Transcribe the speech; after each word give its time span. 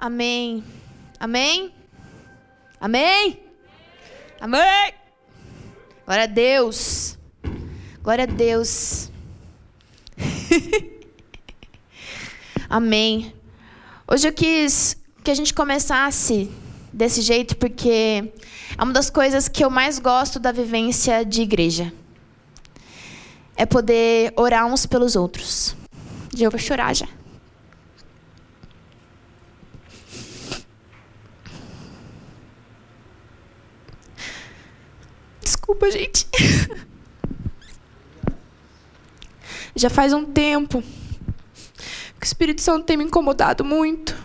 Amém. 0.00 0.64
Amém? 1.20 1.74
Amém? 2.80 3.38
Amém? 4.40 4.94
Glória 6.06 6.24
a 6.24 6.26
Deus. 6.26 7.18
Glória 8.02 8.24
a 8.24 8.26
Deus. 8.26 9.10
Amém. 12.66 13.34
Hoje 14.10 14.26
eu 14.26 14.32
quis 14.32 14.96
que 15.22 15.30
a 15.30 15.34
gente 15.34 15.52
começasse 15.52 16.50
desse 16.90 17.20
jeito 17.20 17.58
porque 17.58 18.32
é 18.78 18.82
uma 18.82 18.94
das 18.94 19.10
coisas 19.10 19.48
que 19.48 19.62
eu 19.62 19.68
mais 19.68 19.98
gosto 19.98 20.40
da 20.40 20.50
vivência 20.50 21.26
de 21.26 21.42
igreja. 21.42 21.92
É 23.54 23.66
poder 23.66 24.32
orar 24.34 24.64
uns 24.64 24.86
pelos 24.86 25.14
outros. 25.14 25.76
Já 26.34 26.48
vou 26.48 26.58
chorar 26.58 26.96
já. 26.96 27.19
Desculpa, 35.70 35.90
gente. 35.92 36.26
Já 39.76 39.88
faz 39.88 40.12
um 40.12 40.24
tempo 40.24 40.82
que 40.82 42.24
o 42.24 42.24
Espírito 42.24 42.60
Santo 42.60 42.86
tem 42.86 42.96
me 42.96 43.04
incomodado 43.04 43.64
muito 43.64 44.20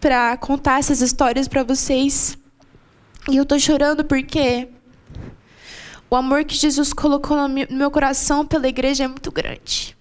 para 0.00 0.38
contar 0.38 0.78
essas 0.78 1.02
histórias 1.02 1.46
para 1.46 1.62
vocês. 1.62 2.38
E 3.28 3.36
eu 3.36 3.44
tô 3.44 3.58
chorando 3.58 4.04
porque 4.06 4.68
o 6.08 6.16
amor 6.16 6.44
que 6.44 6.54
Jesus 6.54 6.94
colocou 6.94 7.36
no 7.36 7.48
meu 7.48 7.90
coração 7.90 8.46
pela 8.46 8.66
igreja 8.66 9.04
é 9.04 9.08
muito 9.08 9.30
grande. 9.30 9.94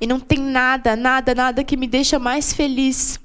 E 0.00 0.06
não 0.06 0.20
tem 0.20 0.38
nada, 0.38 0.94
nada, 0.94 1.34
nada 1.34 1.64
que 1.64 1.76
me 1.76 1.88
deixa 1.88 2.16
mais 2.16 2.52
feliz 2.52 3.18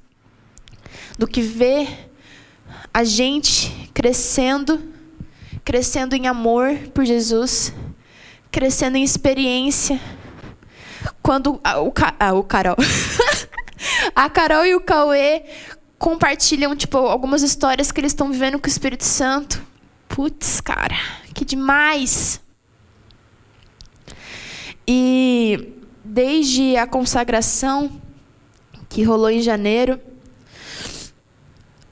do 1.15 1.27
que 1.27 1.43
ver 1.43 2.11
a 2.93 3.03
gente 3.03 3.89
crescendo, 3.93 4.79
crescendo 5.65 6.15
em 6.15 6.27
amor 6.27 6.77
por 6.93 7.03
Jesus, 7.03 7.73
crescendo 8.51 8.97
em 8.97 9.03
experiência. 9.03 9.99
Quando 11.21 11.59
a, 11.63 11.81
o, 11.81 11.87
o 11.87 12.43
Carol, 12.43 12.77
a 14.15 14.29
Carol 14.29 14.65
e 14.65 14.75
o 14.75 14.81
Cauê 14.81 15.43
compartilham 15.97 16.75
tipo 16.75 16.97
algumas 16.97 17.41
histórias 17.41 17.91
que 17.91 17.99
eles 17.99 18.11
estão 18.11 18.31
vivendo 18.31 18.59
com 18.59 18.67
o 18.67 18.69
Espírito 18.69 19.05
Santo. 19.05 19.61
Putz, 20.07 20.61
cara, 20.61 20.95
que 21.33 21.43
demais! 21.43 22.39
E 24.87 25.73
desde 26.03 26.75
a 26.75 26.85
consagração 26.85 27.99
que 28.89 29.01
rolou 29.01 29.29
em 29.29 29.41
janeiro, 29.41 29.99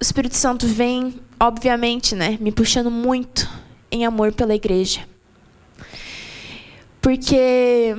o 0.02 0.04
Espírito 0.04 0.36
Santo 0.36 0.66
vem, 0.66 1.14
obviamente, 1.40 2.16
né, 2.16 2.36
me 2.42 2.52
puxando 2.52 2.90
muito 2.90 3.48
em 3.92 4.04
amor 4.04 4.34
pela 4.34 4.56
igreja. 4.56 5.08
Porque 7.00 7.96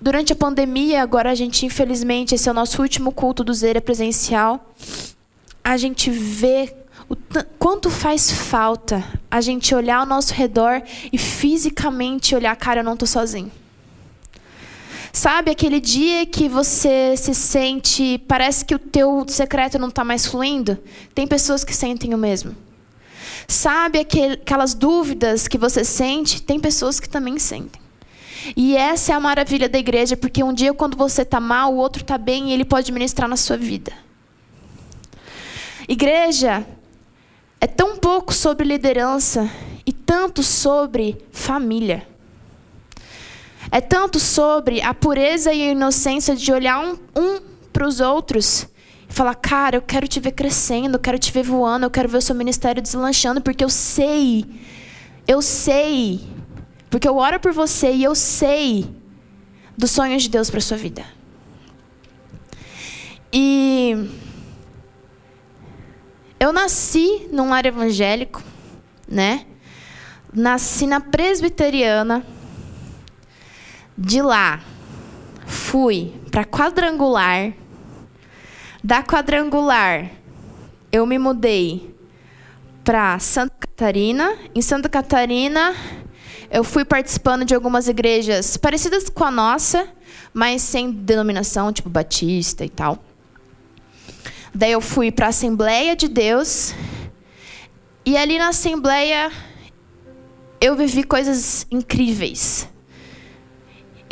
durante 0.00 0.32
a 0.32 0.36
pandemia, 0.36 1.02
agora 1.02 1.30
a 1.30 1.34
gente, 1.34 1.66
infelizmente, 1.66 2.34
esse 2.34 2.48
é 2.48 2.52
o 2.52 2.54
nosso 2.54 2.80
último 2.80 3.12
culto 3.12 3.44
do 3.44 3.52
Zera 3.52 3.82
presencial, 3.82 4.72
a 5.62 5.76
gente 5.76 6.10
vê 6.10 6.74
o 7.06 7.14
quanto 7.58 7.90
faz 7.90 8.30
falta 8.30 9.04
a 9.30 9.42
gente 9.42 9.74
olhar 9.74 9.98
ao 9.98 10.06
nosso 10.06 10.32
redor 10.32 10.82
e 11.12 11.18
fisicamente 11.18 12.34
olhar, 12.34 12.56
cara, 12.56 12.80
eu 12.80 12.84
não 12.84 12.94
estou 12.94 13.06
sozinho. 13.06 13.52
Sabe 15.12 15.50
aquele 15.50 15.80
dia 15.80 16.24
que 16.24 16.48
você 16.48 17.16
se 17.16 17.34
sente, 17.34 18.18
parece 18.28 18.64
que 18.64 18.74
o 18.74 18.78
teu 18.78 19.24
secreto 19.28 19.78
não 19.78 19.88
está 19.88 20.04
mais 20.04 20.24
fluindo? 20.24 20.78
Tem 21.14 21.26
pessoas 21.26 21.64
que 21.64 21.74
sentem 21.74 22.14
o 22.14 22.18
mesmo. 22.18 22.54
Sabe 23.48 23.98
aquelas 23.98 24.74
dúvidas 24.74 25.48
que 25.48 25.58
você 25.58 25.84
sente? 25.84 26.40
Tem 26.40 26.60
pessoas 26.60 27.00
que 27.00 27.08
também 27.08 27.38
sentem. 27.38 27.80
E 28.56 28.76
essa 28.76 29.12
é 29.12 29.14
a 29.14 29.20
maravilha 29.20 29.68
da 29.68 29.78
igreja, 29.78 30.16
porque 30.16 30.42
um 30.42 30.52
dia 30.52 30.72
quando 30.72 30.96
você 30.96 31.22
está 31.22 31.40
mal, 31.40 31.74
o 31.74 31.76
outro 31.76 32.02
está 32.02 32.16
bem 32.16 32.50
e 32.50 32.52
ele 32.52 32.64
pode 32.64 32.92
ministrar 32.92 33.28
na 33.28 33.36
sua 33.36 33.56
vida. 33.56 33.92
Igreja 35.88 36.64
é 37.60 37.66
tão 37.66 37.96
pouco 37.96 38.32
sobre 38.32 38.66
liderança 38.66 39.50
e 39.84 39.92
tanto 39.92 40.42
sobre 40.42 41.18
família. 41.32 42.06
É 43.72 43.80
tanto 43.80 44.18
sobre 44.18 44.82
a 44.82 44.92
pureza 44.92 45.52
e 45.52 45.62
a 45.62 45.72
inocência 45.72 46.34
de 46.34 46.52
olhar 46.52 46.84
um, 46.84 46.98
um 47.16 47.40
para 47.72 47.86
os 47.86 48.00
outros 48.00 48.66
e 49.08 49.12
falar: 49.12 49.34
Cara, 49.36 49.76
eu 49.76 49.82
quero 49.82 50.08
te 50.08 50.18
ver 50.18 50.32
crescendo, 50.32 50.96
eu 50.96 50.98
quero 50.98 51.18
te 51.18 51.30
ver 51.30 51.44
voando, 51.44 51.86
eu 51.86 51.90
quero 51.90 52.08
ver 52.08 52.18
o 52.18 52.22
seu 52.22 52.34
ministério 52.34 52.82
deslanchando, 52.82 53.40
porque 53.40 53.62
eu 53.62 53.68
sei, 53.68 54.44
eu 55.26 55.40
sei, 55.40 56.20
porque 56.88 57.08
eu 57.08 57.16
oro 57.16 57.38
por 57.38 57.52
você 57.52 57.92
e 57.92 58.02
eu 58.02 58.14
sei 58.16 58.92
dos 59.78 59.92
sonhos 59.92 60.24
de 60.24 60.28
Deus 60.28 60.50
para 60.50 60.60
sua 60.60 60.76
vida. 60.76 61.04
E 63.32 64.10
eu 66.40 66.52
nasci 66.52 67.28
num 67.30 67.50
lar 67.50 67.64
evangélico, 67.64 68.42
né? 69.06 69.46
Nasci 70.32 70.86
na 70.86 71.00
presbiteriana 71.00 72.26
de 74.00 74.22
lá, 74.22 74.60
fui 75.46 76.14
para 76.30 76.42
quadrangular. 76.42 77.52
Da 78.82 79.02
quadrangular, 79.02 80.10
eu 80.90 81.04
me 81.04 81.18
mudei 81.18 81.94
para 82.82 83.18
Santa 83.18 83.54
Catarina. 83.60 84.34
Em 84.54 84.62
Santa 84.62 84.88
Catarina, 84.88 85.74
eu 86.50 86.64
fui 86.64 86.82
participando 86.82 87.44
de 87.44 87.54
algumas 87.54 87.88
igrejas 87.88 88.56
parecidas 88.56 89.10
com 89.10 89.22
a 89.22 89.30
nossa, 89.30 89.86
mas 90.32 90.62
sem 90.62 90.90
denominação, 90.90 91.70
tipo 91.70 91.90
batista 91.90 92.64
e 92.64 92.70
tal. 92.70 92.98
Daí 94.54 94.72
eu 94.72 94.80
fui 94.80 95.12
para 95.12 95.26
a 95.26 95.28
Assembleia 95.28 95.94
de 95.94 96.08
Deus. 96.08 96.74
E 98.06 98.16
ali 98.16 98.38
na 98.38 98.48
Assembleia 98.48 99.30
eu 100.58 100.74
vivi 100.74 101.02
coisas 101.02 101.66
incríveis. 101.70 102.66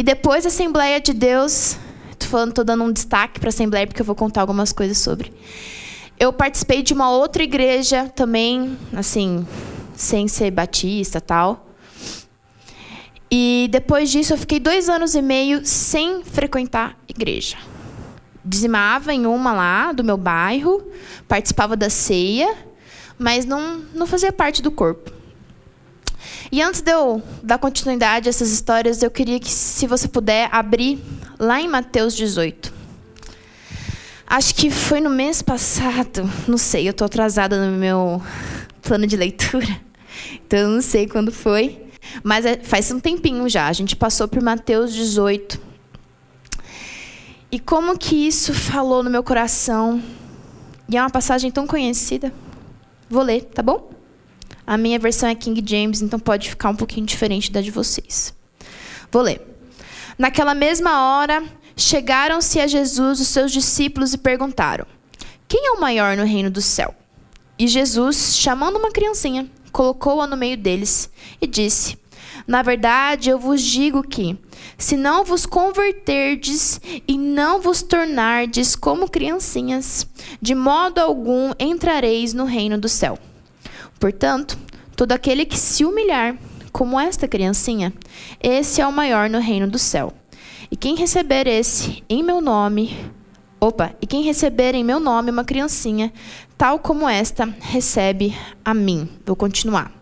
E 0.01 0.03
depois 0.05 0.45
da 0.45 0.49
Assembleia 0.49 1.01
de 1.01 1.13
Deus, 1.13 1.77
tô 2.17 2.27
falando, 2.29 2.53
tô 2.53 2.63
dando 2.63 2.85
um 2.85 2.93
destaque 2.93 3.41
para 3.41 3.49
a 3.49 3.51
Assembleia 3.51 3.85
porque 3.85 4.01
eu 4.01 4.07
vou 4.07 4.15
contar 4.15 4.43
algumas 4.43 4.73
coisas 4.73 4.97
sobre. 4.97 5.33
Eu 6.17 6.33
participei 6.33 6.83
de 6.83 6.95
uma 6.95 7.11
outra 7.11 7.43
igreja 7.43 8.09
também, 8.15 8.79
assim, 8.97 9.45
sem 9.97 10.29
ser 10.29 10.53
batista, 10.53 11.21
tal. 11.21 11.67
E 13.29 13.67
depois 13.73 14.09
disso 14.09 14.35
eu 14.35 14.39
fiquei 14.39 14.61
dois 14.61 14.89
anos 14.89 15.17
e 15.17 15.21
meio 15.21 15.67
sem 15.67 16.23
frequentar 16.23 16.97
igreja. 17.09 17.57
Dizimava 18.45 19.13
em 19.13 19.27
uma 19.27 19.53
lá 19.53 19.91
do 19.91 20.05
meu 20.05 20.17
bairro, 20.17 20.81
participava 21.27 21.77
da 21.77 21.91
ceia, 21.91 22.57
mas 23.19 23.45
não, 23.45 23.83
não 23.93 24.07
fazia 24.07 24.31
parte 24.31 24.63
do 24.63 24.71
corpo. 24.71 25.18
E 26.51 26.63
antes 26.63 26.81
de 26.81 26.91
eu 26.91 27.23
dar 27.43 27.59
continuidade 27.59 28.29
a 28.29 28.31
essas 28.31 28.51
histórias, 28.51 29.03
eu 29.03 29.11
queria 29.11 29.39
que, 29.39 29.51
se 29.51 29.87
você 29.87 30.09
puder, 30.09 30.49
abrir 30.51 30.99
lá 31.39 31.61
em 31.61 31.69
Mateus 31.69 32.17
18. 32.17 32.73
Acho 34.27 34.55
que 34.55 34.71
foi 34.71 35.01
no 35.01 35.11
mês 35.11 35.41
passado, 35.43 36.31
não 36.47 36.59
sei, 36.59 36.87
eu 36.87 36.91
estou 36.91 37.07
atrasada 37.07 37.71
no 37.71 37.77
meu 37.77 38.23
plano 38.83 39.07
de 39.07 39.17
leitura, 39.17 39.67
então 40.47 40.59
eu 40.59 40.69
não 40.69 40.83
sei 40.83 41.07
quando 41.07 41.33
foi, 41.33 41.87
mas 42.23 42.45
é, 42.45 42.59
faz 42.59 42.91
um 42.91 43.01
tempinho 43.01 43.49
já. 43.49 43.69
A 43.69 43.73
gente 43.73 43.97
passou 43.97 44.29
por 44.29 44.43
Mateus 44.43 44.93
18. 44.93 45.61
E 47.51 47.59
como 47.59 47.97
que 47.97 48.15
isso 48.15 48.53
falou 48.53 49.03
no 49.03 49.11
meu 49.11 49.23
coração? 49.23 50.03
E 50.89 50.97
é 50.97 51.01
uma 51.01 51.11
passagem 51.11 51.51
tão 51.51 51.67
conhecida. 51.67 52.33
Vou 53.09 53.23
ler, 53.23 53.45
tá 53.45 53.63
bom? 53.63 53.91
A 54.69 54.77
minha 54.77 54.99
versão 54.99 55.27
é 55.31 55.35
King 55.35 55.65
James, 55.65 56.03
então 56.03 56.21
pode 56.21 56.51
ficar 56.51 56.69
um 56.69 56.77
pouquinho 56.77 57.07
diferente 57.07 57.51
da 57.51 57.63
de 57.63 57.71
vocês. 57.71 58.35
Vou 59.11 59.23
ler. 59.23 59.41
Naquela 60.19 60.53
mesma 60.53 61.05
hora, 61.05 61.43
chegaram-se 61.75 62.61
a 62.61 62.67
Jesus 62.67 63.19
os 63.19 63.29
seus 63.29 63.51
discípulos 63.51 64.13
e 64.13 64.19
perguntaram: 64.19 64.85
Quem 65.49 65.69
é 65.69 65.71
o 65.71 65.81
maior 65.81 66.19
no 66.19 66.25
reino 66.25 66.51
do 66.51 66.61
céu? 66.61 66.95
E 67.59 67.67
Jesus, 67.67 68.37
chamando 68.37 68.77
uma 68.77 68.91
criancinha, 68.91 69.51
colocou-a 69.73 70.27
no 70.27 70.37
meio 70.37 70.59
deles 70.59 71.11
e 71.41 71.47
disse: 71.47 71.97
Na 72.47 72.61
verdade, 72.61 73.31
eu 73.31 73.39
vos 73.39 73.63
digo 73.63 74.03
que, 74.03 74.39
se 74.77 74.99
não 74.99 75.25
vos 75.25 75.47
converterdes 75.47 76.79
e 77.09 77.17
não 77.17 77.59
vos 77.59 77.81
tornardes 77.81 78.77
como 78.77 79.09
criancinhas, 79.09 80.07
de 80.43 80.55
modo 80.55 80.99
algum 80.99 81.53
entrareis 81.59 82.35
no 82.35 82.45
reino 82.45 82.77
do 82.77 82.87
céu. 82.87 83.19
Portanto, 83.99 84.59
todo 84.97 85.13
aquele 85.13 85.45
que 85.45 85.59
se 85.59 85.85
humilhar, 85.85 86.37
como 86.73 86.99
esta 86.99 87.27
criancinha, 87.27 87.93
esse 88.41 88.81
é 88.81 88.87
o 88.87 88.93
maior 88.93 89.29
no 89.29 89.41
reino 89.41 89.69
do 89.69 89.79
céu. 89.79 90.13
E 90.71 90.77
quem 90.77 90.97
receber 90.97 91.47
esse 91.47 92.03
em 92.09 92.23
meu 92.23 92.41
nome, 92.41 92.97
opa, 93.61 93.95
e 94.01 94.07
quem 94.07 94.23
receber 94.23 94.75
em 94.75 94.85
meu 94.85 95.01
nome 95.01 95.31
uma 95.31 95.45
criancinha, 95.45 96.13
tal 96.57 96.79
como 96.79 97.09
esta, 97.09 97.47
recebe 97.61 98.37
a 98.65 98.75
mim. 98.75 99.09
Vou 99.25 99.35
continuar. 99.35 99.93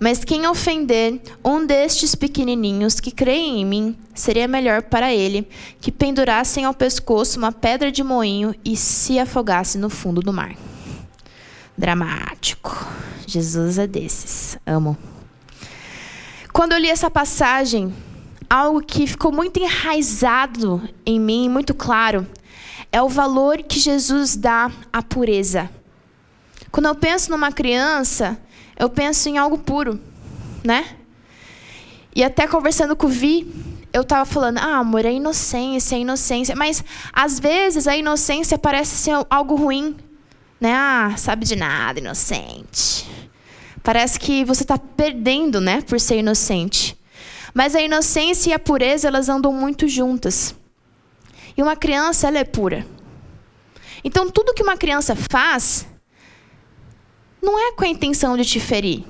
Mas 0.00 0.24
quem 0.24 0.48
ofender 0.48 1.20
um 1.44 1.64
destes 1.64 2.14
pequenininhos 2.14 2.98
que 2.98 3.12
creem 3.12 3.60
em 3.60 3.64
mim, 3.64 3.96
seria 4.12 4.48
melhor 4.48 4.82
para 4.82 5.14
ele 5.14 5.46
que 5.80 5.92
pendurassem 5.92 6.64
ao 6.64 6.74
pescoço 6.74 7.38
uma 7.38 7.52
pedra 7.52 7.92
de 7.92 8.02
moinho 8.02 8.52
e 8.64 8.76
se 8.76 9.18
afogasse 9.18 9.78
no 9.78 9.88
fundo 9.88 10.20
do 10.20 10.32
mar. 10.32 10.56
Dramático. 11.76 12.86
Jesus 13.26 13.78
é 13.78 13.86
desses. 13.86 14.58
Amo. 14.66 14.96
Quando 16.52 16.72
eu 16.72 16.78
li 16.78 16.88
essa 16.88 17.10
passagem, 17.10 17.94
algo 18.48 18.82
que 18.82 19.06
ficou 19.06 19.32
muito 19.32 19.58
enraizado 19.58 20.82
em 21.06 21.18
mim, 21.18 21.48
muito 21.48 21.74
claro, 21.74 22.26
é 22.92 23.00
o 23.00 23.08
valor 23.08 23.62
que 23.62 23.80
Jesus 23.80 24.36
dá 24.36 24.70
à 24.92 25.02
pureza. 25.02 25.70
Quando 26.70 26.86
eu 26.86 26.94
penso 26.94 27.30
numa 27.30 27.50
criança, 27.50 28.38
eu 28.78 28.90
penso 28.90 29.28
em 29.28 29.38
algo 29.38 29.56
puro, 29.56 29.98
né? 30.62 30.96
E 32.14 32.22
até 32.22 32.46
conversando 32.46 32.94
com 32.94 33.06
o 33.06 33.10
Vi, 33.10 33.50
eu 33.92 34.04
tava 34.04 34.24
falando, 34.24 34.58
ah, 34.58 34.78
amor, 34.78 35.04
é 35.04 35.12
inocência, 35.12 35.96
é 35.96 36.00
inocência. 36.00 36.54
Mas, 36.54 36.84
às 37.12 37.38
vezes, 37.38 37.86
a 37.86 37.96
inocência 37.96 38.58
parece 38.58 38.96
ser 38.96 39.14
algo 39.30 39.54
ruim. 39.54 39.96
Né? 40.62 40.72
Ah, 40.72 41.16
sabe 41.18 41.44
de 41.44 41.56
nada, 41.56 41.98
inocente. 41.98 43.04
Parece 43.82 44.16
que 44.16 44.44
você 44.44 44.62
está 44.62 44.78
perdendo, 44.78 45.60
né, 45.60 45.80
por 45.82 45.98
ser 45.98 46.18
inocente. 46.18 46.96
Mas 47.52 47.74
a 47.74 47.80
inocência 47.80 48.50
e 48.50 48.52
a 48.52 48.60
pureza, 48.60 49.08
elas 49.08 49.28
andam 49.28 49.52
muito 49.52 49.88
juntas. 49.88 50.54
E 51.56 51.62
uma 51.64 51.74
criança, 51.74 52.28
ela 52.28 52.38
é 52.38 52.44
pura. 52.44 52.86
Então, 54.04 54.30
tudo 54.30 54.54
que 54.54 54.62
uma 54.62 54.76
criança 54.76 55.16
faz, 55.16 55.84
não 57.42 57.58
é 57.58 57.72
com 57.72 57.82
a 57.84 57.88
intenção 57.88 58.36
de 58.36 58.44
te 58.44 58.60
ferir. 58.60 59.02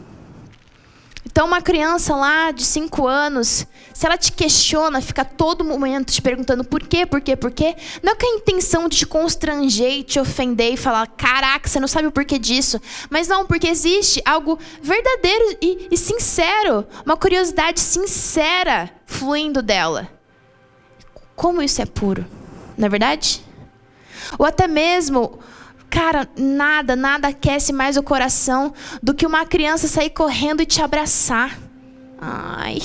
Então, 1.33 1.47
uma 1.47 1.63
criança 1.63 2.15
lá 2.15 2.51
de 2.51 2.63
5 2.63 3.07
anos, 3.09 3.67
se 3.95 4.05
ela 4.05 4.19
te 4.19 4.31
questiona, 4.31 5.01
fica 5.01 5.25
todo 5.25 5.65
momento 5.65 6.13
te 6.13 6.21
perguntando 6.21 6.63
por 6.63 6.83
quê, 6.83 7.07
por 7.07 7.23
quê, 7.23 7.35
por 7.35 7.51
quê, 7.51 7.75
não 8.03 8.13
é 8.13 8.15
com 8.15 8.27
a 8.27 8.37
intenção 8.37 8.87
de 8.87 8.99
te 8.99 9.07
constranger, 9.07 10.05
te 10.05 10.21
ofender 10.21 10.75
e 10.75 10.77
falar, 10.77 11.07
caraca, 11.07 11.67
você 11.67 11.81
não 11.81 11.89
sabe 11.89 12.07
o 12.07 12.13
porquê 12.13 12.39
disso. 12.39 12.79
Mas 13.09 13.29
não, 13.29 13.47
porque 13.47 13.67
existe 13.67 14.21
algo 14.27 14.59
verdadeiro 14.83 15.57
e, 15.63 15.89
e 15.91 15.97
sincero, 15.97 16.87
uma 17.03 17.17
curiosidade 17.17 17.81
sincera 17.81 18.91
fluindo 19.07 19.63
dela. 19.63 20.11
Como 21.35 21.63
isso 21.63 21.81
é 21.81 21.87
puro, 21.87 22.27
não 22.77 22.85
é 22.85 22.91
verdade? 22.91 23.43
Ou 24.39 24.45
até 24.45 24.69
mesmo 24.69 25.39
Cara, 25.93 26.27
nada, 26.39 26.97
nada 26.97 27.29
aquece 27.29 27.71
mais 27.71 27.99
o 27.99 28.03
coração 28.03 28.73
do 29.03 29.13
que 29.13 29.27
uma 29.27 29.45
criança 29.45 29.87
sair 29.87 30.09
correndo 30.09 30.63
e 30.63 30.67
te 30.67 30.81
abraçar. 30.81 31.59
Ai. 32.19 32.79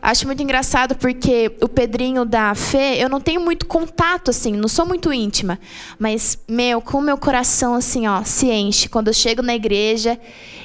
Acho 0.00 0.28
muito 0.28 0.40
engraçado 0.40 0.94
porque 0.94 1.52
o 1.60 1.68
Pedrinho 1.68 2.24
da 2.24 2.54
Fê, 2.54 2.94
eu 3.00 3.08
não 3.08 3.20
tenho 3.20 3.40
muito 3.40 3.66
contato, 3.66 4.30
assim, 4.30 4.52
não 4.52 4.68
sou 4.68 4.86
muito 4.86 5.12
íntima. 5.12 5.58
Mas, 5.98 6.38
meu, 6.48 6.80
com 6.80 6.98
o 6.98 7.02
meu 7.02 7.18
coração, 7.18 7.74
assim, 7.74 8.06
ó, 8.06 8.22
se 8.22 8.52
enche 8.52 8.88
quando 8.88 9.08
eu 9.08 9.12
chego 9.12 9.42
na 9.42 9.56
igreja 9.56 10.16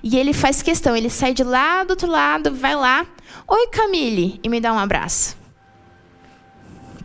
e 0.03 0.15
ele 0.15 0.31
faz 0.31 0.61
questão, 0.61 0.95
ele 0.95 1.09
sai 1.09 1.33
de 1.33 1.43
lá 1.43 1.83
do 1.83 1.89
outro 1.89 2.07
lado, 2.07 2.53
vai 2.53 2.75
lá, 2.75 3.03
oi 3.47 3.67
Camille, 3.69 4.39
e 4.43 4.47
me 4.47 4.61
dá 4.61 4.71
um 4.71 4.77
abraço. 4.77 5.35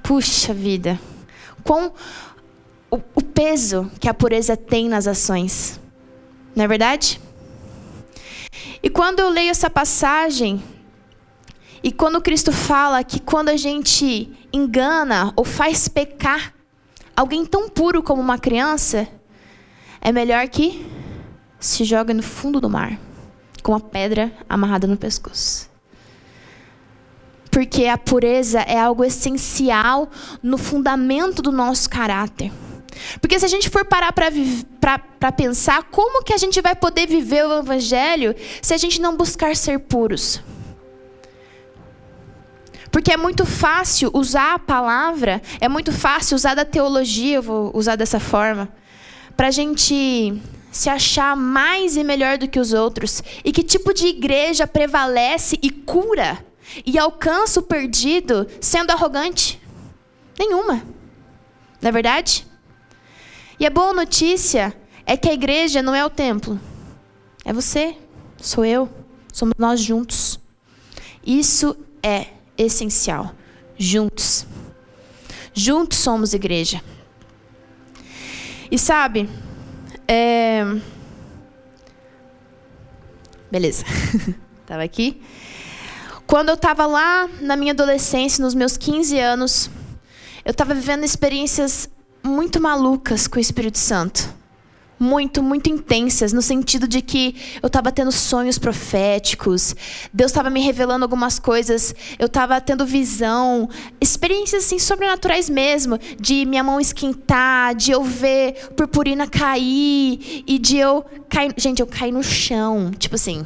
Puxa 0.02 0.52
vida. 0.52 1.00
Quão 1.64 1.92
o, 2.90 3.00
o 3.14 3.22
peso 3.22 3.90
que 4.00 4.08
a 4.08 4.14
pureza 4.14 4.56
tem 4.56 4.88
nas 4.88 5.06
ações. 5.06 5.81
Não 6.54 6.64
é 6.64 6.69
verdade? 6.69 7.20
E 8.82 8.90
quando 8.90 9.20
eu 9.20 9.28
leio 9.28 9.50
essa 9.50 9.70
passagem, 9.70 10.62
e 11.82 11.92
quando 11.92 12.20
Cristo 12.20 12.52
fala 12.52 13.04
que 13.04 13.20
quando 13.20 13.48
a 13.48 13.56
gente 13.56 14.31
engana 14.52 15.32
ou 15.37 15.44
faz 15.44 15.88
pecar 15.88 16.54
alguém 17.16 17.44
tão 17.44 17.69
puro 17.69 18.02
como 18.02 18.20
uma 18.20 18.38
criança, 18.38 19.08
é 20.00 20.10
melhor 20.10 20.48
que 20.48 20.87
se 21.58 21.84
jogue 21.84 22.12
no 22.12 22.22
fundo 22.22 22.60
do 22.60 22.69
mar 22.69 22.98
com 23.62 23.75
a 23.75 23.81
pedra 23.81 24.32
amarrada 24.48 24.87
no 24.87 24.96
pescoço. 24.96 25.69
Porque 27.50 27.87
a 27.87 27.98
pureza 27.98 28.60
é 28.60 28.78
algo 28.78 29.04
essencial 29.04 30.08
no 30.42 30.56
fundamento 30.56 31.42
do 31.42 31.52
nosso 31.52 31.90
caráter. 31.90 32.52
Porque 33.20 33.38
se 33.38 33.44
a 33.44 33.49
gente 33.49 33.69
for 33.69 33.85
parar 33.85 34.12
para 34.12 35.32
pensar, 35.32 35.85
como 35.85 36.23
que 36.23 36.32
a 36.32 36.38
gente 36.38 36.61
vai 36.61 36.75
poder 36.75 37.06
viver 37.06 37.44
o 37.47 37.58
Evangelho 37.58 38.35
se 38.61 38.75
a 38.75 38.76
gente 38.76 39.00
não 39.00 39.17
buscar 39.17 39.55
ser 39.56 39.79
puros? 39.79 40.41
Porque 42.91 43.12
é 43.12 43.17
muito 43.17 43.47
fácil 43.47 44.11
usar 44.12 44.55
a 44.55 44.58
palavra, 44.58 45.41
é 45.61 45.69
muito 45.69 45.93
fácil 45.93 46.35
usar 46.35 46.55
da 46.55 46.64
teologia, 46.64 47.37
eu 47.37 47.43
vou 47.43 47.70
usar 47.75 47.94
dessa 47.94 48.19
forma, 48.19 48.69
para 49.37 49.49
a 49.49 49.50
gente 49.50 50.41
se 50.73 50.88
achar 50.88 51.37
mais 51.37 51.97
e 51.97 52.05
melhor 52.05 52.37
do 52.37 52.49
que 52.49 52.58
os 52.58 52.73
outros. 52.73 53.23
E 53.44 53.52
que 53.52 53.62
tipo 53.62 53.94
de 53.94 54.06
igreja 54.06 54.67
prevalece 54.67 55.58
e 55.62 55.70
cura 55.70 56.44
e 56.85 56.99
alcança 56.99 57.61
o 57.61 57.62
perdido 57.62 58.47
sendo 58.61 58.91
arrogante? 58.91 59.61
Nenhuma. 60.38 60.82
Não 61.81 61.88
é 61.88 61.93
verdade? 61.93 62.47
E 63.60 63.66
a 63.66 63.70
boa 63.70 63.92
notícia 63.92 64.74
é 65.04 65.18
que 65.18 65.28
a 65.28 65.34
igreja 65.34 65.82
não 65.82 65.94
é 65.94 66.02
o 66.02 66.08
templo. 66.08 66.58
É 67.44 67.52
você, 67.52 67.94
sou 68.38 68.64
eu, 68.64 68.88
somos 69.30 69.52
nós 69.58 69.78
juntos. 69.78 70.40
Isso 71.22 71.76
é 72.02 72.28
essencial. 72.56 73.34
Juntos. 73.76 74.46
Juntos 75.52 75.98
somos 75.98 76.32
igreja. 76.32 76.82
E 78.70 78.78
sabe, 78.78 79.28
é... 80.08 80.64
beleza, 83.50 83.84
estava 84.62 84.84
aqui. 84.84 85.20
Quando 86.26 86.48
eu 86.48 86.54
estava 86.54 86.86
lá 86.86 87.28
na 87.42 87.56
minha 87.56 87.73
adolescência, 87.73 88.42
nos 88.42 88.54
meus 88.54 88.78
15 88.78 89.18
anos, 89.18 89.70
eu 90.46 90.52
estava 90.52 90.73
vivendo 90.73 91.04
experiências 91.04 91.90
muito 92.22 92.60
malucas 92.60 93.26
com 93.26 93.38
o 93.38 93.40
Espírito 93.40 93.78
Santo. 93.78 94.40
Muito, 95.02 95.42
muito 95.42 95.70
intensas, 95.70 96.30
no 96.30 96.42
sentido 96.42 96.86
de 96.86 97.00
que 97.00 97.34
eu 97.62 97.68
estava 97.68 97.90
tendo 97.90 98.12
sonhos 98.12 98.58
proféticos, 98.58 99.74
Deus 100.12 100.30
estava 100.30 100.50
me 100.50 100.60
revelando 100.60 101.06
algumas 101.06 101.38
coisas, 101.38 101.94
eu 102.18 102.26
estava 102.26 102.60
tendo 102.60 102.84
visão, 102.84 103.66
experiências 103.98 104.66
assim 104.66 104.78
sobrenaturais 104.78 105.48
mesmo, 105.48 105.98
de 106.20 106.44
minha 106.44 106.62
mão 106.62 106.78
esquentar, 106.78 107.74
de 107.74 107.92
eu 107.92 108.04
ver 108.04 108.68
purpurina 108.76 109.26
cair, 109.26 110.44
e 110.46 110.58
de 110.58 110.76
eu 110.76 111.02
cair. 111.30 111.54
Gente, 111.56 111.80
eu 111.80 111.86
caí 111.86 112.12
no 112.12 112.22
chão. 112.22 112.90
Tipo 112.90 113.14
assim, 113.14 113.42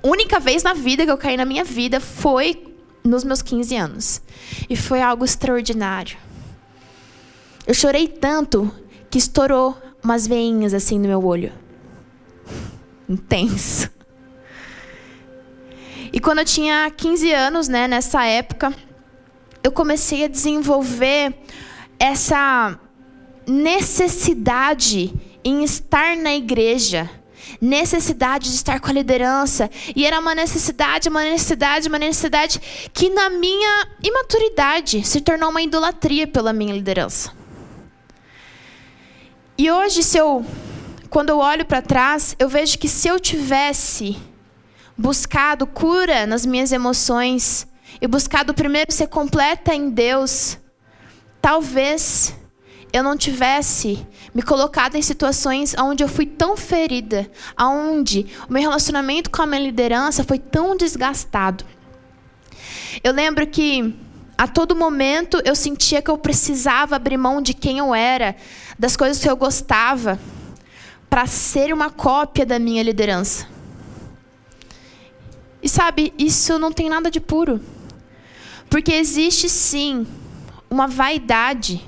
única 0.00 0.38
vez 0.38 0.62
na 0.62 0.74
vida 0.74 1.04
que 1.04 1.10
eu 1.10 1.18
caí 1.18 1.36
na 1.36 1.44
minha 1.44 1.64
vida 1.64 1.98
foi 1.98 2.72
nos 3.04 3.24
meus 3.24 3.42
15 3.42 3.76
anos. 3.76 4.22
E 4.70 4.76
foi 4.76 5.02
algo 5.02 5.24
extraordinário. 5.24 6.16
Eu 7.66 7.74
chorei 7.74 8.08
tanto 8.08 8.70
que 9.10 9.18
estourou 9.18 9.76
umas 10.02 10.26
veinhas 10.26 10.74
assim 10.74 10.98
no 10.98 11.06
meu 11.06 11.24
olho. 11.24 11.52
Intenso. 13.08 13.90
E 16.12 16.20
quando 16.20 16.40
eu 16.40 16.44
tinha 16.44 16.90
15 16.90 17.32
anos, 17.32 17.68
né, 17.68 17.86
nessa 17.86 18.24
época, 18.24 18.74
eu 19.62 19.70
comecei 19.70 20.24
a 20.24 20.28
desenvolver 20.28 21.34
essa 21.98 22.78
necessidade 23.46 25.14
em 25.44 25.62
estar 25.62 26.16
na 26.16 26.34
igreja, 26.34 27.08
necessidade 27.60 28.48
de 28.50 28.56
estar 28.56 28.80
com 28.80 28.90
a 28.90 28.92
liderança, 28.92 29.70
e 29.94 30.04
era 30.04 30.18
uma 30.18 30.34
necessidade, 30.34 31.08
uma 31.08 31.22
necessidade, 31.22 31.88
uma 31.88 31.98
necessidade 31.98 32.60
que 32.92 33.08
na 33.08 33.30
minha 33.30 33.86
imaturidade 34.02 35.06
se 35.06 35.20
tornou 35.20 35.50
uma 35.50 35.62
idolatria 35.62 36.26
pela 36.26 36.52
minha 36.52 36.74
liderança. 36.74 37.41
E 39.56 39.70
hoje, 39.70 40.02
se 40.02 40.16
eu, 40.18 40.44
quando 41.10 41.28
eu 41.28 41.38
olho 41.38 41.64
para 41.64 41.82
trás, 41.82 42.34
eu 42.38 42.48
vejo 42.48 42.78
que 42.78 42.88
se 42.88 43.08
eu 43.08 43.20
tivesse 43.20 44.16
buscado 44.96 45.66
cura 45.66 46.26
nas 46.26 46.46
minhas 46.46 46.72
emoções 46.72 47.66
e 48.00 48.06
buscado 48.06 48.54
primeiro 48.54 48.90
ser 48.92 49.08
completa 49.08 49.74
em 49.74 49.90
Deus, 49.90 50.58
talvez 51.40 52.34
eu 52.92 53.02
não 53.02 53.16
tivesse 53.16 54.06
me 54.34 54.42
colocado 54.42 54.96
em 54.96 55.02
situações 55.02 55.74
onde 55.78 56.02
eu 56.02 56.08
fui 56.08 56.26
tão 56.26 56.56
ferida, 56.56 57.30
onde 57.58 58.26
o 58.48 58.52
meu 58.52 58.62
relacionamento 58.62 59.30
com 59.30 59.42
a 59.42 59.46
minha 59.46 59.60
liderança 59.62 60.24
foi 60.24 60.38
tão 60.38 60.76
desgastado. 60.76 61.64
Eu 63.02 63.12
lembro 63.12 63.46
que 63.46 63.94
a 64.36 64.48
todo 64.48 64.74
momento 64.74 65.40
eu 65.44 65.54
sentia 65.54 66.02
que 66.02 66.10
eu 66.10 66.18
precisava 66.18 66.96
abrir 66.96 67.16
mão 67.16 67.40
de 67.40 67.54
quem 67.54 67.78
eu 67.78 67.94
era, 67.94 68.34
das 68.78 68.96
coisas 68.96 69.22
que 69.22 69.28
eu 69.28 69.36
gostava, 69.36 70.18
para 71.08 71.26
ser 71.26 71.72
uma 71.72 71.90
cópia 71.90 72.44
da 72.44 72.58
minha 72.58 72.82
liderança. 72.82 73.46
E 75.62 75.68
sabe, 75.68 76.12
isso 76.18 76.58
não 76.58 76.72
tem 76.72 76.88
nada 76.88 77.10
de 77.10 77.20
puro. 77.20 77.60
Porque 78.68 78.92
existe 78.92 79.48
sim 79.48 80.06
uma 80.68 80.86
vaidade 80.86 81.86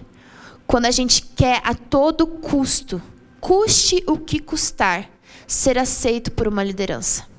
quando 0.66 0.86
a 0.86 0.90
gente 0.90 1.22
quer 1.22 1.60
a 1.64 1.74
todo 1.74 2.26
custo, 2.26 3.02
custe 3.40 4.02
o 4.06 4.18
que 4.18 4.38
custar, 4.38 5.10
ser 5.46 5.78
aceito 5.78 6.30
por 6.30 6.46
uma 6.46 6.62
liderança. 6.62 7.33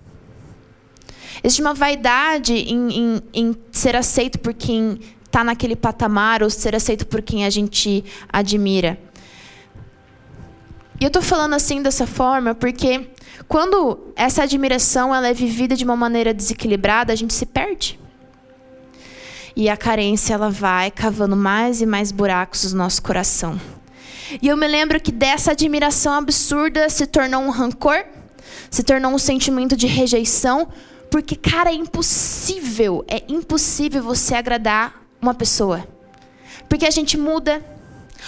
Existe 1.44 1.62
uma 1.62 1.74
vaidade 1.74 2.54
em, 2.54 2.92
em, 2.92 3.22
em 3.34 3.58
ser 3.72 3.96
aceito 3.96 4.40
por 4.40 4.54
quem 4.54 5.00
está 5.26 5.44
naquele 5.44 5.76
patamar 5.76 6.42
ou 6.42 6.50
ser 6.50 6.76
aceito 6.76 7.06
por 7.06 7.22
quem 7.22 7.46
a 7.46 7.50
gente 7.50 8.04
admira. 8.32 8.98
E 11.00 11.04
eu 11.04 11.08
estou 11.08 11.22
falando 11.22 11.54
assim 11.54 11.82
dessa 11.82 12.08
forma 12.08 12.56
porque 12.56 13.10
quando 13.48 14.14
essa 14.16 14.44
admiração 14.44 15.14
ela 15.14 15.28
é 15.28 15.34
vivida 15.34 15.76
de 15.76 15.84
uma 15.84 15.96
maneira 15.96 16.34
desequilibrada, 16.34 17.12
a 17.12 17.16
gente 17.16 17.34
se 17.34 17.46
perde. 17.46 18.00
E 19.56 19.70
a 19.70 19.78
carência 19.78 20.34
ela 20.34 20.50
vai 20.50 20.90
cavando 20.92 21.36
mais 21.36 21.82
e 21.82 21.86
mais 21.86 22.12
buracos 22.12 22.72
no 22.72 22.80
nosso 22.80 23.02
coração. 23.02 23.60
E 24.42 24.48
eu 24.48 24.58
me 24.58 24.68
lembro 24.68 25.00
que 25.00 25.12
dessa 25.12 25.52
admiração 25.52 26.14
absurda 26.14 26.90
se 26.90 27.06
tornou 27.06 27.42
um 27.42 27.50
rancor, 27.50 28.06
se 28.70 28.84
tornou 28.84 29.12
um 29.14 29.18
sentimento 29.18 29.76
de 29.76 29.88
rejeição, 29.88 30.68
porque 31.10 31.36
cara, 31.36 31.70
é 31.70 31.74
impossível, 31.74 33.04
é 33.08 33.24
impossível 33.28 34.04
você 34.04 34.36
agradar 34.36 35.02
uma 35.22 35.34
pessoa. 35.34 35.88
Porque 36.68 36.86
a 36.86 36.92
gente 36.92 37.18
muda. 37.18 37.64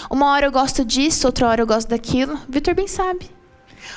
Uma 0.10 0.31
hora 0.31 0.46
eu 0.46 0.51
gosto 0.51 0.86
disso, 0.86 1.27
outra 1.27 1.48
hora 1.48 1.62
eu 1.62 1.67
gosto 1.67 1.89
daquilo. 1.89 2.39
Vitor 2.48 2.75
bem 2.75 2.88
sabe. 2.88 3.29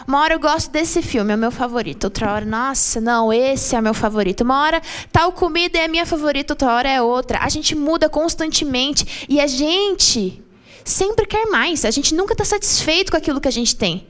Uma 0.06 0.20
hora 0.20 0.34
eu 0.34 0.40
gosto 0.40 0.70
desse 0.70 1.02
filme, 1.02 1.32
é 1.32 1.34
o 1.34 1.38
meu 1.38 1.50
favorito. 1.50 2.04
Outra 2.04 2.32
hora, 2.32 2.44
nossa, 2.44 3.00
não, 3.00 3.32
esse 3.32 3.74
é 3.74 3.80
o 3.80 3.82
meu 3.82 3.94
favorito. 3.94 4.42
Uma 4.42 4.62
hora, 4.62 4.82
tal 5.12 5.32
comida 5.32 5.78
é 5.78 5.84
a 5.84 5.88
minha 5.88 6.06
favorita, 6.06 6.52
outra 6.52 6.72
hora 6.72 6.88
é 6.88 7.02
outra. 7.02 7.40
A 7.40 7.48
gente 7.48 7.74
muda 7.74 8.08
constantemente. 8.08 9.26
E 9.28 9.40
a 9.40 9.46
gente 9.46 10.42
sempre 10.84 11.26
quer 11.26 11.46
mais. 11.46 11.84
A 11.84 11.90
gente 11.90 12.14
nunca 12.14 12.32
está 12.32 12.44
satisfeito 12.44 13.10
com 13.10 13.18
aquilo 13.18 13.40
que 13.40 13.48
a 13.48 13.52
gente 13.52 13.76
tem. 13.76 14.06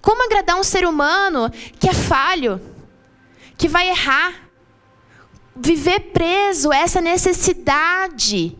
Como 0.00 0.24
agradar 0.24 0.58
um 0.58 0.64
ser 0.64 0.86
humano 0.86 1.50
que 1.78 1.88
é 1.88 1.94
falho, 1.94 2.60
que 3.60 3.68
vai 3.68 3.90
errar? 3.90 4.48
Viver 5.54 6.00
preso, 6.14 6.72
essa 6.72 6.98
necessidade. 6.98 8.56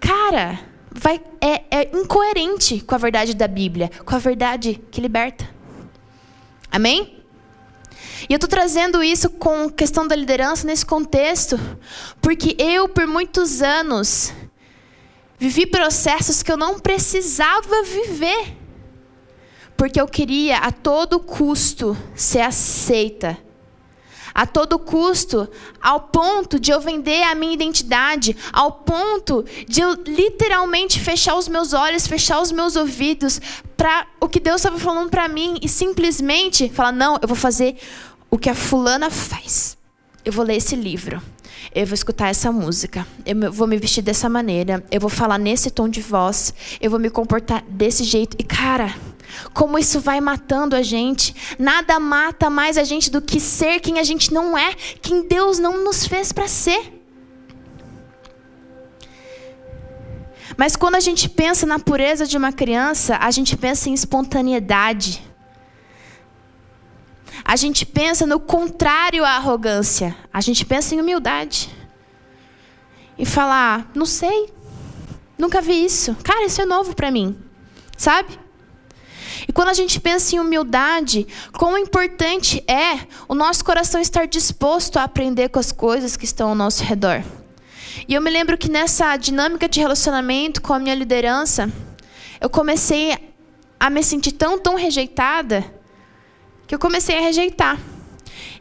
Cara, 0.00 0.58
vai, 0.90 1.22
é, 1.40 1.62
é 1.70 1.90
incoerente 1.96 2.80
com 2.80 2.96
a 2.96 2.98
verdade 2.98 3.32
da 3.32 3.46
Bíblia, 3.46 3.88
com 4.04 4.12
a 4.12 4.18
verdade 4.18 4.82
que 4.90 5.00
liberta. 5.00 5.48
Amém? 6.68 7.22
E 8.28 8.32
eu 8.32 8.38
estou 8.38 8.48
trazendo 8.48 9.04
isso 9.04 9.30
com 9.30 9.70
questão 9.70 10.04
da 10.04 10.16
liderança 10.16 10.66
nesse 10.66 10.84
contexto, 10.84 11.56
porque 12.20 12.56
eu, 12.58 12.88
por 12.88 13.06
muitos 13.06 13.62
anos, 13.62 14.32
vivi 15.38 15.64
processos 15.64 16.42
que 16.42 16.50
eu 16.50 16.56
não 16.56 16.80
precisava 16.80 17.84
viver, 17.84 18.56
porque 19.76 20.00
eu 20.00 20.08
queria 20.08 20.58
a 20.58 20.72
todo 20.72 21.20
custo 21.20 21.96
ser 22.16 22.40
aceita 22.40 23.38
a 24.34 24.46
todo 24.46 24.78
custo, 24.78 25.48
ao 25.80 26.00
ponto 26.00 26.58
de 26.58 26.70
eu 26.70 26.80
vender 26.80 27.22
a 27.24 27.34
minha 27.34 27.52
identidade, 27.52 28.36
ao 28.52 28.72
ponto 28.72 29.44
de 29.68 29.80
eu 29.80 29.94
literalmente 30.06 31.00
fechar 31.00 31.36
os 31.36 31.48
meus 31.48 31.72
olhos, 31.72 32.06
fechar 32.06 32.40
os 32.40 32.52
meus 32.52 32.76
ouvidos 32.76 33.40
para 33.76 34.06
o 34.20 34.28
que 34.28 34.40
Deus 34.40 34.56
estava 34.60 34.78
falando 34.78 35.10
para 35.10 35.28
mim 35.28 35.58
e 35.62 35.68
simplesmente 35.68 36.68
falar: 36.68 36.92
não, 36.92 37.18
eu 37.20 37.28
vou 37.28 37.36
fazer 37.36 37.76
o 38.30 38.38
que 38.38 38.48
a 38.48 38.54
fulana 38.54 39.10
faz. 39.10 39.76
Eu 40.24 40.32
vou 40.32 40.44
ler 40.44 40.56
esse 40.56 40.76
livro. 40.76 41.20
Eu 41.74 41.86
vou 41.86 41.94
escutar 41.94 42.28
essa 42.28 42.50
música. 42.50 43.06
Eu 43.24 43.52
vou 43.52 43.66
me 43.66 43.76
vestir 43.76 44.02
dessa 44.02 44.28
maneira. 44.28 44.84
Eu 44.90 45.00
vou 45.00 45.10
falar 45.10 45.38
nesse 45.38 45.70
tom 45.70 45.88
de 45.88 46.00
voz. 46.00 46.52
Eu 46.80 46.90
vou 46.90 46.98
me 46.98 47.10
comportar 47.10 47.64
desse 47.68 48.04
jeito. 48.04 48.36
E 48.38 48.42
cara, 48.42 48.94
como 49.52 49.78
isso 49.78 50.00
vai 50.00 50.20
matando 50.20 50.76
a 50.76 50.82
gente. 50.82 51.34
Nada 51.58 51.98
mata 51.98 52.48
mais 52.48 52.76
a 52.78 52.84
gente 52.84 53.10
do 53.10 53.20
que 53.20 53.40
ser 53.40 53.80
quem 53.80 53.98
a 53.98 54.02
gente 54.02 54.32
não 54.32 54.56
é, 54.56 54.74
quem 55.00 55.26
Deus 55.26 55.58
não 55.58 55.84
nos 55.84 56.06
fez 56.06 56.32
para 56.32 56.48
ser. 56.48 57.00
Mas 60.56 60.76
quando 60.76 60.96
a 60.96 61.00
gente 61.00 61.28
pensa 61.28 61.66
na 61.66 61.78
pureza 61.78 62.26
de 62.26 62.36
uma 62.36 62.52
criança, 62.52 63.16
a 63.20 63.30
gente 63.30 63.56
pensa 63.56 63.88
em 63.88 63.94
espontaneidade. 63.94 65.22
A 67.44 67.56
gente 67.56 67.86
pensa 67.86 68.26
no 68.26 68.38
contrário 68.38 69.24
à 69.24 69.30
arrogância. 69.30 70.14
A 70.32 70.40
gente 70.40 70.64
pensa 70.64 70.94
em 70.94 71.00
humildade. 71.00 71.74
E 73.16 73.24
falar, 73.24 73.90
não 73.94 74.06
sei, 74.06 74.52
nunca 75.38 75.60
vi 75.60 75.84
isso. 75.84 76.14
Cara, 76.22 76.44
isso 76.44 76.60
é 76.60 76.66
novo 76.66 76.94
para 76.94 77.10
mim. 77.10 77.38
Sabe? 77.96 78.38
E 79.48 79.52
quando 79.52 79.68
a 79.68 79.74
gente 79.74 80.00
pensa 80.00 80.34
em 80.34 80.38
humildade, 80.38 81.26
quão 81.52 81.76
importante 81.78 82.62
é 82.66 83.06
o 83.28 83.34
nosso 83.34 83.64
coração 83.64 84.00
estar 84.00 84.26
disposto 84.26 84.98
a 84.98 85.04
aprender 85.04 85.48
com 85.48 85.58
as 85.58 85.72
coisas 85.72 86.16
que 86.16 86.24
estão 86.24 86.50
ao 86.50 86.54
nosso 86.54 86.82
redor. 86.82 87.22
E 88.06 88.14
eu 88.14 88.22
me 88.22 88.30
lembro 88.30 88.56
que 88.56 88.70
nessa 88.70 89.16
dinâmica 89.16 89.68
de 89.68 89.80
relacionamento 89.80 90.62
com 90.62 90.72
a 90.72 90.78
minha 90.78 90.94
liderança, 90.94 91.70
eu 92.40 92.48
comecei 92.48 93.16
a 93.78 93.90
me 93.90 94.02
sentir 94.02 94.32
tão, 94.32 94.58
tão 94.58 94.74
rejeitada, 94.74 95.64
que 96.66 96.74
eu 96.74 96.78
comecei 96.78 97.18
a 97.18 97.20
rejeitar. 97.20 97.78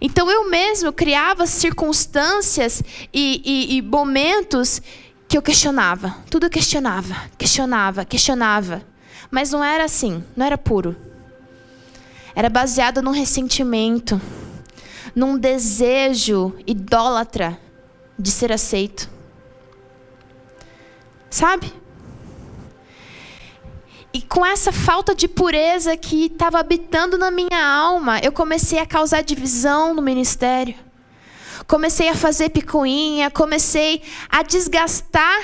Então 0.01 0.31
eu 0.31 0.49
mesmo 0.49 0.93
criava 0.93 1.45
circunstâncias 1.45 2.81
e, 3.13 3.41
e, 3.43 3.77
e 3.77 3.81
momentos 3.81 4.81
que 5.27 5.37
eu 5.37 5.41
questionava. 5.41 6.15
Tudo 6.29 6.49
questionava, 6.49 7.15
questionava, 7.37 8.05
questionava. 8.05 8.88
Mas 9.31 9.51
não 9.51 9.63
era 9.63 9.83
assim, 9.83 10.23
não 10.35 10.45
era 10.45 10.57
puro. 10.57 10.95
Era 12.35 12.49
baseado 12.49 13.01
num 13.01 13.11
ressentimento, 13.11 14.19
num 15.15 15.37
desejo 15.37 16.55
idólatra 16.65 17.59
de 18.17 18.31
ser 18.31 18.51
aceito. 18.51 19.09
Sabe? 21.29 21.71
E 24.11 24.21
com 24.21 24.43
essa 24.43 24.71
falta 24.71 25.13
de 25.13 25.27
pureza 25.27 25.95
que 25.95 26.25
estava 26.25 26.59
habitando 26.59 27.17
na 27.17 27.29
minha 27.29 27.63
alma, 27.63 28.19
eu 28.19 28.31
comecei 28.31 28.79
a 28.79 28.85
causar 28.85 29.21
divisão 29.21 29.93
no 29.93 30.01
ministério. 30.01 30.75
Comecei 31.67 32.09
a 32.09 32.15
fazer 32.15 32.49
picuinha, 32.49 33.29
comecei 33.29 34.01
a 34.27 34.41
desgastar 34.41 35.39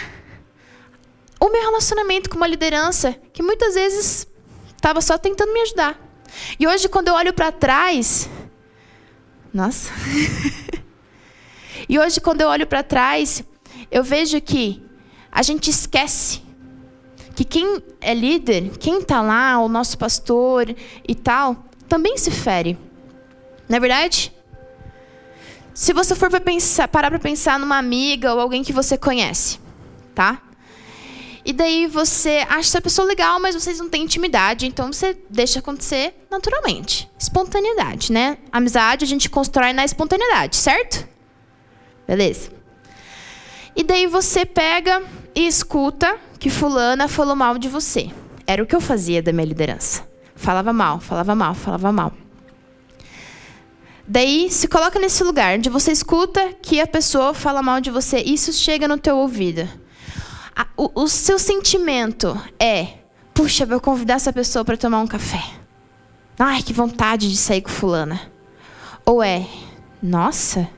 o 1.40 1.50
meu 1.50 1.62
relacionamento 1.62 2.30
com 2.30 2.38
uma 2.38 2.48
liderança 2.48 3.14
que 3.34 3.44
muitas 3.44 3.76
vezes 3.76 4.28
estava 4.76 5.02
só 5.02 5.18
tentando 5.18 5.54
me 5.54 5.62
ajudar. 5.62 6.00
E 6.60 6.68
hoje, 6.68 6.88
quando 6.88 7.08
eu 7.08 7.14
olho 7.16 7.34
para 7.34 7.52
trás. 7.52 8.30
Nossa. 9.54 9.92
e 11.88 11.98
hoje, 11.98 12.20
quando 12.20 12.42
eu 12.42 12.50
olho 12.50 12.68
para 12.68 12.84
trás, 12.84 13.44
eu 13.90 14.04
vejo 14.04 14.40
que 14.42 14.84
a 15.32 15.42
gente 15.42 15.70
esquece 15.70 16.44
que 17.36 17.44
quem 17.44 17.84
é 18.00 18.14
líder, 18.14 18.78
quem 18.78 19.00
está 19.00 19.22
lá, 19.22 19.60
o 19.60 19.68
nosso 19.68 19.98
pastor 19.98 20.74
e 21.08 21.14
tal, 21.14 21.66
também 21.88 22.18
se 22.18 22.32
fere. 22.32 22.78
Não 23.68 23.78
é 23.78 23.80
verdade? 23.80 24.34
Se 25.74 25.92
você 25.92 26.16
for 26.16 26.30
pensar, 26.40 26.88
parar 26.88 27.10
para 27.10 27.20
pensar 27.20 27.60
numa 27.60 27.78
amiga 27.78 28.34
ou 28.34 28.40
alguém 28.40 28.64
que 28.64 28.72
você 28.72 28.98
conhece, 28.98 29.60
tá? 30.14 30.42
E 31.46 31.54
daí 31.54 31.86
você 31.86 32.44
acha 32.50 32.62
essa 32.62 32.82
pessoa 32.82 33.08
legal, 33.08 33.40
mas 33.40 33.54
vocês 33.54 33.78
não 33.78 33.88
têm 33.88 34.02
intimidade, 34.02 34.66
então 34.66 34.92
você 34.92 35.16
deixa 35.30 35.60
acontecer 35.60 36.26
naturalmente. 36.30 37.08
Espontaneidade, 37.20 38.12
né? 38.12 38.40
Amizade 38.52 39.06
a 39.06 39.08
gente 39.08 39.30
constrói 39.30 39.72
na 39.72 39.86
espontaneidade, 39.86 40.56
certo? 40.56 41.08
Beleza. 42.08 42.50
E 43.76 43.84
daí 43.84 44.08
você 44.08 44.44
pega 44.44 45.04
e 45.36 45.46
escuta 45.46 46.18
que 46.40 46.50
fulana 46.50 47.08
falou 47.08 47.36
mal 47.36 47.60
de 47.60 47.70
você. 47.70 48.10
Era 48.48 48.64
o 48.64 48.66
que 48.66 48.76
eu 48.76 48.82
fazia 48.82 49.22
da 49.22 49.32
minha 49.32 49.46
liderança. 49.46 50.04
Falava 50.36 50.74
mal, 50.74 51.00
falava 51.00 51.36
mal, 51.36 51.54
falava 51.54 51.92
mal. 51.92 52.12
Daí 54.08 54.50
se 54.50 54.68
coloca 54.68 55.00
nesse 55.00 55.24
lugar 55.24 55.58
onde 55.58 55.70
você 55.70 55.92
escuta 55.92 56.54
que 56.60 56.80
a 56.80 56.88
pessoa 56.88 57.36
fala 57.36 57.62
mal 57.62 57.80
de 57.80 57.92
você, 57.92 58.18
isso 58.18 58.52
chega 58.52 58.88
no 58.88 58.98
teu 58.98 59.18
ouvido 59.18 59.85
o, 60.78 61.04
o 61.04 61.08
seu 61.08 61.38
sentimento 61.40 62.40
é: 62.60 63.00
puxa, 63.34 63.66
vou 63.66 63.80
convidar 63.80 64.16
essa 64.16 64.34
pessoa 64.34 64.64
para 64.66 64.78
tomar 64.78 65.00
um 65.00 65.08
café. 65.08 65.44
Ai, 66.38 66.62
que 66.62 66.74
vontade 66.74 67.30
de 67.30 67.38
sair 67.38 67.62
com 67.62 67.70
fulana. 67.70 68.32
Ou 69.06 69.24
é: 69.24 69.48
nossa, 70.02 70.70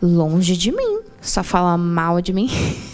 Longe 0.00 0.56
de 0.56 0.70
mim. 0.70 1.00
Só 1.20 1.42
fala 1.42 1.76
mal 1.76 2.20
de 2.20 2.32
mim. 2.32 2.48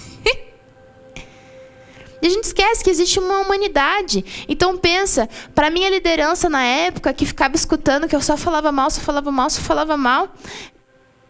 E 2.23 2.27
a 2.27 2.31
gente 2.31 2.45
esquece 2.45 2.83
que 2.83 2.89
existe 2.89 3.21
uma 3.21 3.41
humanidade. 3.41 4.25
Então 4.49 4.79
pensa, 4.79 5.29
para 5.55 5.69
minha 5.69 5.91
liderança 5.91 6.49
na 6.49 6.63
época, 6.63 7.13
que 7.13 7.27
ficava 7.27 7.55
escutando 7.55 8.09
que 8.09 8.17
eu 8.17 8.21
só 8.23 8.35
falava 8.35 8.73
mal, 8.73 8.91
só 8.91 9.03
falava 9.03 9.31
mal, 9.31 9.51
só 9.51 9.61
falava 9.61 9.95
mal, 9.95 10.35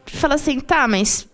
fala 0.06 0.36
assim, 0.36 0.60
tá, 0.60 0.86
mas 0.86 1.26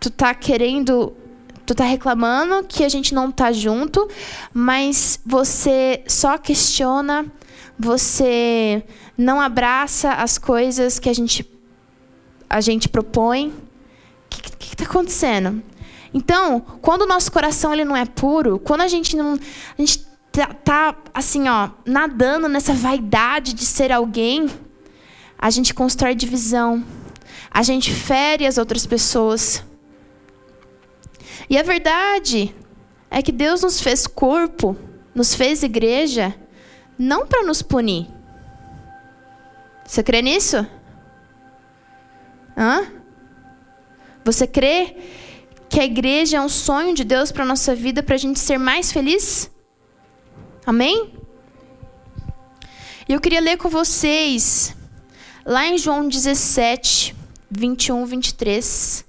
tu 0.00 0.10
tá 0.10 0.34
querendo 0.34 1.16
tu 1.64 1.74
tá 1.74 1.84
reclamando 1.84 2.64
que 2.64 2.84
a 2.84 2.88
gente 2.88 3.14
não 3.14 3.30
tá 3.30 3.52
junto, 3.52 4.08
mas 4.52 5.20
você 5.24 6.02
só 6.06 6.36
questiona, 6.38 7.26
você 7.78 8.84
não 9.16 9.40
abraça 9.40 10.12
as 10.12 10.38
coisas 10.38 10.98
que 10.98 11.08
a 11.08 11.12
gente 11.12 11.50
a 12.48 12.60
gente 12.60 12.88
propõe. 12.88 13.48
O 13.48 13.54
que 14.28 14.72
está 14.72 14.84
acontecendo? 14.84 15.62
Então, 16.12 16.60
quando 16.80 17.02
o 17.02 17.06
nosso 17.06 17.32
coração 17.32 17.72
ele 17.72 17.84
não 17.84 17.96
é 17.96 18.04
puro, 18.04 18.58
quando 18.58 18.82
a 18.82 18.88
gente 18.88 19.16
não 19.16 19.34
a 19.34 19.80
gente 19.80 20.06
tá, 20.30 20.46
tá 20.54 20.96
assim, 21.12 21.48
ó, 21.48 21.70
nadando 21.84 22.48
nessa 22.48 22.72
vaidade 22.72 23.54
de 23.54 23.64
ser 23.64 23.90
alguém, 23.90 24.48
a 25.38 25.50
gente 25.50 25.74
constrói 25.74 26.14
divisão. 26.14 26.84
A 27.50 27.62
gente 27.62 27.92
fere 27.92 28.46
as 28.46 28.58
outras 28.58 28.86
pessoas. 28.86 29.64
E 31.48 31.58
a 31.58 31.62
verdade 31.62 32.54
é 33.10 33.22
que 33.22 33.32
Deus 33.32 33.62
nos 33.62 33.80
fez 33.80 34.06
corpo, 34.06 34.76
nos 35.14 35.34
fez 35.34 35.62
igreja, 35.62 36.34
não 36.98 37.26
para 37.26 37.44
nos 37.44 37.62
punir. 37.62 38.06
Você 39.84 40.02
crê 40.02 40.22
nisso? 40.22 40.66
Hã? 42.56 42.86
Você 44.24 44.46
crê 44.46 44.96
que 45.68 45.78
a 45.80 45.84
igreja 45.84 46.38
é 46.38 46.40
um 46.40 46.48
sonho 46.48 46.94
de 46.94 47.04
Deus 47.04 47.30
para 47.30 47.44
nossa 47.44 47.74
vida, 47.74 48.02
para 48.02 48.14
a 48.14 48.18
gente 48.18 48.38
ser 48.38 48.58
mais 48.58 48.90
feliz? 48.90 49.50
Amém? 50.64 51.12
E 53.08 53.12
eu 53.12 53.20
queria 53.20 53.40
ler 53.40 53.58
com 53.58 53.68
vocês, 53.68 54.74
lá 55.44 55.66
em 55.66 55.76
João 55.76 56.08
17, 56.08 57.14
21, 57.50 58.06
23. 58.06 59.03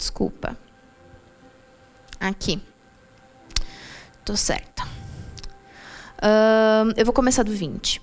Desculpa. 0.00 0.56
Aqui. 2.18 2.58
Tô 4.24 4.34
certa. 4.34 4.82
Uh, 6.16 6.88
eu 6.96 7.04
vou 7.04 7.12
começar 7.12 7.42
do 7.42 7.52
20. 7.52 8.00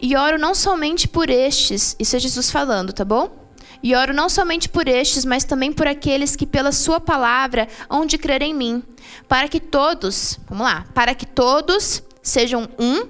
E 0.00 0.16
oro 0.16 0.38
não 0.38 0.54
somente 0.54 1.06
por 1.06 1.28
estes, 1.28 1.94
isso 1.98 2.16
é 2.16 2.18
Jesus 2.18 2.50
falando, 2.50 2.94
tá 2.94 3.04
bom? 3.04 3.50
E 3.82 3.94
oro 3.94 4.14
não 4.14 4.30
somente 4.30 4.66
por 4.66 4.88
estes, 4.88 5.26
mas 5.26 5.44
também 5.44 5.74
por 5.74 5.86
aqueles 5.86 6.34
que 6.34 6.46
pela 6.46 6.72
sua 6.72 6.98
palavra 6.98 7.68
hão 7.90 8.06
de 8.06 8.16
crer 8.16 8.40
em 8.40 8.54
mim, 8.54 8.82
para 9.28 9.46
que 9.46 9.60
todos, 9.60 10.40
vamos 10.48 10.64
lá, 10.64 10.86
para 10.94 11.14
que 11.14 11.26
todos 11.26 12.02
sejam 12.22 12.66
um, 12.78 13.06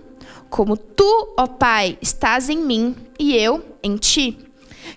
como 0.51 0.77
tu, 0.77 1.35
ó 1.39 1.47
Pai, 1.47 1.97
estás 2.03 2.49
em 2.49 2.59
mim 2.59 2.97
e 3.21 3.37
eu 3.37 3.65
em 3.85 3.97
ti. 3.97 4.37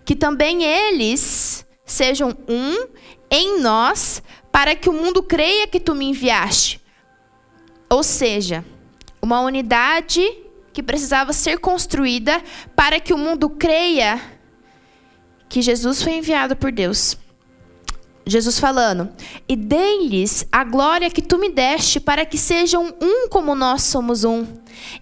Que 0.04 0.16
também 0.16 0.64
eles 0.64 1.64
sejam 1.92 2.36
um 2.48 2.88
em 3.30 3.60
nós, 3.62 4.22
para 4.52 4.76
que 4.76 4.90
o 4.90 4.94
mundo 4.94 5.24
creia 5.24 5.68
que 5.68 5.80
tu 5.80 5.96
me 5.96 6.06
enviaste. 6.06 6.82
Ou 7.90 8.04
seja, 8.04 8.66
uma 9.22 9.42
unidade 9.42 10.22
que 10.74 10.82
precisava 10.82 11.34
ser 11.34 11.60
construída 11.60 12.42
para 12.76 13.00
que 13.00 13.14
o 13.14 13.18
mundo 13.18 13.50
creia 13.50 14.20
que 15.50 15.62
Jesus 15.62 16.02
foi 16.02 16.14
enviado 16.14 16.56
por 16.56 16.72
Deus. 16.72 17.18
Jesus 18.26 18.60
falando: 18.60 19.10
E 19.48 19.56
dei-lhes 19.56 20.48
a 20.52 20.64
glória 20.64 21.10
que 21.10 21.22
tu 21.22 21.38
me 21.38 21.50
deste, 21.50 22.00
para 22.00 22.26
que 22.26 22.38
sejam 22.38 22.94
um 23.02 23.28
como 23.28 23.56
nós 23.56 23.84
somos 23.84 24.24
um. 24.24 24.46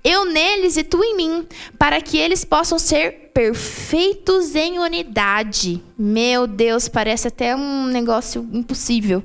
Eu 0.04 0.26
neles 0.26 0.78
e 0.78 0.84
tu 0.84 1.04
em 1.04 1.16
mim, 1.16 1.48
para 1.78 2.02
que 2.02 2.18
eles 2.18 2.46
possam 2.46 2.80
ser 2.80 3.32
perfeitos 3.34 4.56
em 4.56 4.80
unidade. 4.80 5.84
Meu 5.98 6.46
Deus, 6.46 6.88
parece 6.88 7.28
até 7.28 7.56
um 7.56 7.86
negócio 7.86 8.48
impossível. 8.52 9.24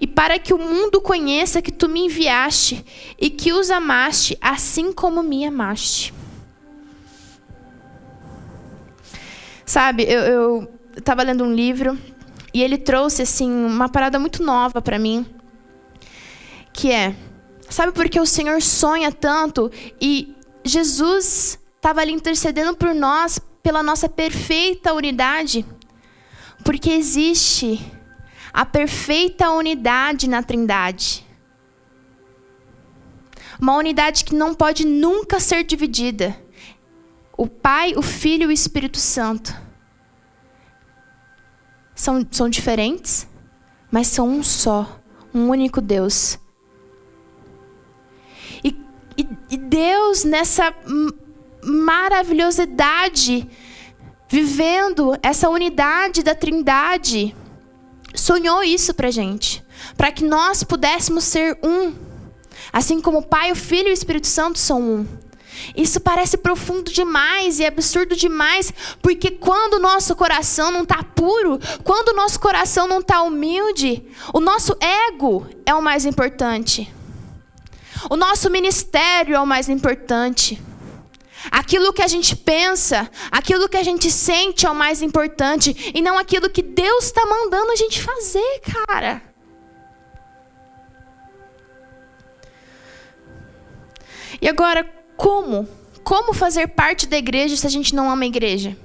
E 0.00 0.06
para 0.06 0.38
que 0.38 0.54
o 0.54 0.58
mundo 0.58 1.00
conheça 1.00 1.60
que 1.60 1.70
tu 1.70 1.88
me 1.88 2.06
enviaste 2.06 2.84
e 3.18 3.28
que 3.28 3.52
os 3.52 3.70
amaste, 3.70 4.36
assim 4.40 4.92
como 4.92 5.22
me 5.22 5.44
amaste. 5.44 6.14
Sabe, 9.66 10.04
eu 10.04 10.68
estava 10.96 11.22
lendo 11.22 11.44
um 11.44 11.52
livro 11.52 11.98
e 12.52 12.62
ele 12.62 12.76
trouxe 12.76 13.22
assim 13.22 13.50
uma 13.50 13.88
parada 13.88 14.18
muito 14.18 14.42
nova 14.42 14.82
para 14.82 14.98
mim, 14.98 15.24
que 16.72 16.90
é, 16.90 17.14
sabe 17.70 17.92
por 17.92 18.08
que 18.08 18.20
o 18.20 18.26
Senhor 18.26 18.60
sonha 18.60 19.10
tanto 19.10 19.70
e 20.00 20.34
Jesus 20.64 21.58
estava 21.76 22.00
ali 22.00 22.12
intercedendo 22.12 22.76
por 22.76 22.94
nós 22.94 23.40
pela 23.62 23.82
nossa 23.82 24.08
perfeita 24.08 24.92
unidade? 24.92 25.64
Porque 26.64 26.90
existe 26.90 27.80
a 28.52 28.66
perfeita 28.66 29.50
unidade 29.50 30.28
na 30.28 30.42
Trindade. 30.42 31.26
Uma 33.60 33.76
unidade 33.76 34.24
que 34.24 34.34
não 34.34 34.54
pode 34.54 34.86
nunca 34.86 35.38
ser 35.38 35.64
dividida. 35.64 36.36
O 37.36 37.46
Pai, 37.46 37.94
o 37.96 38.02
Filho 38.02 38.44
e 38.44 38.46
o 38.46 38.52
Espírito 38.52 38.98
Santo 38.98 39.54
são, 41.94 42.26
são 42.30 42.48
diferentes, 42.48 43.28
mas 43.90 44.06
são 44.06 44.28
um 44.28 44.42
só, 44.42 45.00
um 45.32 45.48
único 45.48 45.80
Deus. 45.80 46.38
E, 49.50 49.56
Deus, 49.56 50.24
nessa 50.24 50.72
maravilhosidade, 51.62 53.48
vivendo 54.28 55.18
essa 55.22 55.48
unidade 55.48 56.22
da 56.22 56.34
Trindade, 56.34 57.34
sonhou 58.14 58.62
isso 58.62 58.94
para 58.94 59.10
gente, 59.10 59.64
para 59.96 60.12
que 60.12 60.24
nós 60.24 60.62
pudéssemos 60.62 61.24
ser 61.24 61.58
um, 61.62 61.92
assim 62.72 63.00
como 63.00 63.18
o 63.18 63.26
Pai, 63.26 63.50
o 63.50 63.56
Filho 63.56 63.88
e 63.88 63.90
o 63.90 63.92
Espírito 63.92 64.28
Santo 64.28 64.58
são 64.58 64.80
um. 64.80 65.06
Isso 65.76 66.00
parece 66.00 66.38
profundo 66.38 66.90
demais 66.90 67.58
e 67.58 67.66
absurdo 67.66 68.16
demais, 68.16 68.72
porque 69.02 69.32
quando 69.32 69.74
o 69.74 69.78
nosso 69.80 70.14
coração 70.14 70.70
não 70.70 70.84
está 70.84 71.02
puro, 71.02 71.58
quando 71.84 72.10
o 72.10 72.16
nosso 72.16 72.38
coração 72.38 72.86
não 72.86 73.00
está 73.00 73.22
humilde, 73.22 74.02
o 74.32 74.40
nosso 74.40 74.76
ego 74.80 75.46
é 75.66 75.74
o 75.74 75.82
mais 75.82 76.06
importante. 76.06 76.90
O 78.08 78.16
nosso 78.16 78.48
ministério 78.48 79.34
é 79.34 79.40
o 79.40 79.46
mais 79.46 79.68
importante. 79.68 80.60
Aquilo 81.50 81.92
que 81.92 82.02
a 82.02 82.08
gente 82.08 82.36
pensa, 82.36 83.10
aquilo 83.30 83.68
que 83.68 83.76
a 83.76 83.82
gente 83.82 84.10
sente 84.10 84.66
é 84.66 84.70
o 84.70 84.74
mais 84.74 85.02
importante, 85.02 85.92
e 85.94 86.02
não 86.02 86.18
aquilo 86.18 86.50
que 86.50 86.62
Deus 86.62 87.04
está 87.04 87.24
mandando 87.26 87.72
a 87.72 87.76
gente 87.76 88.02
fazer, 88.02 88.60
cara. 88.60 89.22
E 94.40 94.48
agora, 94.48 94.88
como? 95.16 95.68
Como 96.02 96.32
fazer 96.32 96.68
parte 96.68 97.06
da 97.06 97.16
igreja 97.16 97.56
se 97.56 97.66
a 97.66 97.70
gente 97.70 97.94
não 97.94 98.10
ama 98.10 98.24
a 98.24 98.26
igreja? 98.26 98.76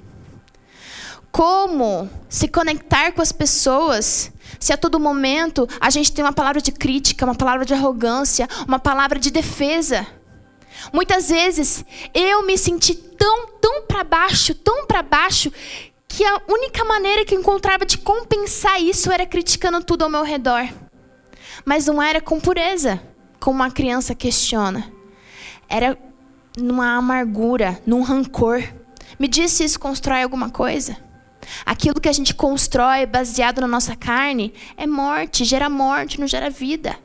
Como 1.31 2.09
se 2.29 2.47
conectar 2.47 3.11
com 3.11 3.21
as 3.21 3.31
pessoas 3.31 4.31
se 4.65 4.73
a 4.73 4.77
todo 4.77 4.99
momento 4.99 5.69
a 5.79 5.91
gente 5.91 6.11
tem 6.11 6.25
uma 6.25 6.33
palavra 6.33 6.59
de 6.59 6.71
crítica, 6.71 7.23
uma 7.23 7.35
palavra 7.35 7.63
de 7.63 7.71
arrogância, 7.75 8.49
uma 8.67 8.79
palavra 8.79 9.19
de 9.19 9.29
defesa? 9.29 10.07
Muitas 10.91 11.29
vezes 11.29 11.85
eu 12.15 12.43
me 12.47 12.57
senti 12.57 12.95
tão, 12.95 13.45
tão 13.61 13.83
para 13.83 14.03
baixo, 14.03 14.55
tão 14.55 14.87
para 14.87 15.03
baixo, 15.03 15.51
que 16.07 16.25
a 16.25 16.41
única 16.49 16.83
maneira 16.83 17.23
que 17.23 17.35
eu 17.35 17.39
encontrava 17.39 17.85
de 17.85 17.99
compensar 17.99 18.81
isso 18.81 19.11
era 19.11 19.23
criticando 19.23 19.83
tudo 19.83 20.01
ao 20.01 20.09
meu 20.09 20.23
redor. 20.23 20.67
Mas 21.63 21.85
não 21.85 22.01
era 22.01 22.19
com 22.19 22.39
pureza, 22.39 22.99
como 23.39 23.57
uma 23.57 23.69
criança 23.69 24.15
questiona. 24.15 24.91
Era 25.69 25.95
numa 26.57 26.95
amargura, 26.95 27.79
num 27.85 28.01
rancor. 28.01 28.63
Me 29.19 29.27
diz 29.27 29.51
se 29.51 29.63
isso 29.63 29.79
constrói 29.79 30.23
alguma 30.23 30.49
coisa. 30.49 31.04
Aquilo 31.65 31.99
que 31.99 32.09
a 32.09 32.13
gente 32.13 32.33
constrói 32.33 33.05
baseado 33.05 33.59
na 33.59 33.67
nossa 33.67 33.95
carne 33.95 34.53
é 34.77 34.85
morte, 34.85 35.43
gera 35.43 35.69
morte, 35.69 36.19
não 36.19 36.27
gera 36.27 36.49
vida. 36.49 36.95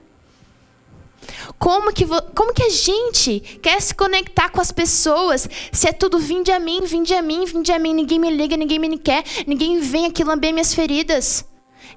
Como 1.58 1.92
que, 1.92 2.06
como 2.34 2.52
que 2.52 2.62
a 2.62 2.70
gente 2.70 3.40
quer 3.62 3.80
se 3.80 3.94
conectar 3.94 4.50
com 4.50 4.60
as 4.60 4.72
pessoas 4.72 5.48
se 5.72 5.88
é 5.88 5.92
tudo 5.92 6.18
vinde 6.18 6.50
a 6.50 6.58
mim, 6.58 6.80
vinde 6.84 7.14
a 7.14 7.22
mim, 7.22 7.44
vinde 7.44 7.72
a 7.72 7.78
mim, 7.78 7.94
ninguém 7.94 8.18
me 8.18 8.30
liga, 8.30 8.56
ninguém 8.56 8.78
me 8.78 8.98
quer, 8.98 9.24
ninguém 9.46 9.80
vem 9.80 10.06
aqui 10.06 10.24
lamber 10.24 10.52
minhas 10.52 10.74
feridas? 10.74 11.44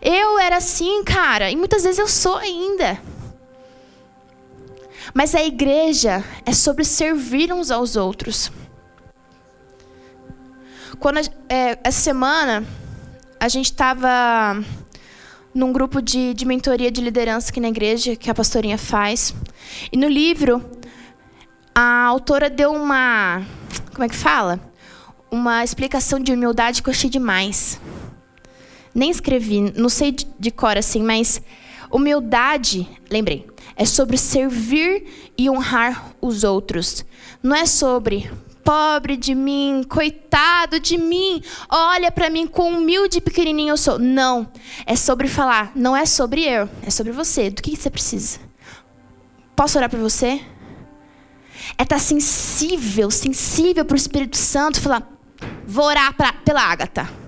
Eu 0.02 0.38
era 0.40 0.58
assim, 0.58 1.04
cara, 1.04 1.50
e 1.50 1.56
muitas 1.56 1.84
vezes 1.84 2.00
eu 2.00 2.08
sou 2.08 2.36
ainda. 2.36 3.02
Mas 5.14 5.36
a 5.36 5.44
igreja 5.44 6.24
é 6.46 6.54
sobre 6.54 6.84
servir 6.84 7.52
uns 7.52 7.72
aos 7.72 7.96
outros. 7.96 8.52
Quando 11.00 11.20
é, 11.50 11.78
essa 11.84 12.02
semana 12.02 12.64
a 13.40 13.48
gente 13.48 13.66
estava 13.66 14.64
num 15.54 15.72
grupo 15.74 16.02
de, 16.02 16.34
de 16.34 16.46
mentoria 16.46 16.92
de 16.92 17.02
liderança 17.02 17.50
aqui 17.50 17.60
na 17.60 17.68
igreja 17.68 18.16
que 18.16 18.30
a 18.30 18.34
pastorinha 18.34 18.78
faz 18.78 19.34
e 19.92 19.98
no 19.98 20.08
livro 20.08 20.64
a 21.76 22.06
autora 22.06 22.50
deu 22.50 22.72
uma 22.72 23.44
como 23.92 24.04
é 24.04 24.10
que 24.10 24.16
fala 24.16 24.60
uma 25.34 25.64
explicação 25.64 26.20
de 26.20 26.32
humildade 26.32 26.84
que 26.84 26.90
eu 26.90 26.94
achei 26.94 27.10
demais. 27.10 27.82
Nem 28.94 29.10
escrevi, 29.10 29.74
não 29.76 29.90
sei 29.90 30.12
de, 30.12 30.28
de 30.40 30.52
cor 30.52 30.78
assim, 30.78 31.02
mas 31.02 31.42
humildade, 31.92 32.88
lembrei, 33.10 33.48
é 33.76 33.84
sobre 33.84 34.16
servir 34.16 35.32
e 35.36 35.50
honrar 35.50 36.14
os 36.22 36.44
outros. 36.44 37.04
Não 37.42 37.56
é 37.56 37.66
sobre 37.66 38.30
pobre 38.64 39.18
de 39.18 39.36
mim, 39.36 39.84
coitado 39.88 40.80
de 40.80 40.98
mim, 40.98 41.42
olha 41.70 42.12
para 42.12 42.30
mim 42.30 42.48
quão 42.48 42.78
humilde 42.78 43.18
e 43.18 43.22
pequenininho 43.22 43.72
eu 43.72 43.78
sou. 43.78 44.00
Não, 44.00 44.50
é 44.86 44.96
sobre 44.96 45.28
falar, 45.28 45.72
não 45.76 45.96
é 45.96 46.06
sobre 46.06 46.44
eu, 46.44 46.70
é 46.82 46.90
sobre 46.90 47.12
você. 47.12 47.50
Do 47.50 47.62
que 47.62 47.76
você 47.76 47.90
precisa? 47.90 48.40
Posso 49.56 49.78
orar 49.78 49.90
por 49.90 50.00
você? 50.00 50.42
É 51.78 51.84
estar 51.84 51.96
tá 51.96 52.00
sensível, 52.00 53.12
sensível 53.12 53.86
para 53.86 53.94
o 53.94 53.98
Espírito 53.98 54.38
Santo, 54.38 54.82
falar, 54.82 55.08
vou 55.66 55.86
orar 55.86 56.14
pra, 56.16 56.34
pela 56.34 56.62
Ágata. 56.62 57.23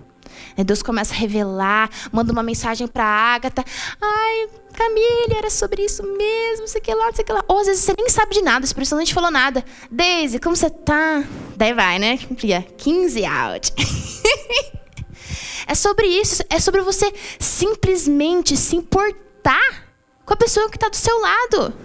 Deus 0.64 0.82
começa 0.82 1.14
a 1.14 1.18
revelar, 1.18 1.90
manda 2.12 2.32
uma 2.32 2.44
mensagem 2.44 2.88
para 2.88 3.04
Ágata. 3.04 3.64
Ai, 4.02 4.50
Camille, 4.74 5.38
era 5.38 5.50
sobre 5.50 5.84
isso 5.84 6.04
mesmo, 6.04 6.68
sei 6.68 6.82
que 6.82 6.94
lá, 6.94 7.12
sei 7.14 7.26
que 7.26 7.32
lá. 7.32 7.44
Ou 7.48 7.60
às 7.60 7.68
vezes 7.68 7.84
você 7.84 7.94
nem 7.98 8.10
sabe 8.10 8.36
de 8.36 8.42
nada, 8.42 8.64
o 8.64 8.66
Espírito 8.66 8.96
não 8.96 9.04
te 9.04 9.14
falou 9.14 9.32
nada. 9.32 9.64
Daisy, 9.92 10.40
como 10.40 10.56
você 10.56 10.70
tá? 10.70 11.24
Daí 11.56 11.74
vai, 11.74 12.00
né? 12.00 12.18
15 12.18 13.26
out. 13.26 13.74
é 15.68 15.76
sobre 15.76 16.08
isso, 16.08 16.44
é 16.50 16.60
sobre 16.60 16.82
você 16.82 17.14
simplesmente 17.40 18.56
se 18.56 18.76
importar 18.76 19.86
com 20.26 20.34
a 20.34 20.38
pessoa 20.38 20.70
que 20.70 20.78
está 20.78 20.90
do 20.90 20.96
seu 20.96 21.20
lado. 21.20 21.85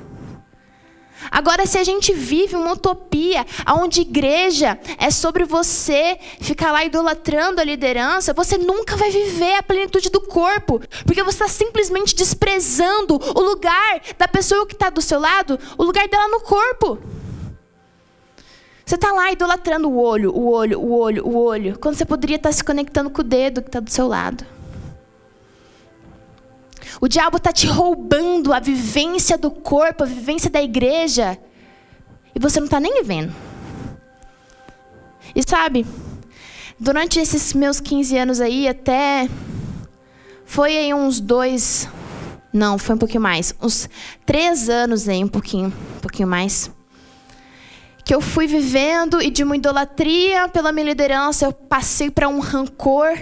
Agora, 1.30 1.66
se 1.66 1.78
a 1.78 1.84
gente 1.84 2.12
vive 2.12 2.54
uma 2.54 2.72
utopia 2.72 3.46
onde 3.76 4.02
igreja 4.02 4.78
é 4.98 5.10
sobre 5.10 5.44
você 5.44 6.18
ficar 6.40 6.72
lá 6.72 6.84
idolatrando 6.84 7.60
a 7.60 7.64
liderança, 7.64 8.32
você 8.32 8.56
nunca 8.56 8.96
vai 8.96 9.10
viver 9.10 9.54
a 9.54 9.62
plenitude 9.62 10.10
do 10.10 10.20
corpo, 10.20 10.80
porque 11.04 11.22
você 11.22 11.42
está 11.42 11.48
simplesmente 11.48 12.14
desprezando 12.14 13.20
o 13.34 13.40
lugar 13.40 14.00
da 14.18 14.28
pessoa 14.28 14.66
que 14.66 14.74
está 14.74 14.90
do 14.90 15.02
seu 15.02 15.18
lado, 15.18 15.58
o 15.76 15.82
lugar 15.82 16.08
dela 16.08 16.28
no 16.28 16.40
corpo. 16.40 16.98
Você 18.84 18.96
está 18.96 19.12
lá 19.12 19.30
idolatrando 19.30 19.88
o 19.88 19.96
olho, 20.02 20.32
o 20.32 20.50
olho, 20.50 20.80
o 20.80 20.98
olho, 20.98 21.26
o 21.26 21.36
olho, 21.36 21.78
quando 21.78 21.94
você 21.94 22.04
poderia 22.04 22.36
estar 22.36 22.48
tá 22.48 22.52
se 22.52 22.64
conectando 22.64 23.08
com 23.08 23.20
o 23.20 23.24
dedo 23.24 23.62
que 23.62 23.68
está 23.68 23.78
do 23.78 23.90
seu 23.90 24.08
lado. 24.08 24.44
O 27.00 27.08
diabo 27.08 27.36
está 27.36 27.52
te 27.52 27.66
roubando 27.66 28.52
a 28.52 28.60
vivência 28.60 29.36
do 29.36 29.50
corpo, 29.50 30.04
a 30.04 30.06
vivência 30.06 30.50
da 30.50 30.62
igreja. 30.62 31.38
E 32.34 32.38
você 32.38 32.60
não 32.60 32.66
está 32.66 32.80
nem 32.80 33.02
vendo. 33.02 33.34
E 35.34 35.42
sabe, 35.42 35.86
durante 36.78 37.20
esses 37.20 37.52
meus 37.52 37.80
15 37.80 38.16
anos 38.16 38.40
aí, 38.40 38.68
até. 38.68 39.28
Foi 40.44 40.76
aí 40.76 40.92
uns 40.92 41.20
dois. 41.20 41.88
Não, 42.52 42.78
foi 42.78 42.96
um 42.96 42.98
pouquinho 42.98 43.20
mais. 43.20 43.54
Uns 43.60 43.88
três 44.26 44.68
anos 44.68 45.08
aí, 45.08 45.22
um 45.22 45.28
pouquinho, 45.28 45.68
um 45.96 46.00
pouquinho 46.00 46.28
mais. 46.28 46.70
Que 48.04 48.14
eu 48.14 48.20
fui 48.20 48.46
vivendo 48.46 49.22
e 49.22 49.30
de 49.30 49.44
uma 49.44 49.56
idolatria 49.56 50.48
pela 50.48 50.72
minha 50.72 50.86
liderança, 50.86 51.44
eu 51.44 51.52
passei 51.52 52.10
para 52.10 52.28
um 52.28 52.40
rancor 52.40 53.16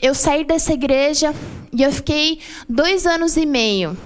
eu 0.00 0.14
saí 0.14 0.44
dessa 0.44 0.72
igreja 0.72 1.34
e 1.72 1.82
eu 1.82 1.92
fiquei 1.92 2.40
dois 2.68 3.06
anos 3.06 3.36
e 3.36 3.44
meio 3.44 3.96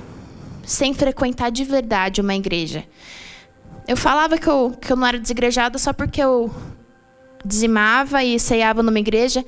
sem 0.64 0.92
frequentar 0.92 1.50
de 1.50 1.64
verdade 1.64 2.20
uma 2.20 2.34
igreja. 2.34 2.84
Eu 3.86 3.96
falava 3.96 4.36
que 4.36 4.48
eu, 4.48 4.76
que 4.80 4.92
eu 4.92 4.96
não 4.96 5.06
era 5.06 5.18
desigrejada 5.18 5.78
só 5.78 5.92
porque 5.92 6.20
eu 6.20 6.52
dizimava 7.44 8.24
e 8.24 8.38
ceiava 8.40 8.82
numa 8.82 8.98
igreja, 8.98 9.44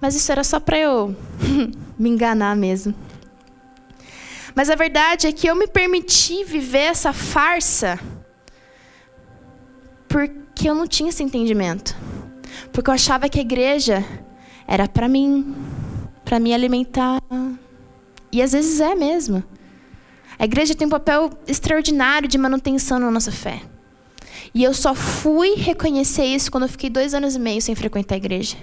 mas 0.00 0.14
isso 0.14 0.32
era 0.32 0.42
só 0.42 0.58
para 0.58 0.78
eu 0.78 1.14
me 1.98 2.08
enganar 2.08 2.56
mesmo. 2.56 2.94
Mas 4.54 4.70
a 4.70 4.74
verdade 4.74 5.26
é 5.26 5.32
que 5.32 5.46
eu 5.46 5.54
me 5.54 5.66
permiti 5.66 6.44
viver 6.44 6.78
essa 6.78 7.12
farsa 7.12 7.98
porque 10.08 10.68
eu 10.68 10.74
não 10.74 10.86
tinha 10.86 11.08
esse 11.08 11.22
entendimento. 11.22 11.96
Porque 12.70 12.90
eu 12.90 12.94
achava 12.94 13.28
que 13.28 13.38
a 13.38 13.42
igreja 13.42 14.04
era 14.66 14.86
para 14.86 15.08
mim, 15.08 15.54
para 16.24 16.38
me 16.38 16.52
alimentar. 16.52 17.20
E 18.30 18.42
às 18.42 18.52
vezes 18.52 18.80
é 18.80 18.94
mesmo. 18.94 19.42
A 20.38 20.44
igreja 20.44 20.74
tem 20.74 20.86
um 20.86 20.90
papel 20.90 21.30
extraordinário 21.46 22.28
de 22.28 22.38
manutenção 22.38 22.98
na 22.98 23.10
nossa 23.10 23.30
fé. 23.30 23.62
E 24.54 24.62
eu 24.62 24.74
só 24.74 24.94
fui 24.94 25.54
reconhecer 25.54 26.24
isso 26.24 26.50
quando 26.50 26.64
eu 26.64 26.68
fiquei 26.68 26.90
dois 26.90 27.14
anos 27.14 27.34
e 27.36 27.38
meio 27.38 27.62
sem 27.62 27.74
frequentar 27.74 28.16
a 28.16 28.18
igreja. 28.18 28.56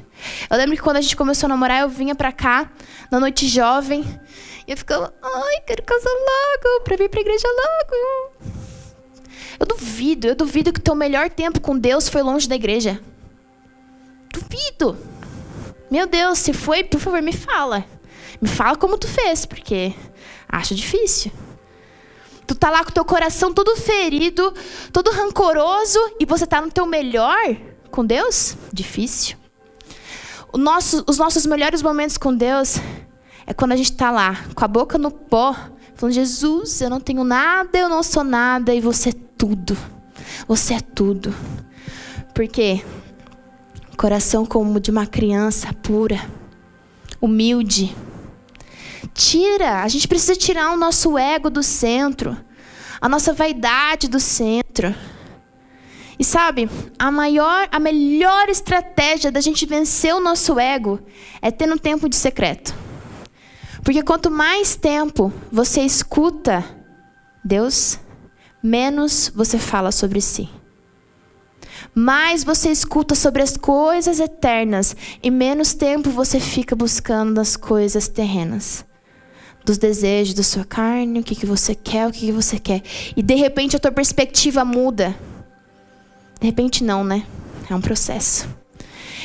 Eu 0.50 0.58
lembro 0.58 0.76
que 0.76 0.82
quando 0.82 0.98
a 0.98 1.02
gente 1.02 1.16
começou 1.16 1.48
a 1.48 1.50
namorar, 1.50 1.82
eu 1.82 1.90
vinha 1.90 2.14
pra 2.14 2.32
cá, 2.32 2.72
na 3.12 3.20
noite 3.20 3.48
jovem, 3.48 4.04
e 4.68 4.72
eu 4.72 4.78
ficava, 4.78 5.14
ai, 5.22 5.62
quero 5.66 5.82
casar 5.84 6.10
logo, 6.10 6.84
pra 6.84 6.96
vir 6.96 7.10
pra 7.10 7.22
igreja 7.22 7.48
logo. 7.48 8.34
Eu 9.60 9.66
duvido, 9.66 10.28
eu 10.28 10.36
duvido 10.36 10.72
que 10.72 10.80
o 10.80 10.84
teu 10.84 10.96
melhor 10.96 11.30
tempo 11.30 11.60
com 11.60 11.78
Deus 11.78 12.08
foi 12.08 12.22
longe 12.22 12.48
da 12.48 12.56
igreja. 12.56 13.00
Duvido. 14.32 14.96
Meu 15.90 16.06
Deus, 16.06 16.40
se 16.40 16.54
foi, 16.54 16.84
por 16.84 17.00
favor, 17.00 17.22
me 17.22 17.34
fala. 17.34 17.86
Me 18.42 18.48
fala 18.48 18.78
como 18.78 18.98
tu 18.98 19.08
fez, 19.08 19.46
porque 19.46 19.94
acho 20.48 20.76
difícil. 20.76 21.32
Tu 22.46 22.56
tá 22.56 22.70
lá 22.70 22.84
com 22.84 22.92
teu 22.92 23.06
coração 23.06 23.54
todo 23.54 23.76
ferido, 23.76 24.54
todo 24.92 25.12
rancoroso, 25.12 26.00
e 26.20 26.26
você 26.26 26.48
tá 26.48 26.62
no 26.62 26.72
teu 26.72 26.86
melhor 26.86 27.56
com 27.92 28.06
Deus? 28.06 28.56
Difícil. 28.72 29.38
Nosso, 30.56 31.04
os 31.08 31.18
nossos 31.18 31.46
melhores 31.46 31.82
momentos 31.82 32.18
com 32.18 32.34
Deus 32.34 32.78
é 33.46 33.54
quando 33.54 33.74
a 33.74 33.76
gente 33.76 33.94
tá 33.94 34.10
lá, 34.10 34.46
com 34.56 34.66
a 34.66 34.68
boca 34.68 34.98
no 34.98 35.12
pó, 35.12 35.56
falando: 35.96 36.14
Jesus, 36.14 36.82
eu 36.82 36.90
não 36.90 37.00
tenho 37.00 37.24
nada, 37.24 37.78
eu 37.78 37.90
não 37.90 38.02
sou 38.02 38.24
nada, 38.24 38.74
e 38.74 38.82
você 38.82 39.10
é 39.10 39.14
tudo. 39.38 39.78
Você 40.48 40.76
é 40.76 40.80
tudo. 40.80 41.34
Porque 42.34 42.84
Coração 44.00 44.46
como 44.46 44.80
de 44.80 44.92
uma 44.92 45.06
criança 45.06 45.74
pura, 45.74 46.26
humilde. 47.20 47.94
Tira, 49.14 49.84
a 49.84 49.88
gente 49.90 50.08
precisa 50.08 50.38
tirar 50.38 50.72
o 50.72 50.78
nosso 50.78 51.18
ego 51.18 51.50
do 51.50 51.62
centro, 51.62 52.38
a 53.02 53.10
nossa 53.10 53.34
vaidade 53.34 54.08
do 54.08 54.18
centro. 54.18 54.96
E 56.18 56.24
sabe, 56.24 56.70
a 56.98 57.12
maior, 57.12 57.68
a 57.70 57.78
melhor 57.78 58.48
estratégia 58.48 59.34
da 59.34 59.42
gente 59.42 59.66
vencer 59.66 60.16
o 60.16 60.22
nosso 60.22 60.58
ego 60.58 61.02
é 61.42 61.52
ter 61.52 61.70
um 61.70 61.78
tempo 61.78 62.08
de 62.08 62.16
secreto. 62.16 62.74
Porque 63.84 64.02
quanto 64.02 64.32
mais 64.32 64.78
tempo 64.78 65.30
você 65.52 65.82
escuta 65.82 66.64
Deus, 67.44 68.00
menos 68.64 69.30
você 69.36 69.60
fala 69.60 69.92
sobre 69.92 70.22
si 70.22 70.50
mais 71.94 72.44
você 72.44 72.70
escuta 72.70 73.16
sobre 73.16 73.42
as 73.42 73.58
coisas 73.58 74.20
eternas 74.20 74.96
e 75.22 75.30
menos 75.30 75.74
tempo 75.74 76.10
você 76.10 76.40
fica 76.40 76.76
buscando 76.76 77.40
as 77.40 77.56
coisas 77.56 78.08
terrenas. 78.08 78.86
Dos 79.66 79.78
desejos 79.78 80.34
da 80.34 80.44
sua 80.44 80.66
carne, 80.66 81.20
o 81.20 81.24
que, 81.24 81.36
que 81.36 81.46
você 81.46 81.76
quer, 81.76 82.08
o 82.08 82.12
que, 82.12 82.28
que 82.28 82.32
você 82.32 82.58
quer. 82.58 82.82
E 83.16 83.22
de 83.22 83.36
repente 83.36 83.76
a 83.76 83.80
tua 83.80 83.92
perspectiva 83.92 84.64
muda. 84.64 85.16
De 86.40 86.48
repente 86.48 86.84
não, 86.84 87.04
né? 87.04 87.26
É 87.70 87.76
um 87.76 87.82
processo. 87.82 88.48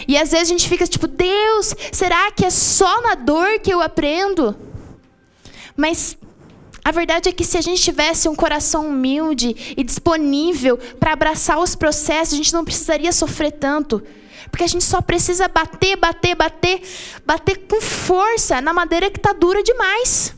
E 0.06 0.18
às 0.18 0.32
vezes 0.32 0.48
a 0.48 0.52
gente 0.52 0.68
fica 0.68 0.86
tipo, 0.86 1.06
Deus, 1.06 1.74
será 1.92 2.30
que 2.32 2.44
é 2.44 2.50
só 2.50 3.00
na 3.02 3.14
dor 3.14 3.60
que 3.60 3.72
eu 3.72 3.80
aprendo? 3.80 4.54
Mas 5.76 6.16
a 6.84 6.90
verdade 6.90 7.30
é 7.30 7.32
que 7.32 7.44
se 7.44 7.56
a 7.56 7.62
gente 7.62 7.80
tivesse 7.80 8.28
um 8.28 8.34
coração 8.34 8.88
humilde 8.88 9.74
e 9.74 9.82
disponível 9.82 10.76
para 11.00 11.14
abraçar 11.14 11.58
os 11.58 11.74
processos, 11.74 12.34
a 12.34 12.36
gente 12.36 12.52
não 12.52 12.64
precisaria 12.64 13.10
sofrer 13.10 13.52
tanto. 13.52 14.02
Porque 14.50 14.64
a 14.64 14.66
gente 14.66 14.84
só 14.84 15.00
precisa 15.00 15.48
bater, 15.48 15.96
bater, 15.96 16.34
bater, 16.34 16.82
bater 17.24 17.66
com 17.66 17.80
força 17.80 18.60
na 18.60 18.74
madeira 18.74 19.10
que 19.10 19.18
está 19.18 19.32
dura 19.32 19.62
demais. 19.62 20.34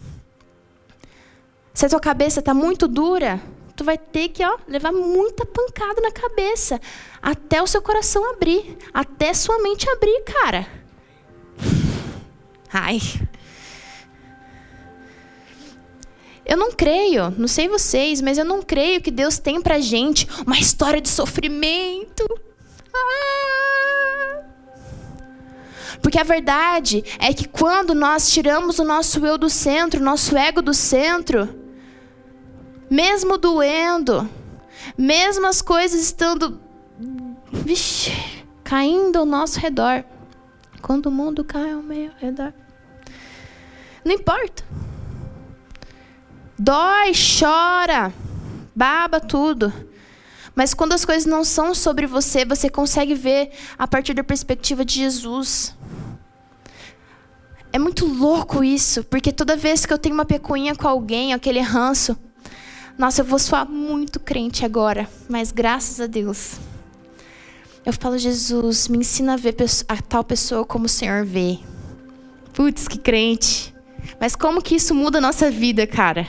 Se 1.74 1.84
a 1.84 1.88
tua 1.88 2.00
cabeça 2.00 2.38
está 2.38 2.54
muito 2.54 2.86
dura, 2.86 3.42
tu 3.74 3.82
vai 3.82 3.98
ter 3.98 4.28
que 4.28 4.44
ó, 4.44 4.56
levar 4.68 4.92
muita 4.92 5.44
pancada 5.44 6.00
na 6.00 6.12
cabeça 6.12 6.80
até 7.20 7.60
o 7.60 7.66
seu 7.66 7.82
coração 7.82 8.30
abrir, 8.30 8.78
até 8.94 9.34
sua 9.34 9.58
mente 9.58 9.90
abrir, 9.90 10.22
cara. 10.22 10.66
Ai. 12.72 13.00
Eu 16.46 16.56
não 16.56 16.70
creio, 16.70 17.34
não 17.36 17.48
sei 17.48 17.68
vocês, 17.68 18.20
mas 18.20 18.38
eu 18.38 18.44
não 18.44 18.62
creio 18.62 19.02
que 19.02 19.10
Deus 19.10 19.36
tem 19.36 19.60
pra 19.60 19.80
gente 19.80 20.28
uma 20.46 20.56
história 20.56 21.00
de 21.00 21.08
sofrimento. 21.08 22.24
Ah! 22.94 24.44
Porque 26.00 26.20
a 26.20 26.22
verdade 26.22 27.02
é 27.18 27.34
que 27.34 27.48
quando 27.48 27.96
nós 27.96 28.30
tiramos 28.30 28.78
o 28.78 28.84
nosso 28.84 29.26
eu 29.26 29.36
do 29.36 29.50
centro, 29.50 30.00
o 30.00 30.04
nosso 30.04 30.36
ego 30.36 30.62
do 30.62 30.72
centro, 30.72 31.48
mesmo 32.88 33.36
doendo, 33.36 34.30
mesmo 34.96 35.48
as 35.48 35.60
coisas 35.60 36.00
estando 36.00 36.60
vixe, 37.50 38.12
caindo 38.62 39.18
ao 39.18 39.26
nosso 39.26 39.58
redor, 39.58 40.04
quando 40.80 41.06
o 41.06 41.10
mundo 41.10 41.44
cai 41.44 41.72
ao 41.72 41.82
meu 41.82 42.12
redor, 42.20 42.52
não 44.04 44.12
importa. 44.12 44.62
Dói, 46.58 47.12
chora, 47.12 48.12
baba 48.74 49.20
tudo. 49.20 49.72
Mas 50.54 50.72
quando 50.72 50.94
as 50.94 51.04
coisas 51.04 51.26
não 51.26 51.44
são 51.44 51.74
sobre 51.74 52.06
você, 52.06 52.46
você 52.46 52.70
consegue 52.70 53.14
ver 53.14 53.50
a 53.78 53.86
partir 53.86 54.14
da 54.14 54.24
perspectiva 54.24 54.82
de 54.82 54.94
Jesus. 54.94 55.76
É 57.70 57.78
muito 57.78 58.06
louco 58.06 58.64
isso, 58.64 59.04
porque 59.04 59.30
toda 59.30 59.54
vez 59.54 59.84
que 59.84 59.92
eu 59.92 59.98
tenho 59.98 60.14
uma 60.14 60.24
pecuinha 60.24 60.74
com 60.74 60.88
alguém, 60.88 61.34
aquele 61.34 61.60
ranço, 61.60 62.16
nossa, 62.96 63.20
eu 63.20 63.26
vou 63.26 63.38
soar 63.38 63.68
muito 63.70 64.18
crente 64.18 64.64
agora, 64.64 65.06
mas 65.28 65.52
graças 65.52 66.00
a 66.00 66.06
Deus. 66.06 66.54
Eu 67.84 67.92
falo, 67.92 68.16
Jesus, 68.16 68.88
me 68.88 68.98
ensina 68.98 69.34
a 69.34 69.36
ver 69.36 69.54
a 69.86 69.96
tal 70.00 70.24
pessoa 70.24 70.64
como 70.64 70.86
o 70.86 70.88
Senhor 70.88 71.26
vê. 71.26 71.58
Putz, 72.54 72.88
que 72.88 72.98
crente. 72.98 73.74
Mas 74.18 74.34
como 74.34 74.62
que 74.62 74.76
isso 74.76 74.94
muda 74.94 75.18
a 75.18 75.20
nossa 75.20 75.50
vida, 75.50 75.86
cara? 75.86 76.26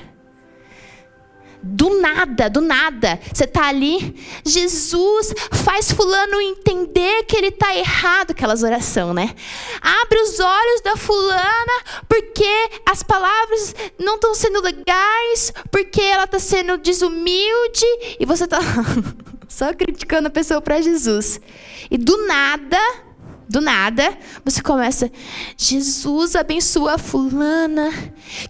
Do 1.68 2.00
nada, 2.00 2.50
do 2.50 2.62
nada. 2.62 3.20
Você 3.34 3.44
está 3.44 3.68
ali, 3.68 4.16
Jesus 4.46 5.34
faz 5.52 5.92
fulano 5.92 6.40
entender 6.40 7.24
que 7.24 7.36
ele 7.36 7.48
está 7.48 7.76
errado, 7.76 8.32
aquelas 8.32 8.64
orações, 8.64 9.14
né? 9.14 9.36
Abre 9.82 10.20
os 10.22 10.40
olhos 10.40 10.82
da 10.82 10.96
fulana 10.96 11.84
porque 12.08 12.70
as 12.90 13.04
palavras 13.04 13.76
não 14.00 14.16
estão 14.16 14.34
sendo 14.34 14.62
legais, 14.62 15.54
porque 15.70 16.02
ela 16.02 16.24
está 16.24 16.40
sendo 16.40 16.78
desumilde 16.78 17.86
e 18.20 18.26
você 18.26 18.46
está 18.46 18.60
só 19.48 19.74
criticando 19.74 20.28
a 20.28 20.32
pessoa 20.32 20.62
para 20.62 20.82
Jesus. 20.82 21.42
E 21.92 21.98
do 21.98 22.26
nada, 22.28 22.80
do 23.48 23.62
nada, 23.62 24.18
você 24.44 24.62
começa, 24.62 25.10
Jesus 25.56 26.36
abençoa 26.36 26.96
a 26.96 26.98
fulana, 26.98 27.92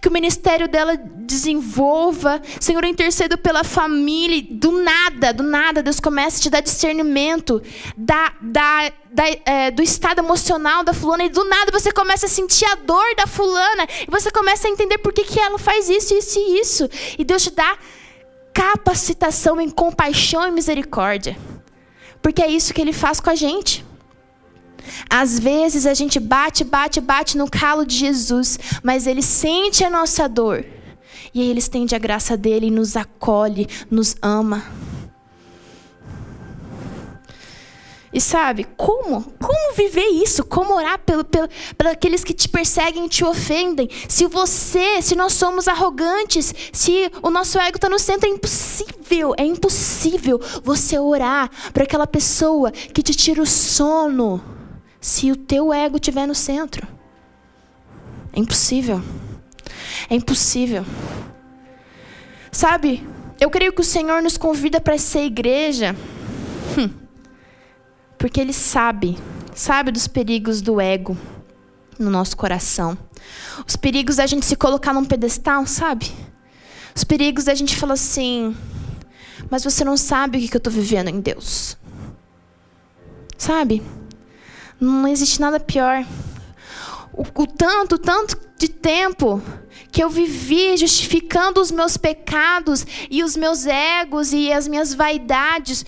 que 0.00 0.08
o 0.08 0.12
ministério 0.12 0.66
dela 0.66 0.96
desenvolva, 0.96 2.42
Senhor, 2.58 2.82
eu 2.82 2.90
intercedo 2.90 3.38
pela 3.38 3.62
família, 3.62 4.44
do 4.50 4.72
nada, 4.82 5.32
do 5.32 5.42
nada, 5.42 5.82
Deus 5.82 6.00
começa 6.00 6.38
a 6.38 6.40
te 6.40 6.50
dar 6.50 6.60
discernimento 6.60 7.62
da, 7.96 8.32
da, 8.40 8.92
da 9.12 9.24
é, 9.44 9.70
do 9.70 9.82
estado 9.82 10.18
emocional 10.18 10.82
da 10.82 10.92
fulana, 10.92 11.24
e 11.24 11.28
do 11.28 11.44
nada 11.44 11.70
você 11.70 11.92
começa 11.92 12.26
a 12.26 12.28
sentir 12.28 12.64
a 12.64 12.74
dor 12.74 13.14
da 13.16 13.26
fulana, 13.26 13.86
e 14.06 14.10
você 14.10 14.30
começa 14.32 14.66
a 14.66 14.70
entender 14.70 14.98
por 14.98 15.12
que, 15.12 15.22
que 15.22 15.38
ela 15.38 15.58
faz 15.58 15.88
isso, 15.88 16.12
isso 16.14 16.38
e 16.38 16.60
isso, 16.60 16.88
e 17.16 17.24
Deus 17.24 17.44
te 17.44 17.50
dá 17.50 17.78
capacitação 18.52 19.60
em 19.60 19.70
compaixão 19.70 20.48
e 20.48 20.50
misericórdia, 20.50 21.36
porque 22.20 22.42
é 22.42 22.48
isso 22.48 22.74
que 22.74 22.80
Ele 22.80 22.92
faz 22.92 23.20
com 23.20 23.30
a 23.30 23.36
gente. 23.36 23.86
Às 25.08 25.38
vezes 25.38 25.86
a 25.86 25.94
gente 25.94 26.18
bate, 26.20 26.64
bate, 26.64 27.00
bate 27.00 27.36
no 27.36 27.50
calo 27.50 27.86
de 27.86 27.96
Jesus, 27.96 28.58
mas 28.82 29.06
ele 29.06 29.22
sente 29.22 29.84
a 29.84 29.90
nossa 29.90 30.28
dor. 30.28 30.64
E 31.34 31.42
ele 31.42 31.58
estende 31.58 31.94
a 31.94 31.98
graça 31.98 32.36
dele 32.36 32.66
e 32.66 32.70
nos 32.70 32.96
acolhe, 32.96 33.68
nos 33.90 34.16
ama. 34.22 34.64
E 38.12 38.20
sabe, 38.20 38.66
como? 38.76 39.22
Como 39.38 39.74
viver 39.76 40.06
isso? 40.06 40.42
Como 40.42 40.74
orar 40.74 40.98
pelo, 41.00 41.24
pelo, 41.24 41.48
pelo 41.76 41.90
aqueles 41.90 42.24
que 42.24 42.32
te 42.32 42.48
perseguem 42.48 43.04
e 43.04 43.08
te 43.08 43.24
ofendem? 43.24 43.88
Se 44.08 44.26
você, 44.26 45.02
se 45.02 45.14
nós 45.14 45.34
somos 45.34 45.68
arrogantes, 45.68 46.54
se 46.72 47.10
o 47.22 47.30
nosso 47.30 47.58
ego 47.58 47.76
está 47.76 47.88
no 47.88 47.98
centro, 47.98 48.28
é 48.28 48.32
impossível, 48.32 49.34
é 49.36 49.44
impossível 49.44 50.40
você 50.64 50.98
orar 50.98 51.50
para 51.72 51.84
aquela 51.84 52.06
pessoa 52.06 52.70
que 52.72 53.02
te 53.02 53.14
tira 53.14 53.42
o 53.42 53.46
sono 53.46 54.57
se 55.00 55.30
o 55.30 55.36
teu 55.36 55.72
ego 55.72 55.96
estiver 55.96 56.26
no 56.26 56.34
centro. 56.34 56.86
É 58.32 58.40
impossível. 58.40 59.02
É 60.08 60.14
impossível. 60.14 60.84
Sabe, 62.50 63.06
eu 63.40 63.50
creio 63.50 63.72
que 63.72 63.80
o 63.80 63.84
Senhor 63.84 64.22
nos 64.22 64.36
convida 64.36 64.80
para 64.80 64.98
ser 64.98 65.24
igreja. 65.24 65.94
Hum, 66.76 66.90
porque 68.16 68.40
Ele 68.40 68.52
sabe, 68.52 69.16
sabe 69.54 69.92
dos 69.92 70.06
perigos 70.08 70.60
do 70.60 70.80
ego 70.80 71.16
no 71.98 72.10
nosso 72.10 72.36
coração. 72.36 72.96
Os 73.66 73.76
perigos 73.76 74.16
da 74.16 74.26
gente 74.26 74.46
se 74.46 74.56
colocar 74.56 74.92
num 74.92 75.04
pedestal, 75.04 75.66
sabe? 75.66 76.10
Os 76.94 77.04
perigos 77.04 77.44
da 77.44 77.54
gente 77.54 77.76
falar 77.76 77.94
assim, 77.94 78.56
mas 79.50 79.64
você 79.64 79.84
não 79.84 79.96
sabe 79.96 80.38
o 80.38 80.40
que 80.40 80.56
eu 80.56 80.58
estou 80.58 80.72
vivendo 80.72 81.08
em 81.08 81.20
Deus. 81.20 81.76
Sabe? 83.36 83.82
Não 84.80 85.08
existe 85.08 85.40
nada 85.40 85.58
pior. 85.58 86.04
O, 87.12 87.22
o 87.22 87.46
tanto, 87.46 87.98
tanto 87.98 88.38
de 88.56 88.68
tempo 88.68 89.42
que 89.90 90.02
eu 90.02 90.10
vivi 90.10 90.76
justificando 90.76 91.60
os 91.60 91.70
meus 91.70 91.96
pecados 91.96 92.86
e 93.10 93.22
os 93.24 93.36
meus 93.36 93.66
egos 93.66 94.32
e 94.32 94.52
as 94.52 94.68
minhas 94.68 94.94
vaidades 94.94 95.84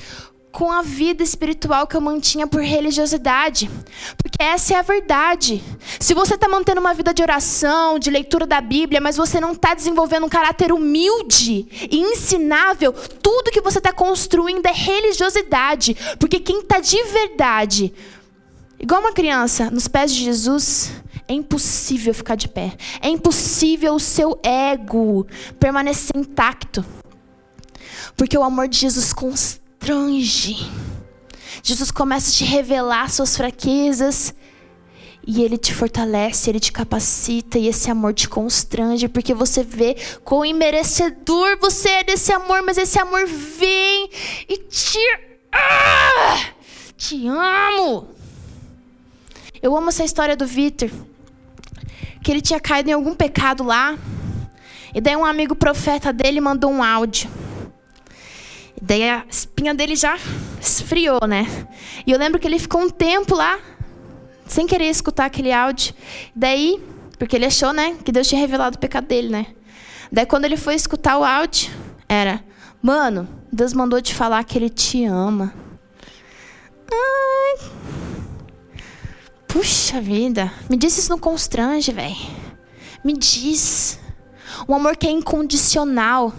com 0.50 0.70
a 0.70 0.82
vida 0.82 1.22
espiritual 1.22 1.86
que 1.86 1.96
eu 1.96 2.00
mantinha 2.00 2.46
por 2.46 2.60
religiosidade. 2.60 3.70
Porque 4.16 4.42
essa 4.42 4.74
é 4.74 4.76
a 4.78 4.82
verdade. 4.82 5.62
Se 5.98 6.12
você 6.12 6.34
está 6.34 6.48
mantendo 6.48 6.80
uma 6.80 6.94
vida 6.94 7.14
de 7.14 7.22
oração, 7.22 7.98
de 7.98 8.10
leitura 8.10 8.46
da 8.46 8.60
Bíblia, 8.60 9.00
mas 9.00 9.16
você 9.16 9.40
não 9.40 9.52
está 9.52 9.74
desenvolvendo 9.74 10.26
um 10.26 10.28
caráter 10.28 10.72
humilde 10.72 11.68
e 11.90 11.98
ensinável, 11.98 12.92
tudo 13.22 13.52
que 13.52 13.60
você 13.60 13.78
está 13.78 13.92
construindo 13.92 14.66
é 14.66 14.72
religiosidade. 14.72 15.96
Porque 16.18 16.40
quem 16.40 16.60
está 16.60 16.80
de 16.80 17.00
verdade 17.04 17.94
Igual 18.80 19.02
uma 19.02 19.12
criança, 19.12 19.70
nos 19.70 19.86
pés 19.86 20.14
de 20.14 20.24
Jesus, 20.24 20.90
é 21.28 21.34
impossível 21.34 22.14
ficar 22.14 22.34
de 22.34 22.48
pé. 22.48 22.72
É 23.02 23.08
impossível 23.08 23.94
o 23.94 24.00
seu 24.00 24.40
ego 24.42 25.26
permanecer 25.58 26.16
intacto. 26.16 26.84
Porque 28.16 28.36
o 28.36 28.42
amor 28.42 28.68
de 28.68 28.78
Jesus 28.78 29.12
constrange. 29.12 30.56
Jesus 31.62 31.90
começa 31.90 32.30
a 32.30 32.32
te 32.32 32.44
revelar 32.44 33.10
suas 33.10 33.36
fraquezas. 33.36 34.34
E 35.26 35.42
ele 35.42 35.58
te 35.58 35.74
fortalece, 35.74 36.48
ele 36.48 36.58
te 36.58 36.72
capacita 36.72 37.58
e 37.58 37.68
esse 37.68 37.90
amor 37.90 38.14
te 38.14 38.26
constrange, 38.26 39.06
porque 39.06 39.34
você 39.34 39.62
vê 39.62 39.94
quão 40.24 40.46
imerecedor 40.46 41.58
você 41.60 41.90
é 41.90 42.04
desse 42.04 42.32
amor, 42.32 42.62
mas 42.62 42.78
esse 42.78 42.98
amor 42.98 43.26
vem 43.26 44.10
e 44.48 44.56
te. 44.56 44.98
Ah! 45.52 46.54
Te 46.96 47.28
amo! 47.28 48.19
Eu 49.62 49.76
amo 49.76 49.90
essa 49.90 50.04
história 50.04 50.36
do 50.36 50.46
Vitor. 50.46 50.90
Que 52.22 52.30
ele 52.30 52.40
tinha 52.40 52.60
caído 52.60 52.90
em 52.90 52.92
algum 52.92 53.14
pecado 53.14 53.62
lá. 53.62 53.98
E 54.94 55.00
daí 55.00 55.16
um 55.16 55.24
amigo 55.24 55.54
profeta 55.54 56.12
dele 56.12 56.40
mandou 56.40 56.70
um 56.70 56.82
áudio. 56.82 57.30
E 58.80 58.84
daí 58.84 59.08
a 59.08 59.24
espinha 59.28 59.74
dele 59.74 59.94
já 59.94 60.16
esfriou, 60.60 61.20
né? 61.28 61.46
E 62.06 62.10
eu 62.10 62.18
lembro 62.18 62.40
que 62.40 62.46
ele 62.46 62.58
ficou 62.58 62.80
um 62.80 62.90
tempo 62.90 63.34
lá, 63.34 63.58
sem 64.46 64.66
querer 64.66 64.86
escutar 64.86 65.26
aquele 65.26 65.52
áudio. 65.52 65.94
Daí, 66.34 66.82
porque 67.18 67.36
ele 67.36 67.46
achou, 67.46 67.72
né, 67.72 67.96
que 68.04 68.10
Deus 68.10 68.26
tinha 68.26 68.40
revelado 68.40 68.76
o 68.76 68.80
pecado 68.80 69.06
dele, 69.06 69.28
né? 69.28 69.46
Daí 70.10 70.26
quando 70.26 70.44
ele 70.44 70.56
foi 70.56 70.74
escutar 70.74 71.18
o 71.18 71.24
áudio, 71.24 71.70
era: 72.08 72.42
Mano, 72.82 73.28
Deus 73.52 73.72
mandou 73.72 74.00
te 74.00 74.14
falar 74.14 74.42
que 74.44 74.58
ele 74.58 74.70
te 74.70 75.04
ama. 75.04 75.52
Ai. 76.92 77.99
Puxa 79.52 80.00
vida, 80.00 80.52
me 80.68 80.76
diz 80.76 80.96
isso 80.96 81.10
não 81.10 81.18
constrange, 81.18 81.90
velho. 81.90 82.14
Me 83.04 83.12
diz. 83.12 83.98
Um 84.68 84.74
amor 84.74 84.96
que 84.96 85.08
é 85.08 85.10
incondicional. 85.10 86.32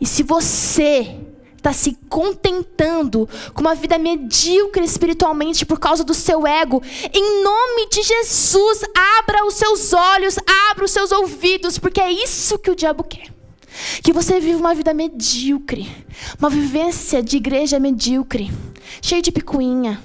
E 0.00 0.06
se 0.06 0.22
você 0.22 1.14
está 1.58 1.74
se 1.74 1.96
contentando 2.08 3.28
com 3.52 3.60
uma 3.60 3.74
vida 3.74 3.98
medíocre 3.98 4.82
espiritualmente 4.82 5.66
por 5.66 5.78
causa 5.78 6.02
do 6.02 6.14
seu 6.14 6.46
ego, 6.46 6.82
em 7.12 7.42
nome 7.44 7.88
de 7.90 8.02
Jesus, 8.02 8.80
abra 9.18 9.44
os 9.46 9.54
seus 9.54 9.92
olhos, 9.92 10.36
abra 10.70 10.86
os 10.86 10.90
seus 10.90 11.12
ouvidos, 11.12 11.78
porque 11.78 12.00
é 12.00 12.10
isso 12.10 12.58
que 12.58 12.70
o 12.70 12.76
diabo 12.76 13.04
quer. 13.04 13.28
Que 14.02 14.12
você 14.12 14.40
viva 14.40 14.58
uma 14.58 14.74
vida 14.74 14.94
medíocre, 14.94 15.90
uma 16.38 16.48
vivência 16.48 17.22
de 17.22 17.36
igreja 17.36 17.78
medíocre, 17.78 18.50
cheia 19.02 19.20
de 19.20 19.32
picuinha 19.32 20.02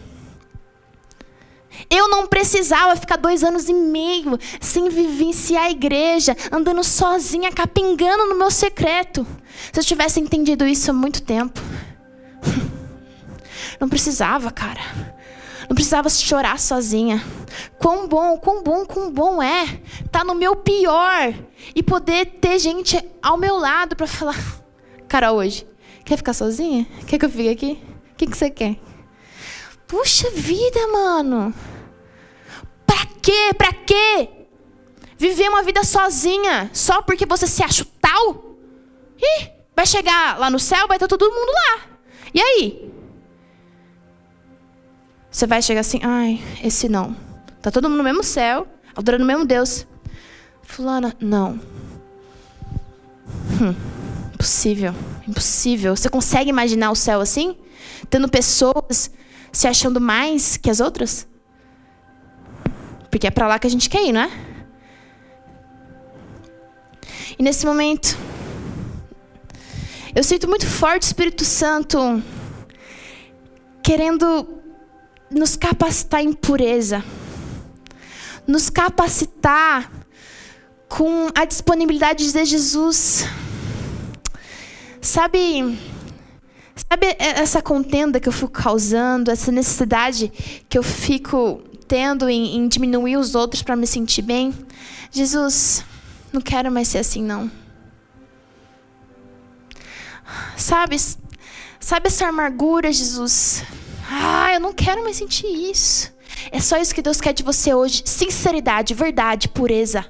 eu 1.89 2.09
não 2.09 2.27
precisava 2.27 2.95
ficar 2.95 3.17
dois 3.17 3.43
anos 3.43 3.69
e 3.69 3.73
meio 3.73 4.37
sem 4.59 4.89
vivenciar 4.89 5.65
a 5.65 5.71
igreja, 5.71 6.35
andando 6.51 6.83
sozinha, 6.83 7.51
capingando 7.51 8.25
no 8.25 8.37
meu 8.37 8.49
secreto. 8.49 9.25
Se 9.71 9.79
eu 9.79 9.83
tivesse 9.83 10.19
entendido 10.19 10.65
isso 10.65 10.91
há 10.91 10.93
muito 10.93 11.21
tempo. 11.21 11.59
Não 13.79 13.87
precisava, 13.87 14.51
cara. 14.51 14.81
Não 15.69 15.75
precisava 15.75 16.09
chorar 16.09 16.59
sozinha. 16.59 17.23
Quão 17.77 18.07
bom, 18.07 18.37
quão 18.37 18.63
bom, 18.63 18.85
quão 18.85 19.11
bom 19.11 19.41
é 19.41 19.63
estar 19.63 20.19
tá 20.19 20.23
no 20.23 20.33
meu 20.33 20.55
pior 20.55 21.33
e 21.75 21.83
poder 21.83 22.25
ter 22.41 22.57
gente 22.57 22.99
ao 23.21 23.37
meu 23.37 23.55
lado 23.55 23.95
para 23.95 24.07
falar: 24.07 24.35
Cara, 25.07 25.31
hoje, 25.31 25.67
quer 26.03 26.17
ficar 26.17 26.33
sozinha? 26.33 26.87
Quer 27.05 27.19
que 27.19 27.25
eu 27.25 27.29
fique 27.29 27.49
aqui? 27.49 27.79
O 28.11 28.15
que, 28.15 28.25
que 28.25 28.37
você 28.37 28.49
quer? 28.49 28.77
Puxa 29.87 30.29
vida, 30.31 30.87
mano. 30.91 31.53
Quê? 33.29 33.53
Pra 33.55 33.71
quê? 33.71 34.27
Viver 35.15 35.49
uma 35.49 35.61
vida 35.61 35.83
sozinha 35.83 36.71
só 36.73 36.99
porque 37.03 37.27
você 37.27 37.45
se 37.45 37.61
acha 37.61 37.85
tal? 38.01 38.57
Ih, 39.21 39.51
vai 39.75 39.85
chegar 39.85 40.39
lá 40.39 40.49
no 40.49 40.57
céu, 40.57 40.87
vai 40.87 40.97
estar 40.97 41.07
todo 41.07 41.29
mundo 41.29 41.51
lá. 41.51 41.81
E 42.33 42.41
aí? 42.41 42.91
Você 45.29 45.45
vai 45.45 45.61
chegar 45.61 45.81
assim, 45.81 45.99
ai, 46.01 46.41
esse 46.63 46.89
não. 46.89 47.15
Tá 47.61 47.69
todo 47.69 47.87
mundo 47.87 47.99
no 47.99 48.03
mesmo 48.03 48.23
céu, 48.23 48.67
adorando 48.95 49.23
o 49.23 49.27
mesmo 49.27 49.45
Deus. 49.45 49.85
Fulana, 50.63 51.15
não. 51.19 51.61
Hum, 53.61 53.75
impossível, 54.33 54.95
impossível. 55.27 55.95
Você 55.95 56.09
consegue 56.09 56.49
imaginar 56.49 56.89
o 56.89 56.95
céu 56.95 57.21
assim? 57.21 57.55
Tendo 58.09 58.27
pessoas 58.27 59.11
se 59.51 59.67
achando 59.67 60.01
mais 60.01 60.57
que 60.57 60.71
as 60.71 60.79
outras? 60.79 61.29
Porque 63.09 63.27
é 63.27 63.31
para 63.31 63.47
lá 63.47 63.59
que 63.59 63.67
a 63.67 63.69
gente 63.69 63.89
quer 63.89 64.05
ir, 64.05 64.11
não 64.11 64.21
é? 64.21 64.31
E 67.37 67.43
nesse 67.43 67.65
momento, 67.65 68.17
eu 70.13 70.23
sinto 70.23 70.47
muito 70.47 70.67
forte 70.67 71.03
o 71.03 71.07
Espírito 71.07 71.45
Santo 71.45 72.21
querendo 73.81 74.59
nos 75.31 75.55
capacitar 75.55 76.21
em 76.21 76.33
pureza, 76.33 77.03
nos 78.45 78.69
capacitar 78.69 79.91
com 80.87 81.29
a 81.35 81.45
disponibilidade 81.45 82.31
de 82.31 82.45
Jesus. 82.45 83.25
Sabe, 84.99 85.79
sabe 86.75 87.15
essa 87.17 87.61
contenda 87.61 88.19
que 88.19 88.27
eu 88.27 88.33
fico 88.33 88.51
causando, 88.51 89.31
essa 89.31 89.51
necessidade 89.51 90.29
que 90.67 90.77
eu 90.77 90.83
fico 90.83 91.63
tendo 91.89 92.29
em, 92.29 92.55
em 92.55 92.67
diminuir 92.67 93.17
os 93.17 93.33
outros 93.33 93.63
para 93.63 93.75
me 93.75 93.87
sentir 93.87 94.21
bem? 94.21 94.53
Jesus, 95.11 95.83
não 96.31 96.39
quero 96.39 96.71
mais 96.71 96.87
ser 96.87 96.99
assim 96.99 97.23
não. 97.23 97.51
Sabe, 100.55 100.95
sabe 101.79 102.07
essa 102.07 102.27
amargura, 102.27 102.93
Jesus? 102.93 103.63
Ah, 104.07 104.53
eu 104.53 104.59
não 104.59 104.71
quero 104.71 105.03
mais 105.03 105.17
sentir 105.17 105.47
isso. 105.47 106.13
É 106.51 106.59
só 106.61 106.77
isso 106.77 106.93
que 106.93 107.01
Deus 107.01 107.19
quer 107.19 107.33
de 107.33 107.41
você 107.41 107.73
hoje: 107.73 108.03
sinceridade, 108.05 108.93
verdade, 108.93 109.47
pureza. 109.49 110.05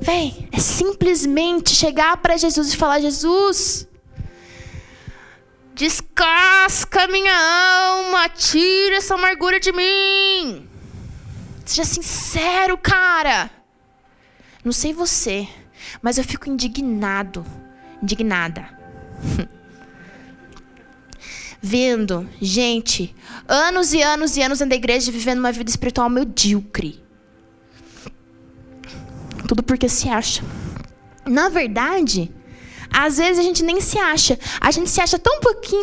Vem, 0.00 0.48
é 0.50 0.58
simplesmente 0.58 1.74
chegar 1.74 2.16
para 2.16 2.38
Jesus 2.38 2.72
e 2.72 2.76
falar: 2.76 3.00
Jesus, 3.00 3.86
descasca 5.74 7.08
minha 7.08 7.34
alma, 7.34 8.28
tira 8.28 8.96
essa 8.96 9.14
amargura 9.14 9.58
de 9.58 9.72
mim. 9.72 10.68
Seja 11.64 11.84
sincero, 11.84 12.78
cara. 12.78 13.50
Não 14.64 14.72
sei 14.72 14.92
você, 14.92 15.48
mas 16.00 16.16
eu 16.16 16.24
fico 16.24 16.48
indignado, 16.48 17.44
indignada. 18.02 18.68
Vendo 21.60 22.28
gente, 22.40 23.14
anos 23.48 23.94
e 23.94 24.02
anos 24.02 24.36
e 24.36 24.42
anos 24.42 24.58
dentro 24.58 24.70
da 24.70 24.76
igreja 24.76 25.10
vivendo 25.10 25.38
uma 25.38 25.50
vida 25.50 25.70
espiritual 25.70 26.08
medíocre. 26.10 27.02
Tudo 29.48 29.62
porque 29.62 29.88
se 29.88 30.08
acha. 30.08 30.42
Na 31.26 31.48
verdade, 31.48 32.30
às 32.94 33.16
vezes 33.16 33.40
a 33.40 33.42
gente 33.42 33.62
nem 33.64 33.80
se 33.80 33.98
acha. 33.98 34.38
A 34.60 34.70
gente 34.70 34.88
se 34.88 35.00
acha 35.00 35.18
tão 35.18 35.40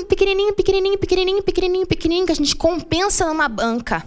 pequenininho, 0.07 0.53
pequenininho, 0.53 0.97
pequenininho, 0.97 1.43
pequenininho, 1.43 1.85
pequenininho, 1.85 2.25
que 2.25 2.31
a 2.31 2.35
gente 2.35 2.55
compensa 2.55 3.27
numa 3.27 3.49
banca. 3.49 4.03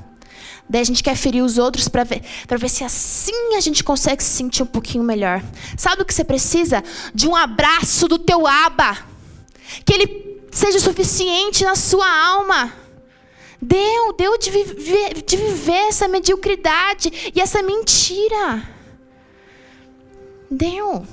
Daí 0.69 0.81
a 0.81 0.85
gente 0.85 1.03
quer 1.03 1.15
ferir 1.15 1.43
os 1.43 1.59
outros 1.59 1.87
para 1.89 2.05
ver, 2.05 2.23
ver 2.49 2.69
se 2.71 2.83
assim 2.83 3.55
a 3.57 3.61
gente 3.61 3.85
consegue 3.85 4.23
se 4.23 4.31
sentir 4.31 4.63
um 4.63 4.67
pouquinho 4.67 5.05
melhor. 5.05 5.43
Sabe 5.77 6.01
o 6.01 6.05
que 6.07 6.15
você 6.15 6.25
precisa? 6.25 6.83
De 7.15 7.29
um 7.29 7.37
abraço 7.37 8.09
do 8.09 8.19
teu 8.19 8.47
aba. 8.47 8.97
Que 9.85 9.93
ele 9.93 10.41
seja 10.51 10.81
suficiente 10.81 11.63
na 11.63 11.77
sua 11.77 12.09
alma. 12.09 12.73
Deu, 13.61 14.15
deu 14.15 14.39
de 14.39 14.51
viver, 14.51 15.23
de 15.23 15.37
viver 15.37 15.89
essa 15.89 16.09
mediocridade 16.09 17.33
e 17.35 17.41
essa 17.41 17.63
mentira. 17.63 18.67
Deu. 20.51 21.07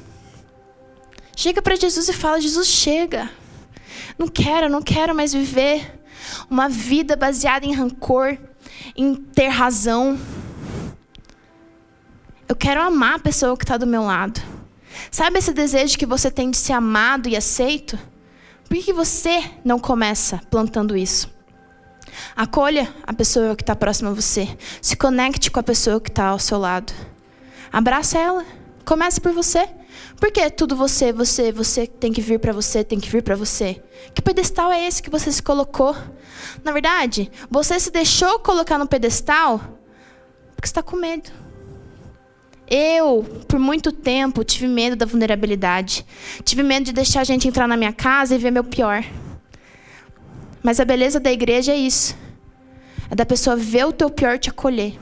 Chega 1.42 1.60
para 1.60 1.76
Jesus 1.76 2.08
e 2.08 2.14
fala: 2.14 2.40
Jesus, 2.40 2.68
chega. 2.68 3.28
Não 4.16 4.28
quero, 4.28 4.70
não 4.70 4.80
quero 4.80 5.16
mais 5.16 5.34
viver 5.34 6.00
uma 6.48 6.70
vida 6.70 7.16
baseada 7.16 7.66
em 7.66 7.74
rancor, 7.74 8.38
em 8.96 9.16
ter 9.16 9.48
razão. 9.48 10.20
Eu 12.48 12.56
quero 12.56 12.80
amar 12.80 13.16
a 13.16 13.20
pessoa 13.20 13.58
que 13.58 13.64
está 13.64 13.76
do 13.76 13.88
meu 13.88 14.04
lado. 14.04 14.40
Sabe 15.10 15.40
esse 15.40 15.52
desejo 15.52 15.98
que 15.98 16.06
você 16.06 16.30
tem 16.30 16.52
de 16.52 16.58
ser 16.58 16.74
amado 16.74 17.28
e 17.28 17.36
aceito? 17.36 17.98
Por 18.70 18.78
que 18.78 18.94
você 18.94 19.44
não 19.66 19.80
começa 19.80 20.40
plantando 20.48 20.96
isso? 20.96 21.28
Acolha 22.36 22.94
a 23.02 23.14
pessoa 23.14 23.56
que 23.56 23.64
está 23.64 23.76
próxima 23.76 24.12
a 24.12 24.14
você. 24.14 24.48
Se 24.80 24.96
conecte 24.96 25.50
com 25.50 25.60
a 25.60 25.64
pessoa 25.64 26.00
que 26.00 26.12
está 26.12 26.28
ao 26.28 26.38
seu 26.38 26.60
lado. 26.60 26.94
Abraça 27.74 28.20
ela. 28.20 28.46
Comece 28.86 29.20
por 29.20 29.34
você. 29.34 29.81
Por 30.22 30.32
que 30.32 30.48
tudo 30.52 30.76
você, 30.76 31.12
você, 31.12 31.52
você 31.52 31.88
tem 31.88 32.14
que 32.14 32.22
vir 32.22 32.40
para 32.40 32.54
você, 32.54 32.84
tem 32.84 33.00
que 33.00 33.10
vir 33.10 33.24
para 33.24 33.36
você? 33.36 33.82
Que 34.14 34.22
pedestal 34.22 34.72
é 34.72 34.86
esse 34.86 35.02
que 35.02 35.10
você 35.10 35.32
se 35.32 35.42
colocou? 35.42 35.96
Na 36.64 36.72
verdade, 36.72 37.32
você 37.50 37.80
se 37.80 37.90
deixou 37.90 38.38
colocar 38.38 38.78
no 38.78 38.88
pedestal 38.88 39.60
porque 40.56 40.68
está 40.68 40.84
com 40.84 40.96
medo. 40.96 41.32
Eu, 42.70 43.24
por 43.48 43.60
muito 43.60 43.92
tempo, 43.92 44.44
tive 44.44 44.68
medo 44.68 44.96
da 44.96 45.08
vulnerabilidade. 45.08 46.06
Tive 46.44 46.62
medo 46.62 46.86
de 46.86 46.94
deixar 46.94 47.22
a 47.22 47.24
gente 47.24 47.48
entrar 47.48 47.68
na 47.68 47.76
minha 47.76 47.92
casa 47.92 48.36
e 48.36 48.38
ver 48.38 48.52
meu 48.52 48.64
pior. 48.64 49.04
Mas 50.62 50.80
a 50.80 50.86
beleza 50.86 51.20
da 51.20 51.32
igreja 51.32 51.72
é 51.72 51.78
isso. 51.78 52.16
É 53.10 53.16
da 53.16 53.26
pessoa 53.26 53.56
ver 53.56 53.88
o 53.88 53.92
teu 53.92 54.12
pior 54.12 54.38
te 54.38 54.52
acolher. 54.52 55.00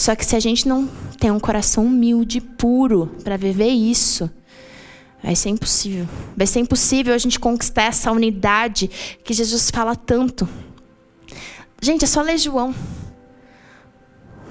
Só 0.00 0.16
que 0.16 0.24
se 0.24 0.34
a 0.34 0.40
gente 0.40 0.66
não 0.66 0.88
tem 1.18 1.30
um 1.30 1.38
coração 1.38 1.84
humilde, 1.84 2.40
puro, 2.40 3.08
para 3.22 3.36
viver 3.36 3.68
isso, 3.68 4.30
vai 5.22 5.36
ser 5.36 5.50
impossível. 5.50 6.08
Vai 6.34 6.46
ser 6.46 6.60
impossível 6.60 7.12
a 7.12 7.18
gente 7.18 7.38
conquistar 7.38 7.82
essa 7.82 8.10
unidade 8.10 8.88
que 9.22 9.34
Jesus 9.34 9.70
fala 9.70 9.94
tanto. 9.94 10.48
Gente, 11.82 12.06
é 12.06 12.08
só 12.08 12.22
ler 12.22 12.38
João. 12.38 12.74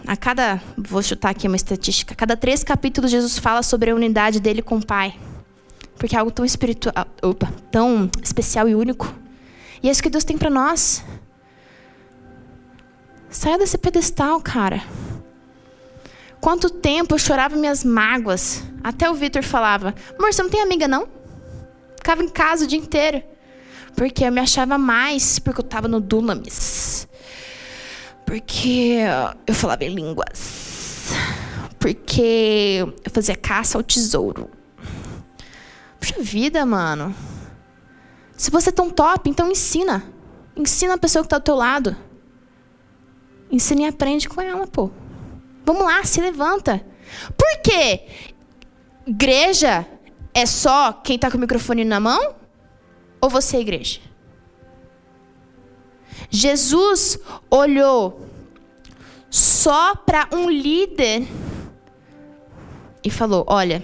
A 0.05 0.15
cada, 0.15 0.61
vou 0.77 1.01
chutar 1.01 1.31
aqui 1.31 1.47
uma 1.47 1.55
estatística, 1.55 2.13
a 2.13 2.15
cada 2.15 2.37
três 2.37 2.63
capítulos 2.63 3.09
Jesus 3.09 3.39
fala 3.39 3.63
sobre 3.63 3.89
a 3.89 3.95
unidade 3.95 4.39
dele 4.39 4.61
com 4.61 4.77
o 4.77 4.85
Pai. 4.85 5.19
Porque 5.97 6.15
é 6.15 6.19
algo 6.19 6.29
tão 6.29 6.45
espiritual, 6.45 6.93
opa, 7.23 7.51
tão 7.71 8.07
especial 8.21 8.69
e 8.69 8.75
único. 8.75 9.11
E 9.81 9.89
é 9.89 9.91
isso 9.91 10.03
que 10.03 10.11
Deus 10.11 10.23
tem 10.23 10.37
para 10.37 10.51
nós. 10.51 11.03
Saia 13.31 13.57
desse 13.57 13.79
pedestal, 13.79 14.39
cara. 14.41 14.83
Quanto 16.41 16.69
tempo 16.69 17.15
eu 17.15 17.19
chorava 17.19 17.55
minhas 17.55 17.83
mágoas. 17.83 18.63
Até 18.83 19.09
o 19.09 19.13
Vitor 19.13 19.43
falava: 19.43 19.93
Amor, 20.17 20.33
você 20.33 20.41
não 20.41 20.49
tem 20.49 20.61
amiga, 20.61 20.87
não? 20.87 21.07
Ficava 21.97 22.23
em 22.23 22.29
casa 22.29 22.63
o 22.63 22.67
dia 22.67 22.79
inteiro. 22.79 23.21
Porque 23.95 24.23
eu 24.23 24.31
me 24.31 24.39
achava 24.39 24.77
mais 24.77 25.39
porque 25.39 25.59
eu 25.59 25.65
estava 25.65 25.87
no 25.87 25.99
Dunamis. 25.99 27.07
Porque 28.25 28.99
eu 29.45 29.53
falava 29.53 29.83
em 29.83 29.93
línguas. 29.93 31.11
Porque 31.77 32.79
eu 33.03 33.11
fazia 33.11 33.35
caça 33.35 33.77
ao 33.77 33.83
tesouro. 33.83 34.49
Puxa 35.99 36.21
vida, 36.21 36.65
mano. 36.65 37.13
Se 38.37 38.49
você 38.49 38.69
é 38.69 38.71
tão 38.71 38.89
top, 38.89 39.29
então 39.29 39.51
ensina. 39.51 40.03
Ensina 40.55 40.93
a 40.93 40.97
pessoa 40.97 41.23
que 41.23 41.27
está 41.27 41.37
do 41.37 41.43
teu 41.43 41.55
lado. 41.55 41.95
Ensina 43.51 43.81
e 43.81 43.85
aprende 43.85 44.29
com 44.29 44.41
ela, 44.41 44.65
pô. 44.67 44.89
Vamos 45.69 45.83
lá, 45.83 46.03
se 46.03 46.19
levanta. 46.19 46.83
Por 47.37 47.61
quê? 47.61 48.07
Igreja 49.05 49.85
é 50.33 50.43
só 50.43 50.91
quem 50.91 51.15
está 51.15 51.29
com 51.29 51.37
o 51.37 51.39
microfone 51.39 51.85
na 51.85 51.99
mão? 51.99 52.33
Ou 53.21 53.29
você 53.29 53.57
é 53.57 53.59
igreja? 53.59 53.99
Jesus 56.31 57.19
olhou 57.51 58.27
só 59.29 59.93
para 59.93 60.27
um 60.33 60.49
líder 60.49 61.27
e 63.03 63.11
falou: 63.11 63.45
Olha, 63.47 63.83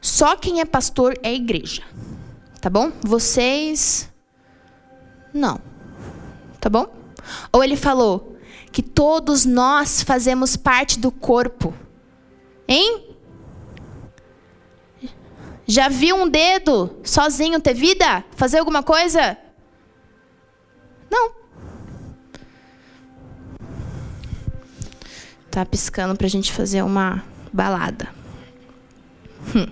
só 0.00 0.34
quem 0.34 0.58
é 0.58 0.64
pastor 0.64 1.14
é 1.22 1.32
igreja. 1.32 1.84
Tá 2.60 2.68
bom? 2.68 2.90
Vocês. 3.02 4.10
Não. 5.32 5.60
tá 6.60 6.68
bom? 6.68 6.92
Ou 7.52 7.62
ele 7.62 7.76
falou 7.76 8.39
que 8.72 8.82
todos 8.82 9.44
nós 9.44 10.02
fazemos 10.02 10.56
parte 10.56 10.98
do 10.98 11.10
corpo. 11.10 11.74
Hein? 12.68 13.16
Já 15.66 15.88
viu 15.88 16.16
um 16.16 16.28
dedo 16.28 16.98
sozinho 17.04 17.60
ter 17.60 17.74
vida? 17.74 18.24
Fazer 18.34 18.58
alguma 18.58 18.82
coisa? 18.82 19.36
Não. 21.10 21.32
Tá 25.50 25.64
piscando 25.64 26.16
pra 26.16 26.28
gente 26.28 26.52
fazer 26.52 26.82
uma 26.82 27.24
balada. 27.52 28.08
Hum. 29.54 29.66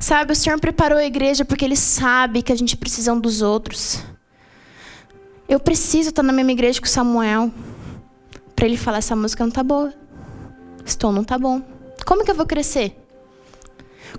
Sabe, 0.00 0.32
o 0.32 0.36
Senhor 0.36 0.60
preparou 0.60 0.98
a 0.98 1.04
igreja 1.04 1.44
porque 1.44 1.64
Ele 1.64 1.76
sabe 1.76 2.42
que 2.42 2.52
a 2.52 2.56
gente 2.56 2.76
precisa 2.76 3.12
um 3.12 3.18
dos 3.18 3.40
outros. 3.40 4.02
Eu 5.48 5.60
preciso 5.60 6.08
estar 6.08 6.22
na 6.22 6.32
mesma 6.32 6.52
igreja 6.52 6.80
que 6.80 6.86
o 6.86 6.90
Samuel. 6.90 7.52
Para 8.56 8.66
ele 8.66 8.76
falar: 8.76 8.98
essa 8.98 9.14
música 9.14 9.44
não 9.44 9.50
tá 9.50 9.62
boa. 9.62 9.92
Estou 10.84 11.12
não 11.12 11.24
tá 11.24 11.38
bom. 11.38 11.62
Como 12.06 12.24
que 12.24 12.30
eu 12.30 12.34
vou 12.34 12.46
crescer? 12.46 12.96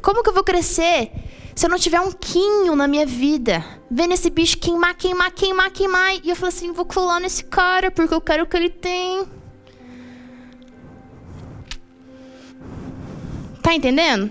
Como 0.02 0.22
que 0.22 0.30
eu 0.30 0.34
vou 0.34 0.44
crescer 0.44 1.12
se 1.56 1.66
eu 1.66 1.70
não 1.70 1.80
tiver 1.80 2.00
um 2.02 2.12
quinho 2.12 2.76
na 2.76 2.88
minha 2.88 3.06
vida? 3.06 3.64
Vendo 3.90 4.14
esse 4.14 4.30
bicho 4.30 4.58
queimar, 4.58 4.96
queimar, 4.96 5.32
queimar, 5.32 5.72
queimar. 5.72 6.16
E 6.24 6.30
eu 6.30 6.36
falo 6.36 6.50
assim: 6.50 6.72
vou 6.72 6.86
colar 6.86 7.20
nesse 7.20 7.44
cara 7.44 7.90
porque 7.90 8.14
eu 8.14 8.22
quero 8.22 8.44
o 8.44 8.48
que 8.48 8.58
ele 8.58 8.70
tem. 8.70 9.26
Tá 13.62 13.74
entendendo? 13.74 14.30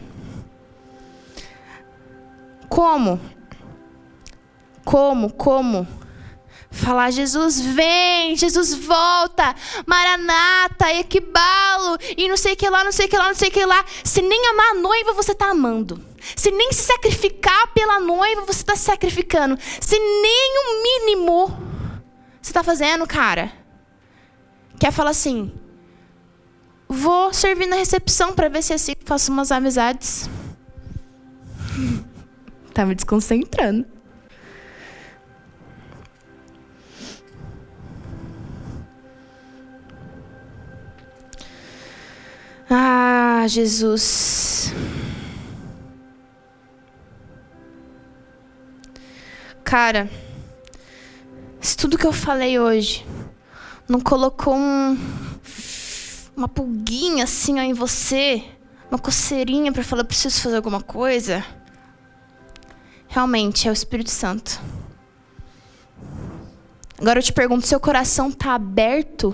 Como? 2.69 3.21
Como? 4.85 5.33
Como? 5.33 6.04
Falar, 6.75 7.13
Jesus 7.13 7.61
vem, 7.61 8.37
Jesus 8.37 8.75
volta, 8.75 9.55
Maranata, 9.87 10.93
Equibalo, 10.93 11.97
e 12.17 12.29
não 12.29 12.37
sei 12.37 12.55
o 12.55 12.57
que 12.57 12.69
lá, 12.69 12.83
não 12.83 12.91
sei 12.91 13.07
o 13.07 13.09
que 13.09 13.17
lá, 13.17 13.29
não 13.29 13.35
sei 13.35 13.49
o 13.49 13.53
que 13.53 13.65
lá. 13.65 13.85
Se 14.03 14.21
nem 14.21 14.49
amar 14.49 14.73
a 14.73 14.75
noiva 14.75 15.13
você 15.13 15.31
está 15.31 15.51
amando. 15.51 16.05
Se 16.35 16.51
nem 16.51 16.73
se 16.73 16.83
sacrificar 16.83 17.69
pela 17.73 18.01
noiva 18.01 18.43
você 18.43 18.61
está 18.61 18.75
se 18.75 18.83
sacrificando. 18.83 19.57
Se 19.81 19.97
nem 19.97 20.59
o 20.59 20.83
mínimo 20.83 21.47
você 22.43 22.51
está 22.51 22.65
fazendo, 22.65 23.07
cara. 23.07 23.53
Quer 24.81 24.91
falar 24.91 25.11
assim, 25.11 25.53
vou 26.89 27.33
servir 27.33 27.67
na 27.67 27.77
recepção 27.77 28.35
para 28.35 28.49
ver 28.49 28.63
se 28.63 28.73
assim 28.73 28.95
faço 29.05 29.31
umas 29.31 29.53
amizades. 29.53 30.29
tá 32.75 32.85
me 32.85 32.97
desconcentrando. 32.97 33.94
Ah, 42.77 43.47
Jesus. 43.47 44.73
Cara, 49.63 50.11
se 51.61 51.77
tudo 51.77 51.97
que 51.97 52.05
eu 52.05 52.13
falei 52.13 52.59
hoje 52.59 53.07
não 53.89 54.01
colocou 54.01 54.57
um, 54.57 54.99
uma 56.37 56.49
pulguinha 56.49 57.23
assim 57.23 57.61
ó, 57.61 57.63
em 57.63 57.73
você, 57.73 58.43
uma 58.91 58.99
coceirinha 58.99 59.71
para 59.71 59.85
falar, 59.85 60.03
preciso 60.03 60.43
fazer 60.43 60.57
alguma 60.57 60.83
coisa, 60.83 61.47
realmente 63.07 63.69
é 63.69 63.71
o 63.71 63.73
Espírito 63.73 64.11
Santo. 64.11 64.61
Agora 67.01 67.21
eu 67.21 67.23
te 67.23 67.33
pergunto, 67.33 67.69
seu 67.69 67.79
coração 67.79 68.31
está 68.31 68.53
aberto 68.53 69.33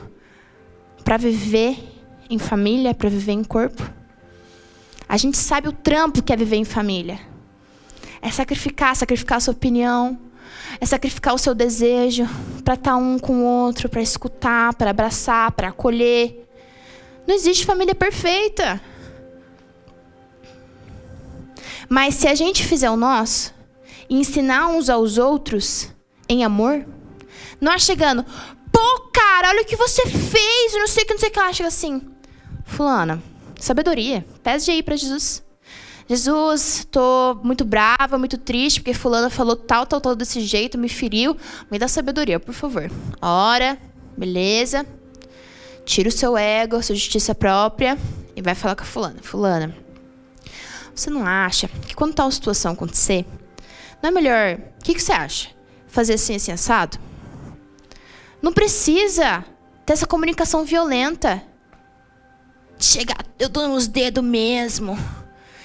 para 1.03 1.17
viver 1.17 2.00
em 2.31 2.39
família 2.39 2.95
para 2.95 3.11
viver 3.11 3.33
em 3.33 3.45
corpo. 3.45 3.83
A 5.09 5.17
gente 5.17 5.37
sabe 5.37 5.69
o 5.69 5.73
trampo 5.73 6.23
que 6.23 6.33
é 6.33 6.37
viver 6.37 6.57
em 6.57 6.65
família. 6.65 7.19
É 8.23 8.31
sacrificar, 8.31 8.95
sacrificar 8.95 9.39
a 9.39 9.41
sua 9.41 9.53
opinião, 9.53 10.19
é 10.81 10.87
sacrificar 10.87 11.35
o 11.35 11.39
seu 11.39 11.55
desejo 11.55 12.29
para 12.65 12.75
estar 12.75 12.93
tá 12.93 12.97
um 12.97 13.19
com 13.19 13.43
o 13.43 13.45
outro, 13.45 13.89
para 13.89 14.01
escutar, 14.01 14.73
para 14.75 14.91
abraçar, 14.91 15.51
para 15.53 15.69
acolher. 15.69 16.49
Não 17.27 17.35
existe 17.35 17.67
família 17.67 17.95
perfeita. 17.95 18.81
Mas 21.89 22.15
se 22.15 22.29
a 22.29 22.35
gente 22.37 22.65
fizer 22.65 22.89
o 22.89 22.97
nosso 22.97 23.53
e 24.09 24.17
ensinar 24.17 24.69
uns 24.69 24.89
aos 24.89 25.19
outros 25.19 25.93
em 26.29 26.45
amor, 26.45 26.87
não 27.61 27.73
é 27.73 27.79
chegando, 27.81 28.25
pô, 28.71 29.11
cara, 29.13 29.49
olha 29.49 29.63
o 29.63 29.67
que 29.67 29.77
você 29.77 30.07
fez, 30.07 30.73
não 30.75 30.87
sei 30.87 31.03
o 31.03 31.07
que, 31.07 31.13
não 31.15 31.21
sei 31.21 31.29
o 31.31 31.33
que 31.33 31.41
lá, 31.41 31.53
chega 31.53 31.69
assim. 31.69 32.01
Fulana, 32.71 33.21
sabedoria. 33.59 34.25
Pede 34.43 34.71
aí 34.71 34.83
para 34.83 34.97
Jesus. 34.97 35.43
Jesus, 36.09 36.87
tô 36.91 37.39
muito 37.43 37.65
brava, 37.65 38.17
muito 38.17 38.39
triste, 38.39 38.81
porque 38.81 38.95
fulana 38.95 39.29
falou 39.29 39.55
tal, 39.55 39.87
tal, 39.87 40.01
tal 40.01 40.17
desse 40.17 40.41
jeito, 40.41 40.79
me 40.79 40.89
feriu. 40.89 41.37
Me 41.71 41.79
dá 41.79 41.87
sabedoria, 41.89 42.41
por 42.41 42.55
favor. 42.55 42.91
Ora, 43.21 43.77
beleza. 44.17 44.87
Tira 45.85 46.09
o 46.09 46.13
seu 46.13 46.37
ego, 46.37 46.77
a 46.77 46.83
sua 46.83 46.95
justiça 46.95 47.35
própria 47.35 47.99
e 48.35 48.41
vai 48.41 48.55
falar 48.55 48.77
com 48.77 48.83
a 48.83 48.87
fulana. 48.87 49.19
Fulana, 49.21 49.77
você 50.95 51.11
não 51.11 51.27
acha 51.27 51.69
que 51.87 51.95
quando 51.95 52.15
tal 52.15 52.31
situação 52.31 52.73
acontecer, 52.73 53.27
não 54.03 54.11
é 54.11 54.13
melhor... 54.13 54.59
O 54.81 54.85
que, 54.85 54.95
que 54.95 55.03
você 55.03 55.13
acha? 55.13 55.49
Fazer 55.89 56.15
assim, 56.15 56.37
assim, 56.37 56.53
assado? 56.53 56.99
Não 58.41 58.53
precisa 58.53 59.45
ter 59.85 59.93
essa 59.93 60.07
comunicação 60.07 60.65
violenta. 60.65 61.43
Chega, 62.81 63.15
eu 63.39 63.51
dou 63.51 63.69
nos 63.69 63.87
dedos 63.87 64.25
mesmo. 64.25 64.97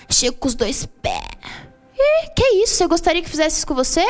Chego 0.10 0.38
com 0.38 0.50
os 0.50 0.54
dois 0.54 0.86
pés. 0.86 1.24
Ih, 1.98 2.30
que 2.36 2.44
isso? 2.64 2.76
Você 2.76 2.88
gostaria 2.88 3.22
que 3.22 3.30
fizesse 3.30 3.58
isso 3.58 3.68
com 3.68 3.74
você? 3.74 4.06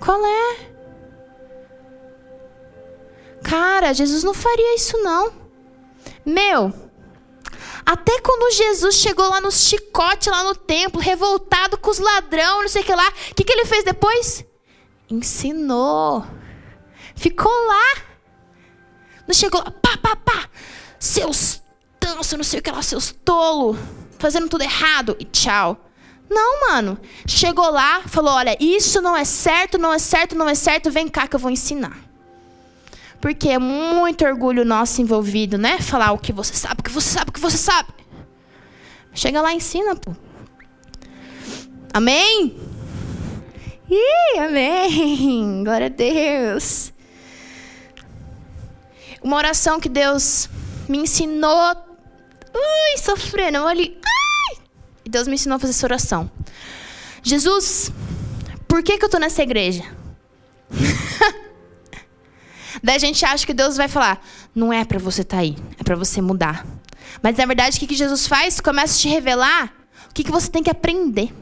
Qual 0.00 0.24
é? 0.24 0.74
Cara, 3.42 3.92
Jesus 3.92 4.22
não 4.22 4.32
faria 4.32 4.76
isso 4.76 4.96
não. 4.98 5.32
Meu, 6.24 6.72
até 7.84 8.20
quando 8.20 8.54
Jesus 8.54 8.94
chegou 8.94 9.28
lá 9.28 9.40
no 9.40 9.50
chicote, 9.50 10.30
lá 10.30 10.44
no 10.44 10.54
templo, 10.54 11.00
revoltado 11.00 11.76
com 11.76 11.90
os 11.90 11.98
ladrão, 11.98 12.62
não 12.62 12.68
sei 12.68 12.82
o 12.82 12.84
que 12.84 12.94
lá, 12.94 13.08
o 13.08 13.34
que, 13.34 13.44
que 13.44 13.52
ele 13.52 13.66
fez 13.66 13.84
depois? 13.84 14.44
Ensinou. 15.10 16.24
Ficou 17.16 17.52
lá. 17.66 18.02
Não 19.26 19.34
chegou 19.34 19.60
lá, 19.60 19.70
pá, 19.70 19.98
pá, 19.98 20.16
pá. 20.16 20.48
Seus 20.98 21.63
tanso, 22.04 22.36
não 22.36 22.44
sei 22.44 22.60
o 22.60 22.62
que 22.62 22.70
lá, 22.70 22.82
seus 22.82 23.12
tolo, 23.24 23.78
fazendo 24.18 24.46
tudo 24.46 24.62
errado 24.62 25.16
e 25.18 25.24
tchau. 25.24 25.90
Não, 26.28 26.68
mano. 26.68 26.98
Chegou 27.26 27.70
lá, 27.70 28.02
falou: 28.02 28.34
olha, 28.34 28.56
isso 28.60 29.00
não 29.00 29.16
é 29.16 29.24
certo, 29.24 29.78
não 29.78 29.92
é 29.92 29.98
certo, 29.98 30.36
não 30.36 30.48
é 30.48 30.54
certo, 30.54 30.90
vem 30.90 31.08
cá 31.08 31.26
que 31.26 31.34
eu 31.34 31.40
vou 31.40 31.50
ensinar. 31.50 31.96
Porque 33.20 33.48
é 33.48 33.58
muito 33.58 34.22
orgulho 34.24 34.66
nosso 34.66 35.00
envolvido, 35.00 35.56
né? 35.56 35.80
Falar 35.80 36.12
o 36.12 36.18
que 36.18 36.32
você 36.32 36.52
sabe, 36.52 36.80
o 36.80 36.82
que 36.82 36.90
você 36.90 37.08
sabe, 37.08 37.30
o 37.30 37.32
que 37.32 37.40
você 37.40 37.56
sabe. 37.56 37.88
Chega 39.14 39.40
lá 39.40 39.54
e 39.54 39.56
ensina, 39.56 39.96
pô. 39.96 40.14
Amém? 41.92 42.54
Ih, 43.88 44.38
amém. 44.40 45.62
Glória 45.64 45.86
a 45.86 45.90
Deus. 45.90 46.92
Uma 49.22 49.36
oração 49.36 49.80
que 49.80 49.88
Deus 49.88 50.50
me 50.86 50.98
ensinou 50.98 51.83
Ui, 52.54 52.98
sofrendo. 52.98 53.58
Eu 53.58 53.68
ali. 53.68 53.98
Ai! 54.04 54.58
E 55.04 55.10
Deus 55.10 55.26
me 55.26 55.34
ensinou 55.34 55.56
a 55.56 55.58
fazer 55.58 55.72
essa 55.72 55.86
oração. 55.86 56.30
Jesus, 57.22 57.90
por 58.68 58.82
que, 58.82 58.98
que 58.98 59.04
eu 59.04 59.08
tô 59.08 59.18
nessa 59.18 59.42
igreja? 59.42 59.84
Daí 62.82 62.96
a 62.96 62.98
gente 62.98 63.24
acha 63.24 63.46
que 63.46 63.54
Deus 63.54 63.76
vai 63.76 63.88
falar: 63.88 64.24
não 64.54 64.72
é 64.72 64.84
para 64.84 64.98
você 64.98 65.22
estar 65.22 65.38
tá 65.38 65.42
aí, 65.42 65.56
é 65.78 65.82
para 65.82 65.96
você 65.96 66.20
mudar. 66.20 66.66
Mas 67.22 67.36
na 67.36 67.46
verdade, 67.46 67.76
o 67.76 67.80
que, 67.80 67.86
que 67.86 67.94
Jesus 67.94 68.26
faz? 68.26 68.60
Começa 68.60 68.94
a 68.94 68.98
te 68.98 69.08
revelar 69.08 69.72
o 70.10 70.14
que, 70.14 70.24
que 70.24 70.30
você 70.30 70.50
tem 70.50 70.62
que 70.62 70.70
aprender. 70.70 71.32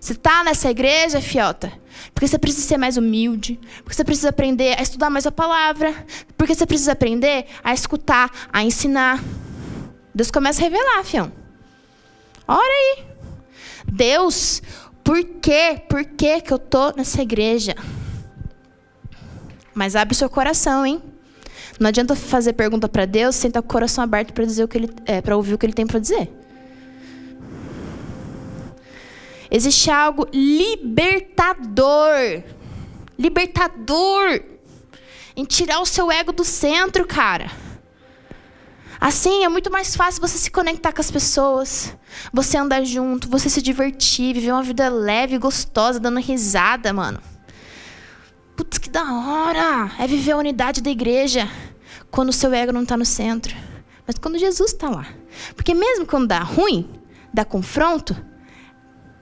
Você 0.00 0.12
está 0.12 0.44
nessa 0.44 0.70
igreja, 0.70 1.20
fiota, 1.20 1.72
porque 2.12 2.28
você 2.28 2.38
precisa 2.38 2.66
ser 2.66 2.76
mais 2.76 2.96
humilde, 2.96 3.58
porque 3.82 3.94
você 3.94 4.04
precisa 4.04 4.28
aprender 4.28 4.78
a 4.78 4.82
estudar 4.82 5.08
mais 5.08 5.26
a 5.26 5.32
palavra, 5.32 5.94
porque 6.36 6.54
você 6.54 6.66
precisa 6.66 6.92
aprender 6.92 7.46
a 7.62 7.72
escutar, 7.72 8.30
a 8.52 8.62
ensinar. 8.62 9.22
Deus 10.14 10.30
começa 10.30 10.60
a 10.60 10.64
revelar, 10.64 11.04
fião. 11.04 11.32
Ora 12.46 12.60
aí. 12.62 13.04
Deus, 13.86 14.62
por 15.02 15.22
quê? 15.24 15.82
Por 15.88 16.04
que 16.04 16.40
que 16.40 16.52
eu 16.52 16.58
tô 16.58 16.92
nessa 16.92 17.20
igreja? 17.20 17.74
Mas 19.74 19.96
abre 19.96 20.14
seu 20.14 20.30
coração, 20.30 20.86
hein? 20.86 21.02
Não 21.80 21.88
adianta 21.88 22.14
fazer 22.14 22.52
pergunta 22.52 22.88
para 22.88 23.04
Deus 23.04 23.34
sem 23.34 23.48
estar 23.48 23.60
com 23.60 23.66
o 23.66 23.70
coração 23.70 24.04
aberto 24.04 24.32
para 24.32 24.44
dizer 24.44 24.62
o 24.62 24.68
que 24.68 24.78
ele 24.78 24.90
é, 25.04 25.20
para 25.20 25.36
ouvir 25.36 25.54
o 25.54 25.58
que 25.58 25.66
ele 25.66 25.72
tem 25.72 25.86
para 25.86 25.98
dizer. 25.98 26.30
Existe 29.50 29.90
algo 29.90 30.28
libertador. 30.32 32.14
Libertador. 33.18 34.40
Em 35.36 35.44
tirar 35.44 35.80
o 35.80 35.86
seu 35.86 36.12
ego 36.12 36.32
do 36.32 36.44
centro, 36.44 37.04
cara. 37.04 37.50
Assim 39.04 39.44
é 39.44 39.50
muito 39.50 39.70
mais 39.70 39.94
fácil 39.94 40.18
você 40.18 40.38
se 40.38 40.50
conectar 40.50 40.90
com 40.90 40.98
as 41.02 41.10
pessoas, 41.10 41.94
você 42.32 42.56
andar 42.56 42.82
junto, 42.84 43.28
você 43.28 43.50
se 43.50 43.60
divertir, 43.60 44.32
viver 44.32 44.50
uma 44.50 44.62
vida 44.62 44.88
leve, 44.88 45.36
gostosa, 45.36 46.00
dando 46.00 46.18
risada, 46.18 46.90
mano. 46.90 47.20
Putz, 48.56 48.78
que 48.78 48.88
da 48.88 49.02
hora! 49.02 49.92
É 49.98 50.06
viver 50.06 50.32
a 50.32 50.38
unidade 50.38 50.80
da 50.80 50.88
igreja 50.88 51.46
quando 52.10 52.30
o 52.30 52.32
seu 52.32 52.50
ego 52.54 52.72
não 52.72 52.80
está 52.80 52.96
no 52.96 53.04
centro, 53.04 53.54
mas 54.06 54.16
quando 54.16 54.38
Jesus 54.38 54.72
está 54.72 54.88
lá. 54.88 55.06
Porque 55.54 55.74
mesmo 55.74 56.06
quando 56.06 56.28
dá 56.28 56.38
ruim, 56.38 56.88
dá 57.30 57.44
confronto, 57.44 58.16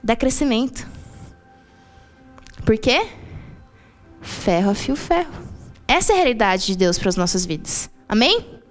dá 0.01 0.15
crescimento. 0.15 0.87
Por 2.65 2.77
quê? 2.77 3.05
Ferro 4.21 4.71
afia 4.71 4.93
o 4.93 4.97
ferro. 4.97 5.33
Essa 5.85 6.13
é 6.13 6.15
a 6.15 6.17
realidade 6.19 6.67
de 6.67 6.77
Deus 6.77 6.97
para 6.97 7.09
as 7.09 7.17
nossas 7.17 7.45
vidas. 7.45 7.89
Amém? 8.07 8.62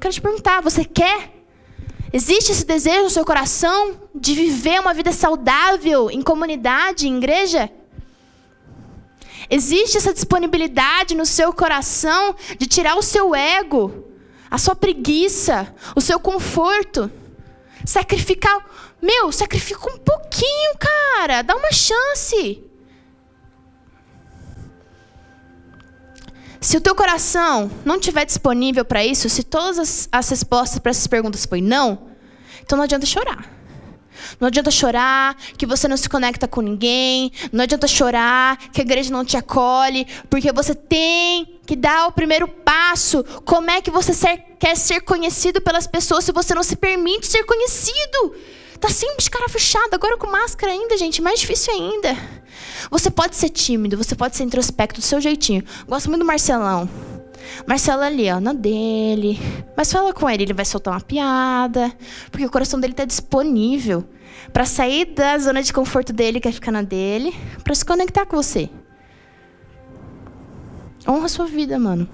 Quero 0.00 0.14
te 0.14 0.20
perguntar, 0.20 0.62
você 0.62 0.84
quer? 0.84 1.32
Existe 2.12 2.52
esse 2.52 2.64
desejo 2.64 3.02
no 3.02 3.10
seu 3.10 3.24
coração 3.24 4.00
de 4.14 4.32
viver 4.34 4.80
uma 4.80 4.94
vida 4.94 5.10
saudável 5.12 6.10
em 6.10 6.22
comunidade, 6.22 7.08
em 7.08 7.16
igreja? 7.16 7.68
Existe 9.50 9.96
essa 9.96 10.14
disponibilidade 10.14 11.16
no 11.16 11.26
seu 11.26 11.52
coração 11.52 12.36
de 12.56 12.66
tirar 12.66 12.96
o 12.96 13.02
seu 13.02 13.34
ego, 13.34 14.04
a 14.50 14.56
sua 14.56 14.76
preguiça, 14.76 15.74
o 15.96 16.00
seu 16.00 16.20
conforto, 16.20 17.10
sacrificar. 17.84 18.64
Meu, 19.02 19.32
sacrifica 19.32 19.90
um 19.92 19.98
pouquinho, 19.98 20.76
cara, 20.78 21.42
dá 21.42 21.56
uma 21.56 21.72
chance. 21.72 22.67
Se 26.60 26.76
o 26.76 26.80
teu 26.80 26.94
coração 26.94 27.70
não 27.84 27.96
estiver 27.96 28.24
disponível 28.24 28.84
para 28.84 29.04
isso, 29.04 29.28
se 29.28 29.42
todas 29.42 29.78
as, 29.78 30.08
as 30.10 30.28
respostas 30.28 30.78
para 30.78 30.90
essas 30.90 31.06
perguntas 31.06 31.46
foi 31.46 31.60
não, 31.60 32.08
então 32.60 32.76
não 32.76 32.84
adianta 32.84 33.06
chorar. 33.06 33.58
Não 34.40 34.48
adianta 34.48 34.70
chorar 34.70 35.36
que 35.56 35.66
você 35.66 35.88
não 35.88 35.96
se 35.96 36.08
conecta 36.08 36.46
com 36.48 36.60
ninguém. 36.60 37.32
Não 37.52 37.62
adianta 37.62 37.86
chorar 37.86 38.56
que 38.72 38.80
a 38.80 38.84
igreja 38.84 39.10
não 39.10 39.24
te 39.24 39.36
acolhe. 39.36 40.06
Porque 40.28 40.52
você 40.52 40.74
tem 40.74 41.60
que 41.66 41.76
dar 41.76 42.08
o 42.08 42.12
primeiro 42.12 42.48
passo. 42.48 43.24
Como 43.44 43.70
é 43.70 43.80
que 43.80 43.90
você 43.90 44.12
ser, 44.12 44.38
quer 44.58 44.76
ser 44.76 45.00
conhecido 45.00 45.60
pelas 45.60 45.86
pessoas 45.86 46.24
se 46.24 46.32
você 46.32 46.54
não 46.54 46.62
se 46.62 46.76
permite 46.76 47.26
ser 47.26 47.44
conhecido? 47.44 48.34
Tá 48.80 48.88
sempre 48.88 49.24
de 49.24 49.30
cara 49.30 49.48
fechada, 49.48 49.96
agora 49.96 50.16
com 50.16 50.28
máscara 50.28 50.72
ainda, 50.72 50.96
gente, 50.96 51.20
mais 51.20 51.40
difícil 51.40 51.74
ainda. 51.74 52.16
Você 52.90 53.10
pode 53.10 53.36
ser 53.36 53.50
tímido, 53.50 53.96
você 53.96 54.14
pode 54.14 54.36
ser 54.36 54.44
introspecto 54.44 55.00
do 55.00 55.04
seu 55.04 55.20
jeitinho. 55.20 55.62
Gosto 55.86 56.08
muito 56.08 56.20
do 56.20 56.26
Marcelão. 56.26 56.88
Marcelo 57.66 58.02
ali, 58.02 58.30
ó, 58.30 58.40
na 58.40 58.52
dele. 58.52 59.38
Mas 59.76 59.92
fala 59.92 60.12
com 60.12 60.28
ele, 60.28 60.44
ele 60.44 60.54
vai 60.54 60.64
soltar 60.64 60.94
uma 60.94 61.00
piada. 61.00 61.92
Porque 62.30 62.46
o 62.46 62.50
coração 62.50 62.80
dele 62.80 62.94
tá 62.94 63.04
disponível 63.04 64.04
para 64.52 64.64
sair 64.64 65.06
da 65.06 65.38
zona 65.38 65.62
de 65.62 65.72
conforto 65.72 66.12
dele, 66.12 66.40
que 66.40 66.48
é 66.48 66.52
ficar 66.52 66.72
na 66.72 66.82
dele, 66.82 67.34
para 67.62 67.74
se 67.74 67.84
conectar 67.84 68.26
com 68.26 68.36
você. 68.36 68.70
Honra 71.06 71.26
a 71.26 71.28
sua 71.28 71.46
vida, 71.46 71.78
mano. 71.78 72.08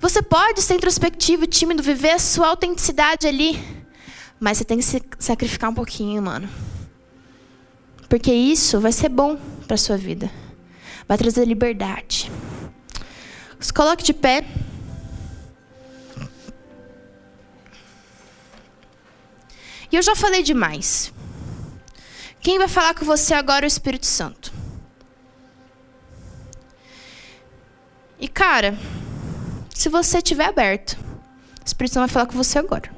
Você 0.00 0.22
pode 0.22 0.62
ser 0.62 0.74
introspectivo, 0.74 1.46
tímido, 1.46 1.82
viver 1.82 2.10
a 2.10 2.18
sua 2.18 2.48
autenticidade 2.48 3.26
ali. 3.26 3.58
Mas 4.38 4.58
você 4.58 4.64
tem 4.64 4.78
que 4.78 4.84
se 4.84 5.02
sacrificar 5.18 5.70
um 5.70 5.74
pouquinho, 5.74 6.22
mano. 6.22 6.48
Porque 8.08 8.32
isso 8.32 8.80
vai 8.80 8.92
ser 8.92 9.08
bom 9.10 9.36
para 9.66 9.76
sua 9.76 9.96
vida. 9.96 10.30
Vai 11.06 11.18
trazer 11.18 11.44
liberdade. 11.44 12.30
Se 13.60 13.72
coloque 13.72 14.02
de 14.02 14.14
pé. 14.14 14.44
E 19.90 19.96
eu 19.96 20.02
já 20.02 20.14
falei 20.14 20.42
demais. 20.42 21.12
Quem 22.40 22.58
vai 22.58 22.68
falar 22.68 22.94
com 22.94 23.04
você 23.04 23.34
agora 23.34 23.64
é 23.64 23.66
o 23.66 23.68
Espírito 23.68 24.06
Santo. 24.06 24.52
E 28.20 28.28
cara, 28.28 28.76
se 29.74 29.88
você 29.88 30.18
estiver 30.18 30.46
aberto, 30.46 30.92
o 31.62 31.66
Espírito 31.66 31.94
Santo 31.94 32.06
vai 32.06 32.08
falar 32.08 32.26
com 32.26 32.32
você 32.32 32.58
agora. 32.58 32.97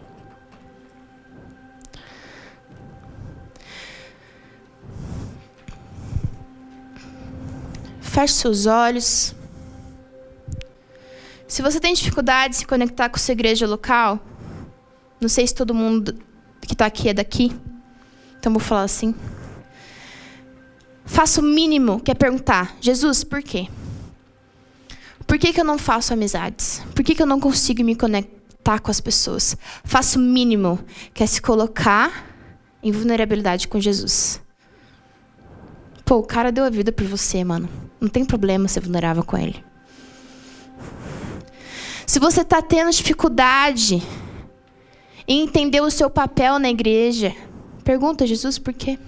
Feche 8.20 8.34
seus 8.34 8.66
olhos. 8.66 9.34
Se 11.48 11.62
você 11.62 11.80
tem 11.80 11.94
dificuldade 11.94 12.52
de 12.52 12.58
se 12.58 12.66
conectar 12.66 13.08
com 13.08 13.16
sua 13.16 13.32
igreja 13.32 13.66
local, 13.66 14.20
não 15.18 15.26
sei 15.26 15.46
se 15.46 15.54
todo 15.54 15.72
mundo 15.72 16.14
que 16.60 16.74
está 16.74 16.84
aqui 16.84 17.08
é 17.08 17.14
daqui, 17.14 17.50
então 18.38 18.52
vou 18.52 18.60
falar 18.60 18.82
assim. 18.82 19.14
Faça 21.06 21.40
o 21.40 21.44
mínimo, 21.44 21.98
que 21.98 22.10
é 22.10 22.14
perguntar: 22.14 22.76
Jesus, 22.78 23.24
por 23.24 23.42
quê? 23.42 23.68
Por 25.26 25.38
que, 25.38 25.54
que 25.54 25.60
eu 25.62 25.64
não 25.64 25.78
faço 25.78 26.12
amizades? 26.12 26.82
Por 26.94 27.02
que, 27.02 27.14
que 27.14 27.22
eu 27.22 27.26
não 27.26 27.40
consigo 27.40 27.82
me 27.82 27.96
conectar 27.96 28.80
com 28.80 28.90
as 28.90 29.00
pessoas? 29.00 29.56
Faça 29.82 30.18
o 30.18 30.22
mínimo, 30.22 30.78
que 31.14 31.22
é 31.22 31.26
se 31.26 31.40
colocar 31.40 32.26
em 32.82 32.92
vulnerabilidade 32.92 33.66
com 33.66 33.80
Jesus. 33.80 34.42
Pô, 36.10 36.16
o 36.16 36.24
cara 36.24 36.50
deu 36.50 36.64
a 36.64 36.70
vida 36.70 36.90
por 36.90 37.06
você, 37.06 37.44
mano. 37.44 37.68
Não 38.00 38.08
tem 38.08 38.24
problema 38.24 38.66
ser 38.66 38.80
vulnerável 38.80 39.22
com 39.22 39.38
ele. 39.38 39.64
Se 42.04 42.18
você 42.18 42.40
está 42.40 42.60
tendo 42.60 42.90
dificuldade 42.90 44.02
em 45.28 45.42
entender 45.44 45.80
o 45.80 45.88
seu 45.88 46.10
papel 46.10 46.58
na 46.58 46.68
igreja, 46.68 47.32
pergunta 47.84 48.26
Jesus 48.26 48.58
por 48.58 48.74
quê. 48.74 48.98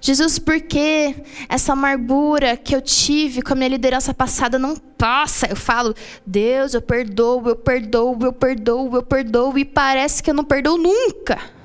Jesus, 0.00 0.38
por 0.38 0.60
que 0.60 1.16
essa 1.48 1.72
amargura 1.72 2.56
que 2.56 2.76
eu 2.76 2.80
tive 2.80 3.42
com 3.42 3.54
a 3.54 3.56
minha 3.56 3.70
liderança 3.70 4.14
passada 4.14 4.56
não 4.56 4.76
passa? 4.76 5.48
Eu 5.50 5.56
falo, 5.56 5.96
Deus, 6.24 6.74
eu 6.74 6.80
perdoo, 6.80 7.42
eu 7.48 7.56
perdoo, 7.56 8.16
eu 8.22 8.32
perdoo, 8.32 8.94
eu 8.94 9.02
perdoo, 9.02 9.58
e 9.58 9.64
parece 9.64 10.22
que 10.22 10.30
eu 10.30 10.34
não 10.34 10.44
perdoo 10.44 10.78
nunca. 10.78 11.58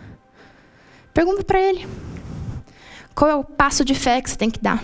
Pergunta 1.15 1.45
para 1.45 1.61
Ele. 1.61 1.87
Qual 3.15 3.31
é 3.31 3.35
o 3.35 3.41
passo 3.41 3.85
de 3.85 3.95
fé 3.95 4.21
que 4.21 4.29
você 4.29 4.35
tem 4.35 4.51
que 4.51 4.59
dar? 4.59 4.83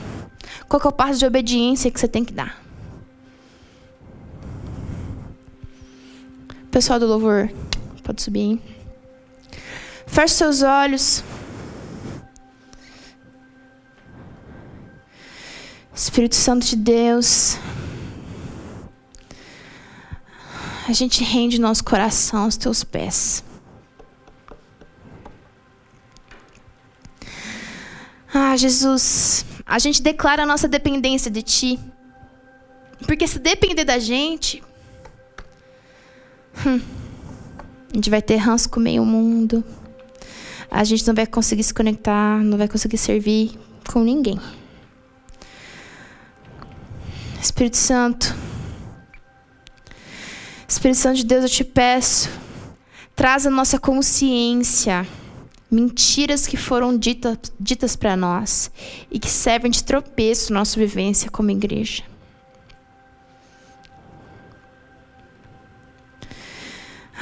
Qual 0.70 0.82
é 0.82 0.88
o 0.88 0.92
passo 0.92 1.20
de 1.20 1.26
obediência 1.26 1.92
que 1.92 2.00
você 2.00 2.08
tem 2.08 2.24
que 2.24 2.32
dar? 2.32 2.64
Pessoal 6.72 6.98
do 6.98 7.06
louvor, 7.06 7.52
pode 8.02 8.22
subir. 8.22 8.40
Hein? 8.40 8.62
Feche 10.08 10.36
seus 10.36 10.62
olhos. 10.62 11.22
Espírito 15.94 16.36
Santo 16.36 16.66
de 16.66 16.78
Deus, 16.78 17.58
a 20.88 20.94
gente 20.94 21.24
rende 21.26 21.60
nosso 21.60 21.84
coração 21.84 22.44
aos 22.44 22.56
teus 22.56 22.86
pés. 22.86 23.44
Ah, 28.34 28.56
Jesus, 28.56 29.46
a 29.66 29.78
gente 29.78 30.02
declara 30.02 30.44
a 30.44 30.46
nossa 30.46 30.68
dependência 30.68 31.30
de 31.30 31.42
Ti. 31.42 31.80
Porque 33.06 33.28
se 33.28 33.40
depender 33.40 33.84
da 33.84 34.00
gente, 34.00 34.64
hum, 36.66 36.80
a 37.92 37.96
gente 37.96 38.10
vai 38.10 38.22
ter 38.22 38.38
ranço 38.38 38.70
com 38.70 38.80
meio 38.80 39.04
mundo. 39.04 39.64
A 40.70 40.84
gente 40.86 41.06
não 41.06 41.14
vai 41.14 41.28
conseguir 41.28 41.64
se 41.64 41.74
conectar, 41.74 42.38
não 42.38 42.58
vai 42.58 42.70
conseguir 42.70 42.98
servir 42.98 43.60
com 43.92 44.02
ninguém. 44.02 44.40
Espírito 47.42 47.76
Santo, 47.76 48.34
Espírito 50.66 51.00
Santo 51.00 51.18
de 51.18 51.26
Deus, 51.26 51.44
eu 51.44 51.50
te 51.50 51.64
peço, 51.66 52.30
traz 53.14 53.46
a 53.46 53.50
nossa 53.50 53.78
consciência 53.78 55.06
mentiras 55.72 56.46
que 56.46 56.58
foram 56.58 56.98
dita, 56.98 57.40
ditas 57.58 57.96
para 57.96 58.18
nós 58.18 58.70
e 59.10 59.18
que 59.18 59.30
servem 59.30 59.72
de 59.72 59.84
tropeço 59.84 60.54
nossa 60.54 60.78
vivência 60.78 61.32
como 61.32 61.50
igreja. 61.50 62.04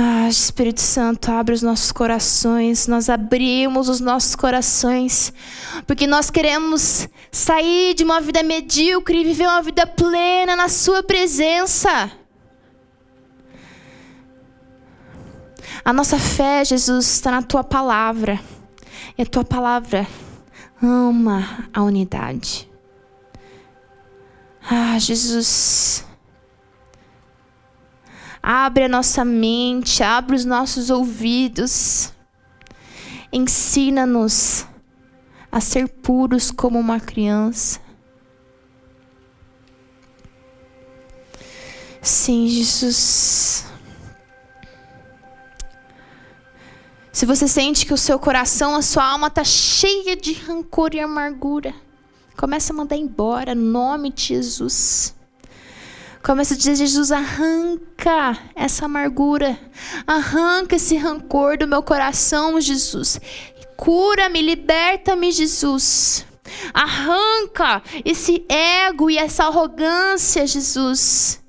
Ah, 0.02 0.30
Espírito 0.30 0.80
Santo, 0.80 1.30
abre 1.30 1.54
os 1.54 1.62
nossos 1.62 1.92
corações, 1.92 2.88
nós 2.88 3.10
abrimos 3.10 3.90
os 3.90 4.00
nossos 4.00 4.34
corações, 4.34 5.34
porque 5.86 6.08
nós 6.08 6.30
queremos 6.30 7.10
sair 7.30 7.94
de 7.94 8.06
uma 8.06 8.22
vida 8.22 8.42
medíocre 8.42 9.20
e 9.20 9.26
viver 9.26 9.46
uma 9.46 9.62
vida 9.62 9.86
plena 9.86 10.56
na 10.56 10.70
Sua 10.70 11.04
presença. 11.04 12.10
A 15.84 15.94
nossa 15.94 16.20
fé, 16.20 16.64
Jesus, 16.64 17.06
está 17.08 17.32
na 17.32 17.42
tua 17.42 17.64
palavra. 17.64 18.40
E 19.18 19.22
a 19.22 19.26
tua 19.26 19.44
palavra 19.44 20.08
ama 20.82 21.68
a 21.74 21.84
unidade. 21.84 22.70
Ah, 24.62 24.98
Jesus. 25.00 26.06
Abre 28.42 28.86
a 28.86 28.90
nossa 28.90 29.26
mente, 29.26 30.04
abre 30.04 30.36
os 30.36 30.46
nossos 30.46 30.90
ouvidos. 30.90 32.14
Ensina-nos 33.32 34.66
a 35.52 35.60
ser 35.60 35.88
puros 35.88 36.52
como 36.52 36.80
uma 36.80 37.00
criança. 37.00 37.80
Sim, 42.02 42.48
Jesus. 42.48 43.69
Se 47.20 47.26
você 47.26 47.50
sente 47.50 47.86
que 47.86 47.94
o 47.94 47.98
seu 47.98 48.18
coração, 48.18 48.78
a 48.78 48.82
sua 48.82 49.04
alma 49.04 49.28
está 49.28 49.44
cheia 49.44 50.16
de 50.16 50.32
rancor 50.32 50.92
e 50.94 51.02
amargura, 51.02 51.76
comece 52.38 52.72
a 52.72 52.76
mandar 52.76 52.96
embora, 52.96 53.52
em 53.52 53.56
nome 53.56 54.10
de 54.10 54.28
Jesus. 54.28 55.14
Comece 56.24 56.54
a 56.54 56.56
dizer: 56.58 56.78
Jesus, 56.78 57.12
arranca 57.12 58.40
essa 58.56 58.86
amargura, 58.86 59.60
arranca 60.08 60.78
esse 60.78 60.96
rancor 60.96 61.58
do 61.58 61.68
meu 61.68 61.84
coração, 61.84 62.62
Jesus. 62.62 63.20
Cura-me, 63.76 64.42
liberta-me, 64.42 65.30
Jesus. 65.30 66.26
Arranca 66.74 67.84
esse 68.06 68.46
ego 68.48 69.10
e 69.10 69.18
essa 69.18 69.44
arrogância, 69.44 70.48
Jesus. 70.48 71.42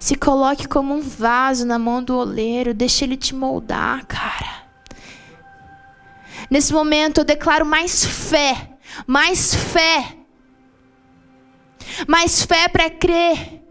Se 0.00 0.14
coloque 0.14 0.66
como 0.66 0.94
um 0.94 1.00
vaso 1.02 1.66
na 1.66 1.78
mão 1.78 2.02
do 2.02 2.16
oleiro, 2.16 2.72
deixe 2.72 3.04
ele 3.04 3.18
te 3.18 3.34
moldar, 3.34 4.06
cara. 4.06 4.64
Nesse 6.50 6.72
momento 6.72 7.18
eu 7.18 7.24
declaro 7.24 7.66
mais 7.66 8.02
fé, 8.02 8.70
mais 9.06 9.54
fé. 9.54 10.16
Mais 12.08 12.42
fé 12.42 12.66
para 12.66 12.88
crer 12.88 13.62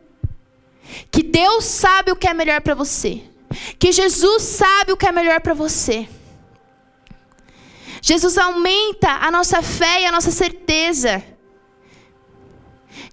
que 1.09 1.23
Deus 1.23 1.65
sabe 1.65 2.11
o 2.11 2.15
que 2.15 2.27
é 2.27 2.33
melhor 2.33 2.61
para 2.61 2.75
você. 2.75 3.23
Que 3.79 3.91
Jesus 3.91 4.43
sabe 4.43 4.91
o 4.91 4.97
que 4.97 5.07
é 5.07 5.11
melhor 5.11 5.41
para 5.41 5.55
você. 5.55 6.07
Jesus 8.03 8.37
aumenta 8.37 9.09
a 9.09 9.31
nossa 9.31 9.63
fé 9.63 10.03
e 10.03 10.05
a 10.05 10.11
nossa 10.11 10.29
certeza 10.29 11.23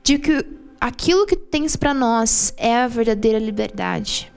de 0.03 0.19
que 0.19 0.56
aquilo 0.81 1.27
que 1.27 1.37
tens 1.37 1.77
para 1.77 1.95
nós 1.95 2.53
é 2.57 2.77
a 2.77 2.89
verdadeira 2.89 3.39
liberdade. 3.39 4.33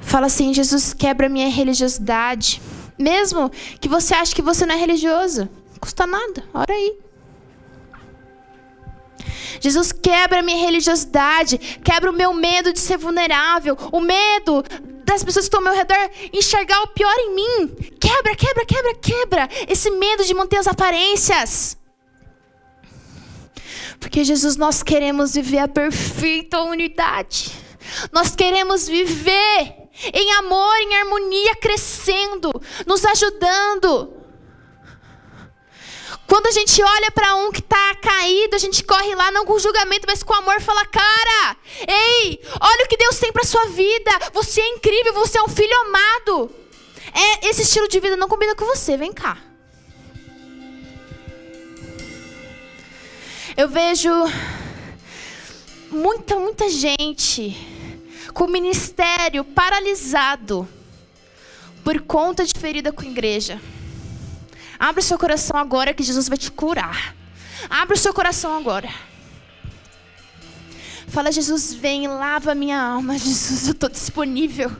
Fala 0.00 0.26
assim: 0.26 0.52
Jesus 0.52 0.92
quebra 0.92 1.28
minha 1.28 1.48
religiosidade. 1.48 2.60
Mesmo 2.98 3.50
que 3.80 3.88
você 3.88 4.14
ache 4.14 4.34
que 4.34 4.42
você 4.42 4.66
não 4.66 4.74
é 4.74 4.78
religioso, 4.78 5.48
custa 5.80 6.06
nada, 6.06 6.44
ora 6.52 6.72
aí. 6.72 6.98
Jesus 9.60 9.92
quebra 9.92 10.42
minha 10.42 10.58
religiosidade, 10.58 11.58
quebra 11.82 12.10
o 12.10 12.14
meu 12.14 12.34
medo 12.34 12.72
de 12.72 12.80
ser 12.80 12.96
vulnerável, 12.96 13.76
o 13.90 14.00
medo 14.00 14.62
das 15.04 15.22
pessoas 15.22 15.48
que 15.48 15.54
estão 15.54 15.60
ao 15.60 15.64
meu 15.64 15.74
redor 15.74 16.10
enxergar 16.32 16.82
o 16.82 16.88
pior 16.88 17.14
em 17.18 17.34
mim. 17.34 17.68
Quebra, 18.00 18.34
quebra, 18.34 18.66
quebra, 18.66 18.94
quebra 18.96 19.48
esse 19.68 19.90
medo 19.90 20.24
de 20.24 20.34
manter 20.34 20.58
as 20.58 20.66
aparências. 20.66 21.76
Porque 24.02 24.24
Jesus, 24.24 24.56
nós 24.56 24.82
queremos 24.82 25.34
viver 25.34 25.58
a 25.58 25.68
perfeita 25.68 26.60
unidade. 26.60 27.52
Nós 28.10 28.34
queremos 28.34 28.88
viver 28.88 29.76
em 30.12 30.32
amor, 30.32 30.76
em 30.78 30.96
harmonia, 30.96 31.54
crescendo, 31.54 32.50
nos 32.84 33.04
ajudando. 33.04 34.12
Quando 36.26 36.48
a 36.48 36.50
gente 36.50 36.82
olha 36.82 37.12
para 37.12 37.36
um 37.36 37.52
que 37.52 37.60
está 37.60 37.94
caído, 37.94 38.56
a 38.56 38.58
gente 38.58 38.82
corre 38.82 39.14
lá 39.14 39.30
não 39.30 39.46
com 39.46 39.56
julgamento, 39.58 40.06
mas 40.08 40.24
com 40.24 40.34
amor, 40.34 40.60
fala: 40.60 40.84
"Cara, 40.84 41.56
ei, 41.86 42.40
olha 42.60 42.84
o 42.84 42.88
que 42.88 42.96
Deus 42.96 43.18
tem 43.20 43.32
para 43.32 43.44
sua 43.44 43.66
vida. 43.66 44.10
Você 44.32 44.60
é 44.60 44.68
incrível, 44.68 45.14
você 45.14 45.38
é 45.38 45.42
um 45.42 45.48
filho 45.48 45.80
amado. 45.82 46.50
É 47.14 47.48
esse 47.48 47.62
estilo 47.62 47.86
de 47.86 48.00
vida 48.00 48.16
não 48.16 48.28
combina 48.28 48.56
com 48.56 48.64
você, 48.64 48.96
vem 48.96 49.12
cá." 49.12 49.51
Eu 53.62 53.68
vejo 53.68 54.10
muita, 55.88 56.34
muita 56.34 56.68
gente 56.68 57.56
com 58.34 58.46
o 58.46 58.50
ministério 58.50 59.44
paralisado 59.44 60.68
por 61.84 62.00
conta 62.00 62.44
de 62.44 62.54
ferida 62.58 62.90
com 62.90 63.02
a 63.02 63.06
igreja. 63.06 63.60
Abra 64.80 65.00
o 65.00 65.04
seu 65.04 65.16
coração 65.16 65.56
agora 65.56 65.94
que 65.94 66.02
Jesus 66.02 66.28
vai 66.28 66.36
te 66.36 66.50
curar. 66.50 67.14
Abra 67.70 67.94
o 67.94 67.98
seu 68.00 68.12
coração 68.12 68.58
agora. 68.58 68.92
Fala, 71.06 71.30
Jesus, 71.30 71.72
vem, 71.72 72.08
lava 72.08 72.56
minha 72.56 72.82
alma. 72.82 73.14
Jesus, 73.16 73.68
eu 73.68 73.74
estou 73.74 73.88
disponível. 73.88 74.72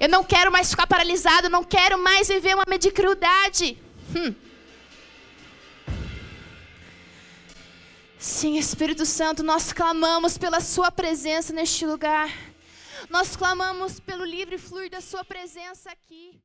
Eu 0.00 0.08
não 0.08 0.24
quero 0.24 0.50
mais 0.50 0.70
ficar 0.70 0.88
paralisado, 0.88 1.46
eu 1.46 1.50
não 1.50 1.62
quero 1.62 2.02
mais 2.02 2.26
viver 2.26 2.56
uma 2.56 2.64
mediocridade. 2.66 3.78
Hum. 4.16 4.34
Sim, 8.22 8.56
Espírito 8.56 9.04
Santo, 9.04 9.42
nós 9.42 9.72
clamamos 9.72 10.38
pela 10.38 10.60
Sua 10.60 10.92
presença 10.92 11.52
neste 11.52 11.84
lugar. 11.84 12.30
Nós 13.10 13.34
clamamos 13.34 13.98
pelo 13.98 14.24
livre 14.24 14.58
fluir 14.58 14.88
da 14.88 15.00
Sua 15.00 15.24
presença 15.24 15.90
aqui. 15.90 16.40